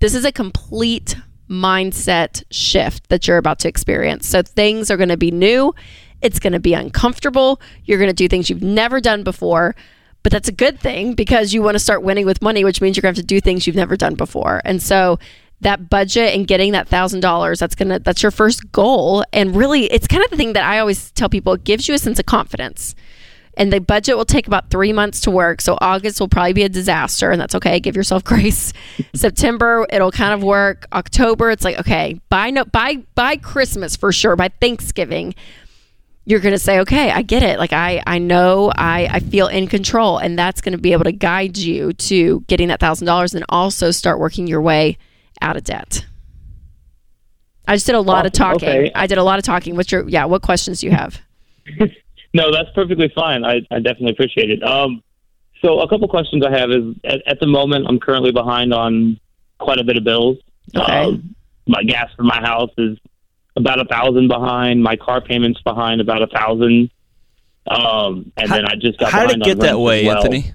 this 0.00 0.14
is 0.14 0.24
a 0.24 0.32
complete 0.32 1.16
mindset 1.52 2.42
shift 2.50 3.08
that 3.08 3.28
you're 3.28 3.38
about 3.38 3.58
to 3.60 3.68
experience. 3.68 4.28
So 4.28 4.42
things 4.42 4.90
are 4.90 4.96
going 4.96 5.08
to 5.08 5.16
be 5.16 5.30
new. 5.30 5.74
It's 6.20 6.38
going 6.38 6.52
to 6.52 6.60
be 6.60 6.74
uncomfortable. 6.74 7.60
You're 7.84 7.98
going 7.98 8.10
to 8.10 8.14
do 8.14 8.28
things 8.28 8.48
you've 8.48 8.62
never 8.62 9.00
done 9.00 9.22
before. 9.22 9.74
But 10.22 10.32
that's 10.32 10.48
a 10.48 10.52
good 10.52 10.78
thing 10.78 11.14
because 11.14 11.52
you 11.52 11.62
want 11.62 11.74
to 11.74 11.80
start 11.80 12.02
winning 12.02 12.26
with 12.26 12.42
money, 12.42 12.64
which 12.64 12.80
means 12.80 12.96
you're 12.96 13.02
going 13.02 13.14
to 13.14 13.18
have 13.18 13.24
to 13.24 13.26
do 13.26 13.40
things 13.40 13.66
you've 13.66 13.76
never 13.76 13.96
done 13.96 14.14
before. 14.14 14.62
And 14.64 14.80
so 14.80 15.18
that 15.62 15.88
budget 15.88 16.34
and 16.34 16.46
getting 16.46 16.72
that 16.72 16.88
thousand 16.88 17.20
dollars 17.20 17.58
that's 17.60 17.74
gonna 17.74 17.98
that's 18.00 18.22
your 18.22 18.32
first 18.32 18.70
goal 18.72 19.24
and 19.32 19.56
really 19.56 19.84
it's 19.84 20.08
kind 20.08 20.22
of 20.22 20.30
the 20.30 20.36
thing 20.36 20.52
that 20.52 20.64
i 20.64 20.78
always 20.78 21.12
tell 21.12 21.28
people 21.28 21.52
it 21.52 21.64
gives 21.64 21.88
you 21.88 21.94
a 21.94 21.98
sense 21.98 22.18
of 22.18 22.26
confidence 22.26 22.94
and 23.56 23.72
the 23.72 23.80
budget 23.80 24.16
will 24.16 24.24
take 24.24 24.46
about 24.46 24.70
three 24.70 24.92
months 24.92 25.20
to 25.22 25.30
work. 25.30 25.60
So 25.60 25.76
august 25.80 26.20
will 26.20 26.28
probably 26.28 26.52
be 26.52 26.62
a 26.62 26.68
disaster 26.68 27.30
and 27.30 27.40
that's 27.40 27.54
okay. 27.54 27.80
Give 27.80 27.96
yourself 27.96 28.24
grace. 28.32 28.72
September 29.14 29.86
it'll 29.90 30.12
kind 30.12 30.34
of 30.34 30.42
work. 30.42 30.86
October 30.92 31.50
it's 31.50 31.64
like 31.64 31.78
okay 31.80 32.20
by 32.28 32.50
no 32.50 32.64
by 32.64 32.96
by 33.14 33.36
christmas 33.36 33.96
for 33.96 34.12
sure 34.12 34.36
by 34.36 34.48
thanksgiving 34.60 35.34
you're 36.24 36.40
going 36.40 36.52
to 36.54 36.58
say 36.58 36.80
okay 36.80 37.10
i 37.10 37.22
get 37.22 37.42
it. 37.42 37.58
Like 37.58 37.72
i 37.72 38.02
i 38.06 38.18
know 38.18 38.72
i 38.74 39.06
i 39.10 39.20
feel 39.20 39.48
in 39.48 39.66
control 39.66 40.18
and 40.18 40.38
that's 40.38 40.60
going 40.60 40.72
to 40.72 40.78
be 40.78 40.92
able 40.92 41.04
to 41.04 41.12
guide 41.12 41.56
you 41.56 41.92
to 41.94 42.40
getting 42.48 42.68
that 42.68 42.80
thousand 42.80 43.06
dollars 43.06 43.34
and 43.34 43.44
also 43.48 43.90
start 43.90 44.18
working 44.18 44.46
your 44.46 44.62
way 44.62 44.98
out 45.40 45.56
of 45.56 45.64
debt. 45.64 46.06
I 47.66 47.76
just 47.76 47.86
did 47.86 47.94
a 47.94 48.00
lot 48.00 48.24
oh, 48.24 48.26
of 48.26 48.32
talking. 48.32 48.68
Okay. 48.68 48.92
i 48.94 49.06
did 49.06 49.18
a 49.18 49.24
lot 49.24 49.38
of 49.38 49.44
talking. 49.44 49.76
What's 49.76 49.92
your 49.92 50.08
yeah 50.08 50.24
what 50.24 50.42
questions 50.42 50.80
do 50.80 50.86
you 50.86 50.92
have 50.92 51.20
No, 52.34 52.50
that's 52.50 52.70
perfectly 52.74 53.10
fine. 53.14 53.44
I, 53.44 53.60
I 53.70 53.76
definitely 53.80 54.12
appreciate 54.12 54.50
it. 54.50 54.62
Um, 54.62 55.02
so 55.62 55.80
a 55.80 55.88
couple 55.88 56.08
questions 56.08 56.44
I 56.44 56.50
have 56.58 56.70
is 56.70 56.94
at, 57.04 57.22
at 57.26 57.40
the 57.40 57.46
moment 57.46 57.86
I'm 57.88 58.00
currently 58.00 58.32
behind 58.32 58.72
on 58.72 59.18
quite 59.58 59.78
a 59.78 59.84
bit 59.84 59.96
of 59.96 60.04
bills. 60.04 60.38
Okay. 60.76 61.04
Um, 61.04 61.34
my 61.66 61.82
gas 61.82 62.10
for 62.16 62.22
my 62.24 62.40
house 62.40 62.70
is 62.78 62.98
about 63.56 63.80
a 63.80 63.84
thousand 63.84 64.28
behind. 64.28 64.82
My 64.82 64.96
car 64.96 65.20
payments 65.20 65.60
behind 65.62 66.00
about 66.00 66.22
a 66.22 66.26
thousand. 66.26 66.90
Um, 67.68 68.32
and 68.36 68.48
How- 68.48 68.56
then 68.56 68.66
I 68.66 68.74
just 68.76 68.98
got 68.98 69.12
How 69.12 69.26
did 69.26 69.36
it 69.38 69.44
get 69.44 69.60
that 69.60 69.78
way, 69.78 70.06
well. 70.06 70.16
Anthony? 70.16 70.52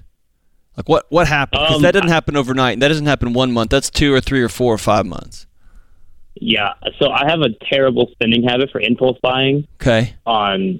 Like 0.76 0.88
what 0.88 1.06
what 1.08 1.26
happened? 1.26 1.62
Because 1.62 1.76
Um, 1.76 1.82
that 1.82 1.92
doesn't 1.92 2.08
happen 2.08 2.36
overnight. 2.36 2.78
That 2.80 2.88
doesn't 2.88 3.06
happen 3.06 3.32
one 3.32 3.50
month. 3.52 3.70
That's 3.70 3.90
two 3.90 4.12
or 4.14 4.20
three 4.20 4.42
or 4.42 4.48
four 4.48 4.72
or 4.74 4.78
five 4.78 5.06
months. 5.06 5.46
Yeah. 6.40 6.74
So 7.00 7.10
I 7.10 7.28
have 7.28 7.40
a 7.40 7.48
terrible 7.68 8.08
spending 8.12 8.44
habit 8.44 8.70
for 8.70 8.80
impulse 8.80 9.18
buying 9.22 9.66
Okay. 9.80 10.14
on 10.24 10.78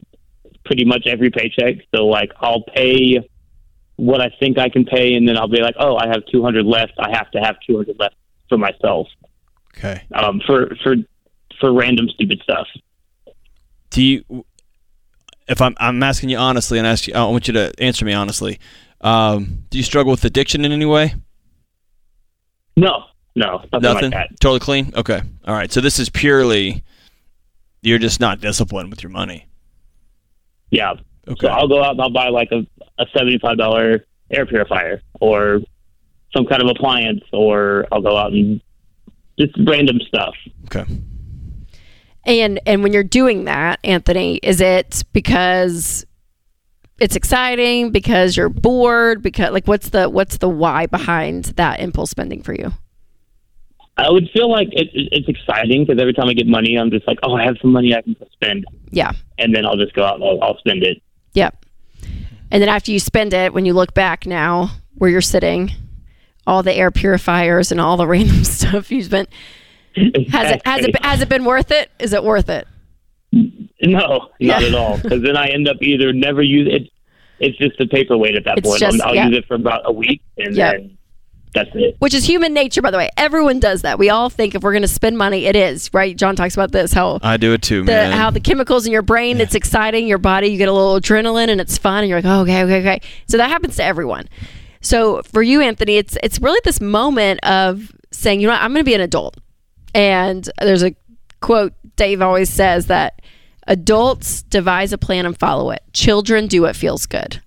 pretty 0.69 0.85
much 0.85 1.07
every 1.09 1.31
paycheck. 1.31 1.77
So 1.93 2.07
like 2.07 2.31
I'll 2.41 2.62
pay 2.62 3.29
what 3.97 4.21
I 4.21 4.31
think 4.39 4.59
I 4.59 4.69
can 4.69 4.85
pay, 4.85 5.14
and 5.14 5.27
then 5.29 5.37
I'll 5.37 5.49
be 5.49 5.61
like, 5.61 5.75
oh, 5.81 5.97
I 5.97 6.07
have 6.07 6.23
200 6.31 6.64
left. 6.64 6.93
I 7.01 7.11
have 7.16 7.29
to 7.33 7.41
have 7.41 7.57
200 7.66 7.97
left 7.99 8.14
for 8.49 8.57
myself 8.57 9.09
Okay. 9.77 10.03
um, 10.14 10.41
for 10.47 10.73
for 10.85 10.95
for 11.59 11.73
random 11.73 12.09
stupid 12.11 12.41
stuff. 12.45 12.69
Do 13.91 14.03
you? 14.03 14.45
If 15.49 15.61
I'm 15.61 15.75
I'm 15.79 16.01
asking 16.03 16.29
you 16.29 16.37
honestly, 16.37 16.79
and 16.79 16.87
ask 16.87 17.09
you, 17.09 17.14
I 17.14 17.25
want 17.25 17.49
you 17.49 17.55
to 17.55 17.73
answer 17.81 18.05
me 18.05 18.12
honestly. 18.12 18.61
Um, 19.01 19.64
do 19.71 19.79
you 19.79 19.85
struggle 19.85 20.11
with 20.12 20.25
addiction 20.25 20.64
in 20.64 20.71
any 20.73 20.85
way? 20.85 21.14
No, 22.77 23.05
no, 23.35 23.59
nothing, 23.73 23.81
Nothing. 23.81 24.11
like 24.11 24.29
that. 24.29 24.41
Totally 24.41 24.61
clean. 24.61 24.93
Okay. 24.95 25.21
All 25.47 25.55
right. 25.55 25.73
So 25.73 25.81
this 25.81 25.99
is 25.99 26.09
purely 26.09 26.85
you're 27.83 27.99
just 27.99 28.21
not 28.21 28.41
disciplined 28.41 28.91
with 28.91 29.03
your 29.03 29.11
money. 29.11 29.48
Yeah. 30.71 30.95
Okay. 31.27 31.47
So 31.47 31.49
I'll 31.49 31.69
go 31.69 31.83
out 31.83 31.93
and 31.93 32.01
I'll 32.01 32.11
buy 32.11 32.29
like 32.29 32.51
a, 32.53 32.66
a 32.99 33.07
seventy-five 33.16 33.57
dollar 33.59 34.05
air 34.31 34.47
purifier 34.47 35.03
or 35.21 35.61
some 36.37 36.47
kind 36.47 36.62
of 36.62 36.69
appliance, 36.69 37.23
or 37.33 37.87
I'll 37.91 38.03
go 38.03 38.16
out 38.16 38.33
and 38.33 38.61
just 39.39 39.55
random 39.66 39.99
stuff. 40.07 40.35
Okay. 40.66 40.85
And 42.25 42.61
and 42.66 42.83
when 42.83 42.93
you're 42.93 43.03
doing 43.03 43.45
that, 43.45 43.81
Anthony, 43.85 44.37
is 44.43 44.61
it 44.61 45.05
because 45.12 46.05
it's 47.01 47.16
exciting, 47.16 47.91
because 47.91 48.37
you're 48.37 48.49
bored, 48.49 49.23
because 49.23 49.53
like 49.53 49.66
what's 49.66 49.91
the 49.91 50.11
what's 50.11 50.39
the 50.39 50.49
why 50.49 50.87
behind 50.87 51.45
that 51.57 51.81
impulse 51.81 52.11
spending 52.11 52.43
for 52.43 52.53
you? 52.53 52.73
I 53.99 54.11
would 54.11 54.31
feel 54.33 54.49
like 54.51 54.69
it, 54.73 54.89
it- 54.95 55.09
it's 55.13 55.29
exciting 55.29 55.85
because 55.85 56.01
every 56.01 56.13
time 56.15 56.29
I 56.29 56.33
get 56.35 56.47
money, 56.47 56.77
I'm 56.79 56.91
just 56.91 57.07
like, 57.07 57.19
oh, 57.25 57.35
I 57.35 57.45
have 57.45 57.57
some 57.61 57.73
money 57.73 57.95
I 57.95 58.03
can 58.03 58.17
spend, 58.33 58.65
Yeah. 58.91 59.13
and 59.39 59.55
then 59.55 59.67
I'll 59.67 59.77
just 59.77 59.93
go 59.95 60.05
out 60.05 60.15
and 60.17 60.25
I'll, 60.25 60.43
I'll 60.43 60.59
spend 60.59 60.83
it. 60.85 61.03
Yep. 61.35 61.67
And 62.51 62.63
then 62.63 62.69
after 62.69 62.93
you 62.93 62.99
spend 63.01 63.35
it, 63.35 63.53
when 63.53 63.65
you 63.67 63.75
look 63.75 63.93
back 63.95 64.25
now 64.27 64.71
where 64.95 65.11
you're 65.11 65.21
sitting, 65.21 65.73
all 66.47 66.63
the 66.63 66.73
air 66.75 66.91
purifiers 66.91 67.71
and 67.73 67.81
all 67.81 67.97
the 67.99 68.07
random 68.15 68.45
stuff 68.45 68.91
you 68.91 69.03
spent, 69.03 69.29
has 69.95 70.53
it 70.53 70.63
has 70.65 70.85
it 70.87 71.05
has 71.05 71.21
it 71.21 71.29
been 71.29 71.45
worth 71.45 71.71
it? 71.73 71.91
Is 71.99 72.13
it 72.13 72.23
worth 72.25 72.49
it? 72.49 72.67
No, 73.33 73.51
not 73.83 74.31
Yeah. 74.41 74.59
at 74.61 74.75
all. 74.75 74.99
Because 75.03 75.23
then 75.23 75.37
I 75.37 75.49
end 75.49 75.69
up 75.69 75.77
either 75.83 76.13
never 76.13 76.43
use 76.43 76.69
it. 76.73 76.89
It's 77.41 77.57
just 77.59 77.81
a 77.81 77.87
paperweight 77.87 78.35
at 78.37 78.45
that 78.45 78.59
It's 78.59 78.69
point. 78.69 78.81
just- 78.81 79.01
I'll 79.03 79.15
yeah. 79.15 79.29
use 79.29 79.39
it 79.39 79.47
for 79.47 79.55
about 79.55 79.83
a 79.85 79.93
week, 79.93 80.23
and 80.39 80.55
Yeah. 80.57 80.73
then 80.73 80.98
that's 81.55 81.71
it. 81.75 81.97
Which 81.99 82.15
is 82.15 82.25
human 82.25 82.53
nature, 82.53 82.83
by 82.83 82.91
the 82.91 82.99
way. 82.99 83.11
Everyone 83.17 83.61
does 83.61 83.83
that. 83.83 83.99
We 83.99 84.11
all 84.11 84.31
think 84.31 84.55
if 84.55 84.63
we're 84.63 84.73
going 84.73 84.83
to 84.83 84.89
spend 84.89 85.17
money, 85.19 85.47
it 85.47 85.57
is 85.57 85.93
right. 85.95 86.17
John 86.17 86.37
talks 86.37 86.55
about 86.55 86.73
this 86.73 86.93
how 86.93 87.19
I 87.23 87.37
do 87.37 87.53
it 87.53 87.63
too, 87.63 87.81
the 87.81 87.93
man. 87.93 88.13
how 88.13 88.31
the 88.31 88.41
chemicals 88.41 88.87
in 88.87 88.93
your 88.93 89.03
brain 89.03 89.41
it's 89.41 89.55
exciting 89.55 90.07
your 90.07 90.19
body 90.19 90.49
you 90.49 90.59
get 90.59 90.69
a 90.69 90.73
little 90.73 90.99
adrenaline 91.01 91.49
and 91.49 91.61
it's 91.61 91.79
fun 91.79 92.03
and 92.03 92.09
you're 92.09 92.21
like 92.21 92.25
oh, 92.31 92.43
okay 92.43 92.63
okay 92.65 92.81
okay 92.81 93.01
so 93.29 93.37
that 93.37 93.49
happens 93.49 93.77
to 93.77 93.85
everyone 93.85 94.29
so 94.81 95.23
for 95.23 95.43
you 95.43 95.61
anthony 95.61 95.97
it's 95.97 96.17
it's 96.23 96.41
really 96.41 96.61
this 96.65 96.81
moment 96.81 97.41
of 97.45 97.93
saying 98.11 98.41
you 98.41 98.47
know 98.47 98.53
what 98.53 98.63
i'm 98.63 98.73
going 98.73 98.81
to 98.81 98.85
be 98.85 98.95
an 98.95 99.01
adult 99.01 99.37
and 99.95 100.49
there's 100.61 100.83
a 100.83 100.95
quote 101.41 101.73
dave 101.97 102.21
always 102.23 102.51
says 102.51 102.87
that 102.87 103.23
adults 103.67 104.43
devise 104.43 104.93
a 104.93 104.99
plan 104.99 105.27
and 105.27 105.39
follow 105.39 105.71
it 105.71 105.83
children 105.93 106.47
do 106.47 106.63
what 106.63 106.75
feels 106.77 107.07
good 107.07 107.41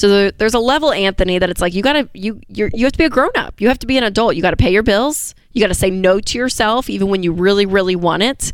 so 0.00 0.08
there, 0.08 0.30
there's 0.30 0.54
a 0.54 0.58
level 0.58 0.92
anthony 0.92 1.38
that 1.38 1.50
it's 1.50 1.60
like 1.60 1.74
you 1.74 1.82
gotta 1.82 2.08
you 2.14 2.40
you're, 2.48 2.70
you 2.72 2.86
have 2.86 2.92
to 2.92 2.98
be 2.98 3.04
a 3.04 3.10
grown-up. 3.10 3.60
You 3.60 3.68
have 3.68 3.78
to 3.80 3.86
be 3.86 3.98
an 3.98 4.04
adult. 4.04 4.34
You 4.34 4.40
gotta 4.40 4.56
pay 4.56 4.72
your 4.72 4.82
bills. 4.82 5.34
You 5.52 5.60
gotta 5.60 5.74
say 5.74 5.90
no 5.90 6.20
to 6.20 6.38
yourself 6.38 6.88
even 6.88 7.08
when 7.08 7.22
you 7.22 7.32
really 7.32 7.66
really 7.66 7.96
want 7.96 8.22
it. 8.22 8.52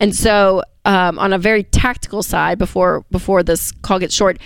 And 0.00 0.16
so 0.16 0.62
um, 0.86 1.18
on 1.18 1.34
a 1.34 1.38
very 1.38 1.64
tactical 1.64 2.22
side 2.22 2.58
before 2.58 3.04
before 3.10 3.42
this 3.42 3.72
call 3.82 3.98
gets 3.98 4.14
short 4.14 4.38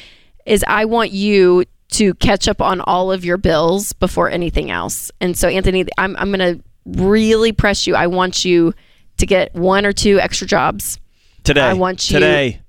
is 0.45 0.65
i 0.67 0.87
want 0.87 1.13
you 1.13 1.65
to 1.91 2.15
catch 2.15 2.49
up 2.49 2.61
on 2.63 2.81
all 2.81 3.13
of 3.13 3.25
your 3.25 3.37
bills 3.37 3.93
before 3.93 4.29
anything 4.29 4.73
else. 4.73 5.13
And 5.21 5.39
so 5.39 5.47
anthony 5.47 5.85
i'm, 5.99 6.17
I'm 6.17 6.33
gonna 6.33 6.59
really 6.85 7.53
press 7.53 7.87
you. 7.87 7.95
I 7.95 8.09
want 8.09 8.45
you 8.45 8.75
to 9.19 9.27
get 9.27 9.55
one 9.55 9.87
or 9.87 9.93
two 9.93 10.19
extra 10.19 10.49
jobs. 10.49 10.99
Today. 11.45 11.61
I 11.63 11.75
want 11.75 12.11
you- 12.11 12.19
today. 12.19 12.61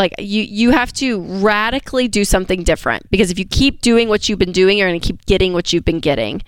Like 0.00 0.14
you 0.18 0.42
you 0.42 0.70
have 0.70 0.92
to 0.94 1.20
radically 1.20 2.08
do 2.08 2.24
something 2.24 2.64
different 2.64 3.08
because 3.10 3.30
if 3.30 3.38
you 3.38 3.44
keep 3.44 3.82
doing 3.82 4.08
what 4.08 4.28
you've 4.28 4.38
been 4.38 4.50
doing 4.50 4.78
you're 4.78 4.88
going 4.88 4.98
to 4.98 5.06
keep 5.06 5.24
getting 5.26 5.52
what 5.52 5.72
you've 5.72 5.84
been 5.84 6.00
getting 6.00 6.42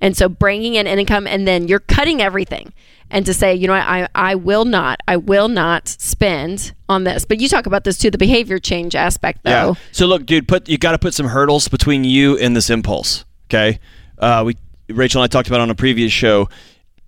and 0.00 0.16
so 0.16 0.28
bringing 0.28 0.74
in 0.74 0.86
income 0.88 1.26
and 1.26 1.46
then 1.46 1.68
you're 1.68 1.80
cutting 1.80 2.20
everything 2.20 2.72
and 3.08 3.24
to 3.24 3.32
say 3.32 3.54
you 3.54 3.68
know 3.68 3.74
what, 3.74 3.86
I, 3.86 4.08
I 4.14 4.34
will 4.34 4.64
not 4.64 5.00
i 5.06 5.16
will 5.16 5.46
not 5.46 5.86
spend 5.86 6.74
on 6.88 7.04
this 7.04 7.24
but 7.24 7.38
you 7.38 7.48
talk 7.48 7.66
about 7.66 7.84
this 7.84 7.96
too 7.96 8.10
the 8.10 8.18
behavior 8.18 8.58
change 8.58 8.96
aspect 8.96 9.44
though 9.44 9.50
Yeah. 9.50 9.74
So 9.92 10.06
look, 10.06 10.26
dude, 10.26 10.48
put 10.48 10.68
you 10.68 10.76
got 10.76 10.92
to 10.92 10.98
put 10.98 11.14
some 11.14 11.28
hurdles 11.28 11.68
between 11.68 12.02
you 12.02 12.36
and 12.38 12.56
this 12.56 12.70
impulse. 12.70 13.24
Okay. 13.48 13.78
Uh, 14.18 14.42
we 14.46 14.56
Rachel 14.88 15.22
and 15.22 15.24
I 15.24 15.28
talked 15.28 15.48
about 15.48 15.60
it 15.60 15.62
on 15.62 15.70
a 15.70 15.74
previous 15.74 16.12
show. 16.12 16.48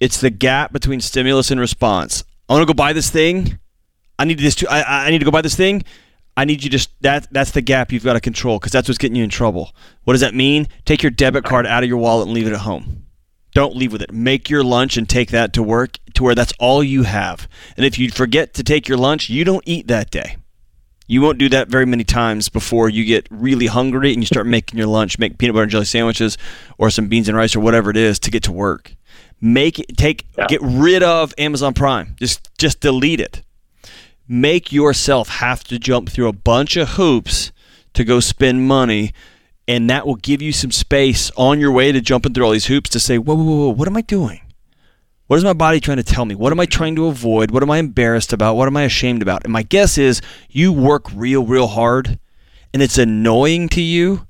It's 0.01 0.21
the 0.21 0.31
gap 0.31 0.73
between 0.73 1.01
stimulus 1.01 1.51
and 1.51 1.61
response. 1.61 2.25
I 2.49 2.55
want 2.55 2.63
to 2.63 2.67
go 2.67 2.77
buy 2.77 2.93
this 2.93 3.11
thing. 3.11 3.59
I 4.19 4.25
need 4.25 4.39
this. 4.39 4.57
To, 4.57 4.71
I, 4.71 5.07
I 5.07 5.11
need 5.11 5.19
to 5.19 5.25
go 5.25 5.31
buy 5.31 5.43
this 5.43 5.57
thing. 5.57 5.85
I 6.37 6.45
need 6.45 6.63
you 6.63 6.71
just 6.71 6.91
that. 7.03 7.27
That's 7.33 7.51
the 7.51 7.61
gap 7.61 7.93
you've 7.93 8.05
got 8.05 8.15
to 8.15 8.21
control 8.21 8.59
because 8.59 8.73
that's 8.73 8.89
what's 8.89 8.99
getting 8.99 9.17
you 9.17 9.25
in 9.25 9.31
trouble. 9.31 9.75
What 10.05 10.15
does 10.15 10.21
that 10.21 10.35
mean? 10.35 10.69
Take 10.85 11.03
your 11.03 11.11
debit 11.11 11.45
card 11.45 11.67
out 11.67 11.83
of 11.83 11.89
your 11.89 11.99
wallet 11.99 12.29
and 12.29 12.35
leave 12.35 12.47
it 12.47 12.53
at 12.53 12.61
home. 12.61 13.05
Don't 13.55 13.77
leave 13.77 13.93
with 13.93 14.03
it. 14.03 14.13
Make 14.13 14.51
your 14.51 14.63
lunch 14.63 14.97
and 14.97 15.09
take 15.09 15.31
that 15.31 15.53
to 15.55 15.63
work 15.63 15.99
to 16.15 16.23
where 16.23 16.35
that's 16.35 16.53
all 16.59 16.83
you 16.83 17.05
have. 17.05 17.49
And 17.77 17.85
if 17.85 17.99
you 17.99 18.11
forget 18.11 18.55
to 18.55 18.63
take 18.63 18.89
your 18.89 18.99
lunch, 18.99 19.31
you 19.31 19.45
don't 19.45 19.65
eat 19.67 19.89
that 19.89 20.11
day. 20.11 20.37
You 21.11 21.23
won't 21.23 21.39
do 21.39 21.49
that 21.49 21.69
very 21.69 21.87
many 21.87 22.05
times 22.05 22.51
before 22.51 22.91
you 22.91 23.05
get 23.05 23.27
really 23.31 23.67
hungry 23.67 24.13
and 24.13 24.23
you 24.23 24.27
start 24.27 24.47
making 24.47 24.79
your 24.79 24.87
lunch, 24.87 25.19
make 25.19 25.39
peanut 25.39 25.55
butter 25.55 25.63
and 25.63 25.73
jelly 25.73 25.87
sandwiches 25.87 26.37
or 26.77 26.91
some 26.91 27.09
beans 27.09 27.29
and 27.29 27.37
rice 27.37 27.57
or 27.57 27.61
whatever 27.61 27.89
it 27.89 27.97
is 27.97 28.19
to 28.21 28.31
get 28.31 28.43
to 28.43 28.53
work. 28.53 28.95
Make 29.41 29.79
it 29.79 29.97
take 29.97 30.27
get 30.49 30.61
rid 30.63 31.03
of 31.03 31.33
Amazon 31.39 31.73
Prime. 31.73 32.15
Just 32.19 32.51
just 32.59 32.81
delete 32.81 33.21
it. 33.21 33.43
Make 34.29 34.73
yourself 34.73 35.29
have 35.29 35.65
to 35.65 35.79
jump 35.79 36.11
through 36.11 36.29
a 36.29 36.33
bunch 36.33 36.77
of 36.77 36.91
hoops 36.91 37.51
to 37.95 38.05
go 38.05 38.21
spend 38.21 38.69
money 38.69 39.13
and 39.69 39.91
that 39.91 40.07
will 40.07 40.17
give 40.17 40.41
you 40.41 40.51
some 40.51 40.71
space 40.71 41.31
on 41.37 41.61
your 41.61 41.71
way 41.71 41.93
to 41.93 42.01
jumping 42.01 42.33
through 42.33 42.45
all 42.47 42.53
these 42.53 42.67
hoops 42.67 42.89
to 42.91 42.99
say, 42.99 43.19
whoa, 43.19 43.35
whoa, 43.35 43.45
whoa, 43.45 43.69
what 43.69 43.87
am 43.87 43.97
I 43.99 44.01
doing? 44.01 44.41
What 45.27 45.37
is 45.37 45.45
my 45.45 45.53
body 45.53 45.79
trying 45.79 45.99
to 45.99 46.03
tell 46.03 46.25
me? 46.25 46.35
What 46.35 46.53
am 46.53 46.61
I 46.61 46.65
trying 46.65 46.97
to 46.97 47.07
avoid? 47.07 47.51
What 47.51 47.63
am 47.63 47.71
I 47.71 47.77
embarrassed 47.77 48.33
about? 48.33 48.57
What 48.57 48.67
am 48.67 48.79
I 48.79 48.85
ashamed 48.85 49.21
about? 49.21 49.45
And 49.45 49.53
my 49.53 49.63
guess 49.63 49.99
is 49.99 50.23
you 50.49 50.73
work 50.73 51.05
real, 51.15 51.45
real 51.45 51.67
hard, 51.67 52.19
and 52.73 52.83
it's 52.83 52.97
annoying 52.97 53.69
to 53.71 53.83
you 53.83 54.27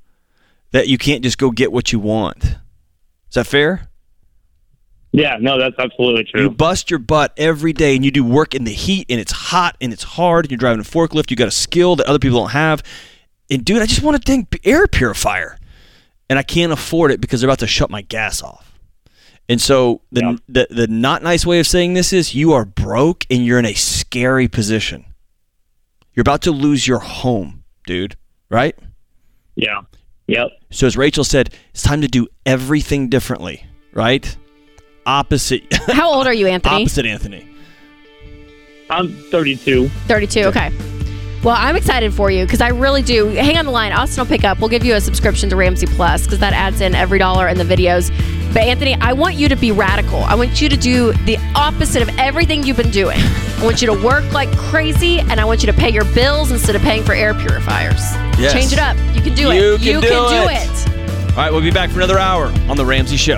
that 0.71 0.89
you 0.89 0.97
can't 0.97 1.23
just 1.23 1.37
go 1.37 1.51
get 1.51 1.71
what 1.71 1.93
you 1.93 1.99
want. 1.99 2.43
Is 2.43 3.35
that 3.35 3.47
fair? 3.47 3.88
Yeah, 5.19 5.37
no, 5.39 5.59
that's 5.59 5.75
absolutely 5.77 6.23
true. 6.25 6.43
You 6.43 6.49
bust 6.49 6.89
your 6.89 6.99
butt 6.99 7.33
every 7.37 7.73
day 7.73 7.95
and 7.95 8.05
you 8.05 8.11
do 8.11 8.23
work 8.23 8.55
in 8.55 8.63
the 8.63 8.71
heat 8.71 9.05
and 9.09 9.19
it's 9.19 9.31
hot 9.31 9.75
and 9.81 9.91
it's 9.91 10.03
hard 10.03 10.45
and 10.45 10.51
you're 10.51 10.57
driving 10.57 10.79
a 10.79 10.83
forklift. 10.83 11.29
You 11.29 11.35
got 11.35 11.47
a 11.47 11.51
skill 11.51 11.95
that 11.97 12.07
other 12.07 12.19
people 12.19 12.39
don't 12.39 12.51
have. 12.51 12.81
And 13.49 13.65
dude, 13.65 13.81
I 13.81 13.85
just 13.85 14.01
want 14.01 14.15
a 14.15 14.19
dang 14.19 14.47
air 14.63 14.87
purifier. 14.87 15.57
And 16.29 16.37
I 16.39 16.43
can't 16.43 16.71
afford 16.71 17.11
it 17.11 17.19
because 17.19 17.41
they're 17.41 17.49
about 17.49 17.59
to 17.59 17.67
shut 17.67 17.89
my 17.89 18.01
gas 18.03 18.41
off. 18.43 18.79
And 19.49 19.59
so 19.59 20.01
the, 20.11 20.21
Yeah. 20.21 20.35
the 20.47 20.67
the 20.69 20.87
not 20.87 21.23
nice 21.23 21.43
way 21.45 21.59
of 21.59 21.65
saying 21.65 21.95
this 21.95 22.13
is 22.13 22.35
you 22.35 22.53
are 22.53 22.65
broke 22.65 23.25
and 23.31 23.43
you're 23.43 23.57
in 23.57 23.65
a 23.65 23.73
scary 23.73 24.47
position. 24.47 25.05
You're 26.13 26.21
about 26.21 26.43
to 26.43 26.51
lose 26.51 26.87
your 26.87 26.99
home, 26.99 27.63
dude, 27.87 28.15
right? 28.49 28.75
yeah, 29.55 29.81
yep. 30.27 30.49
So 30.69 30.85
as 30.87 30.95
Rachel 30.95 31.23
said, 31.23 31.53
it's 31.71 31.81
time 31.81 32.01
to 32.01 32.07
do 32.07 32.27
everything 32.45 33.09
differently, 33.09 33.65
right? 33.93 34.37
Opposite. 35.05 35.63
How 35.87 36.13
old 36.13 36.27
are 36.27 36.33
you 36.33 36.47
anthony? 36.47 36.83
Opposite 36.83 37.05
Anthony. 37.05 37.47
I'm 38.89 39.09
32. 39.31 39.87
32 40.07 40.39
okay. 40.45 40.71
Well 41.43 41.55
i'm 41.57 41.75
excited 41.77 42.13
for 42.13 42.29
you 42.31 42.43
because 42.45 42.59
i 42.59 42.69
really 42.69 43.01
do. 43.01 43.27
Hang 43.27 43.57
on 43.57 43.65
the 43.65 43.71
line. 43.71 43.91
Austin 43.93 44.21
will 44.23 44.27
pick 44.29 44.43
up. 44.43 44.59
We'll 44.59 44.69
give 44.69 44.83
you 44.83 44.95
a 44.95 45.01
subscription 45.01 45.49
to 45.51 45.55
ramsey 45.55 45.85
plus 45.87 46.23
because 46.23 46.39
that 46.39 46.53
adds 46.53 46.81
in 46.81 46.95
every 46.95 47.19
dollar 47.19 47.47
in 47.47 47.57
the 47.57 47.63
videos. 47.63 48.09
But 48.53 48.63
anthony 48.63 48.95
i 48.95 49.13
want 49.13 49.35
you 49.35 49.47
to 49.47 49.55
be 49.55 49.71
radical. 49.71 50.19
I 50.23 50.35
want 50.35 50.59
you 50.59 50.69
to 50.69 50.75
do 50.77 51.13
the 51.25 51.37
opposite 51.55 52.01
of 52.01 52.09
everything 52.17 52.63
you've 52.63 52.77
been 52.77 52.89
doing. 52.91 53.19
I 53.19 53.61
want 53.63 53.81
you 53.81 53.87
to 53.95 54.03
work 54.03 54.29
like 54.33 54.49
crazy 54.57 55.19
and 55.19 55.39
i 55.39 55.45
want 55.45 55.61
you 55.61 55.67
to 55.67 55.73
pay 55.73 55.91
your 55.91 56.05
bills 56.15 56.51
instead 56.51 56.75
of 56.75 56.81
paying 56.81 57.03
for 57.03 57.13
air 57.13 57.33
purifiers. 57.35 58.01
Yes. 58.39 58.53
change 58.53 58.73
it 58.73 58.79
up. 58.79 58.97
You 59.15 59.21
can 59.21 59.33
do 59.35 59.43
You 59.53 59.75
it. 59.75 59.77
can 59.77 59.85
you 59.87 60.01
do 60.01 60.07
can 60.09 60.29
do 60.45 60.49
it. 60.49 60.67
it. 60.89 61.29
All 61.31 61.35
right, 61.45 61.51
we'll 61.51 61.61
be 61.61 61.71
back 61.71 61.89
for 61.91 61.97
another 61.97 62.17
hour 62.19 62.47
on 62.69 62.75
The 62.75 62.85
Ramsey 62.85 63.15
Show. 63.15 63.37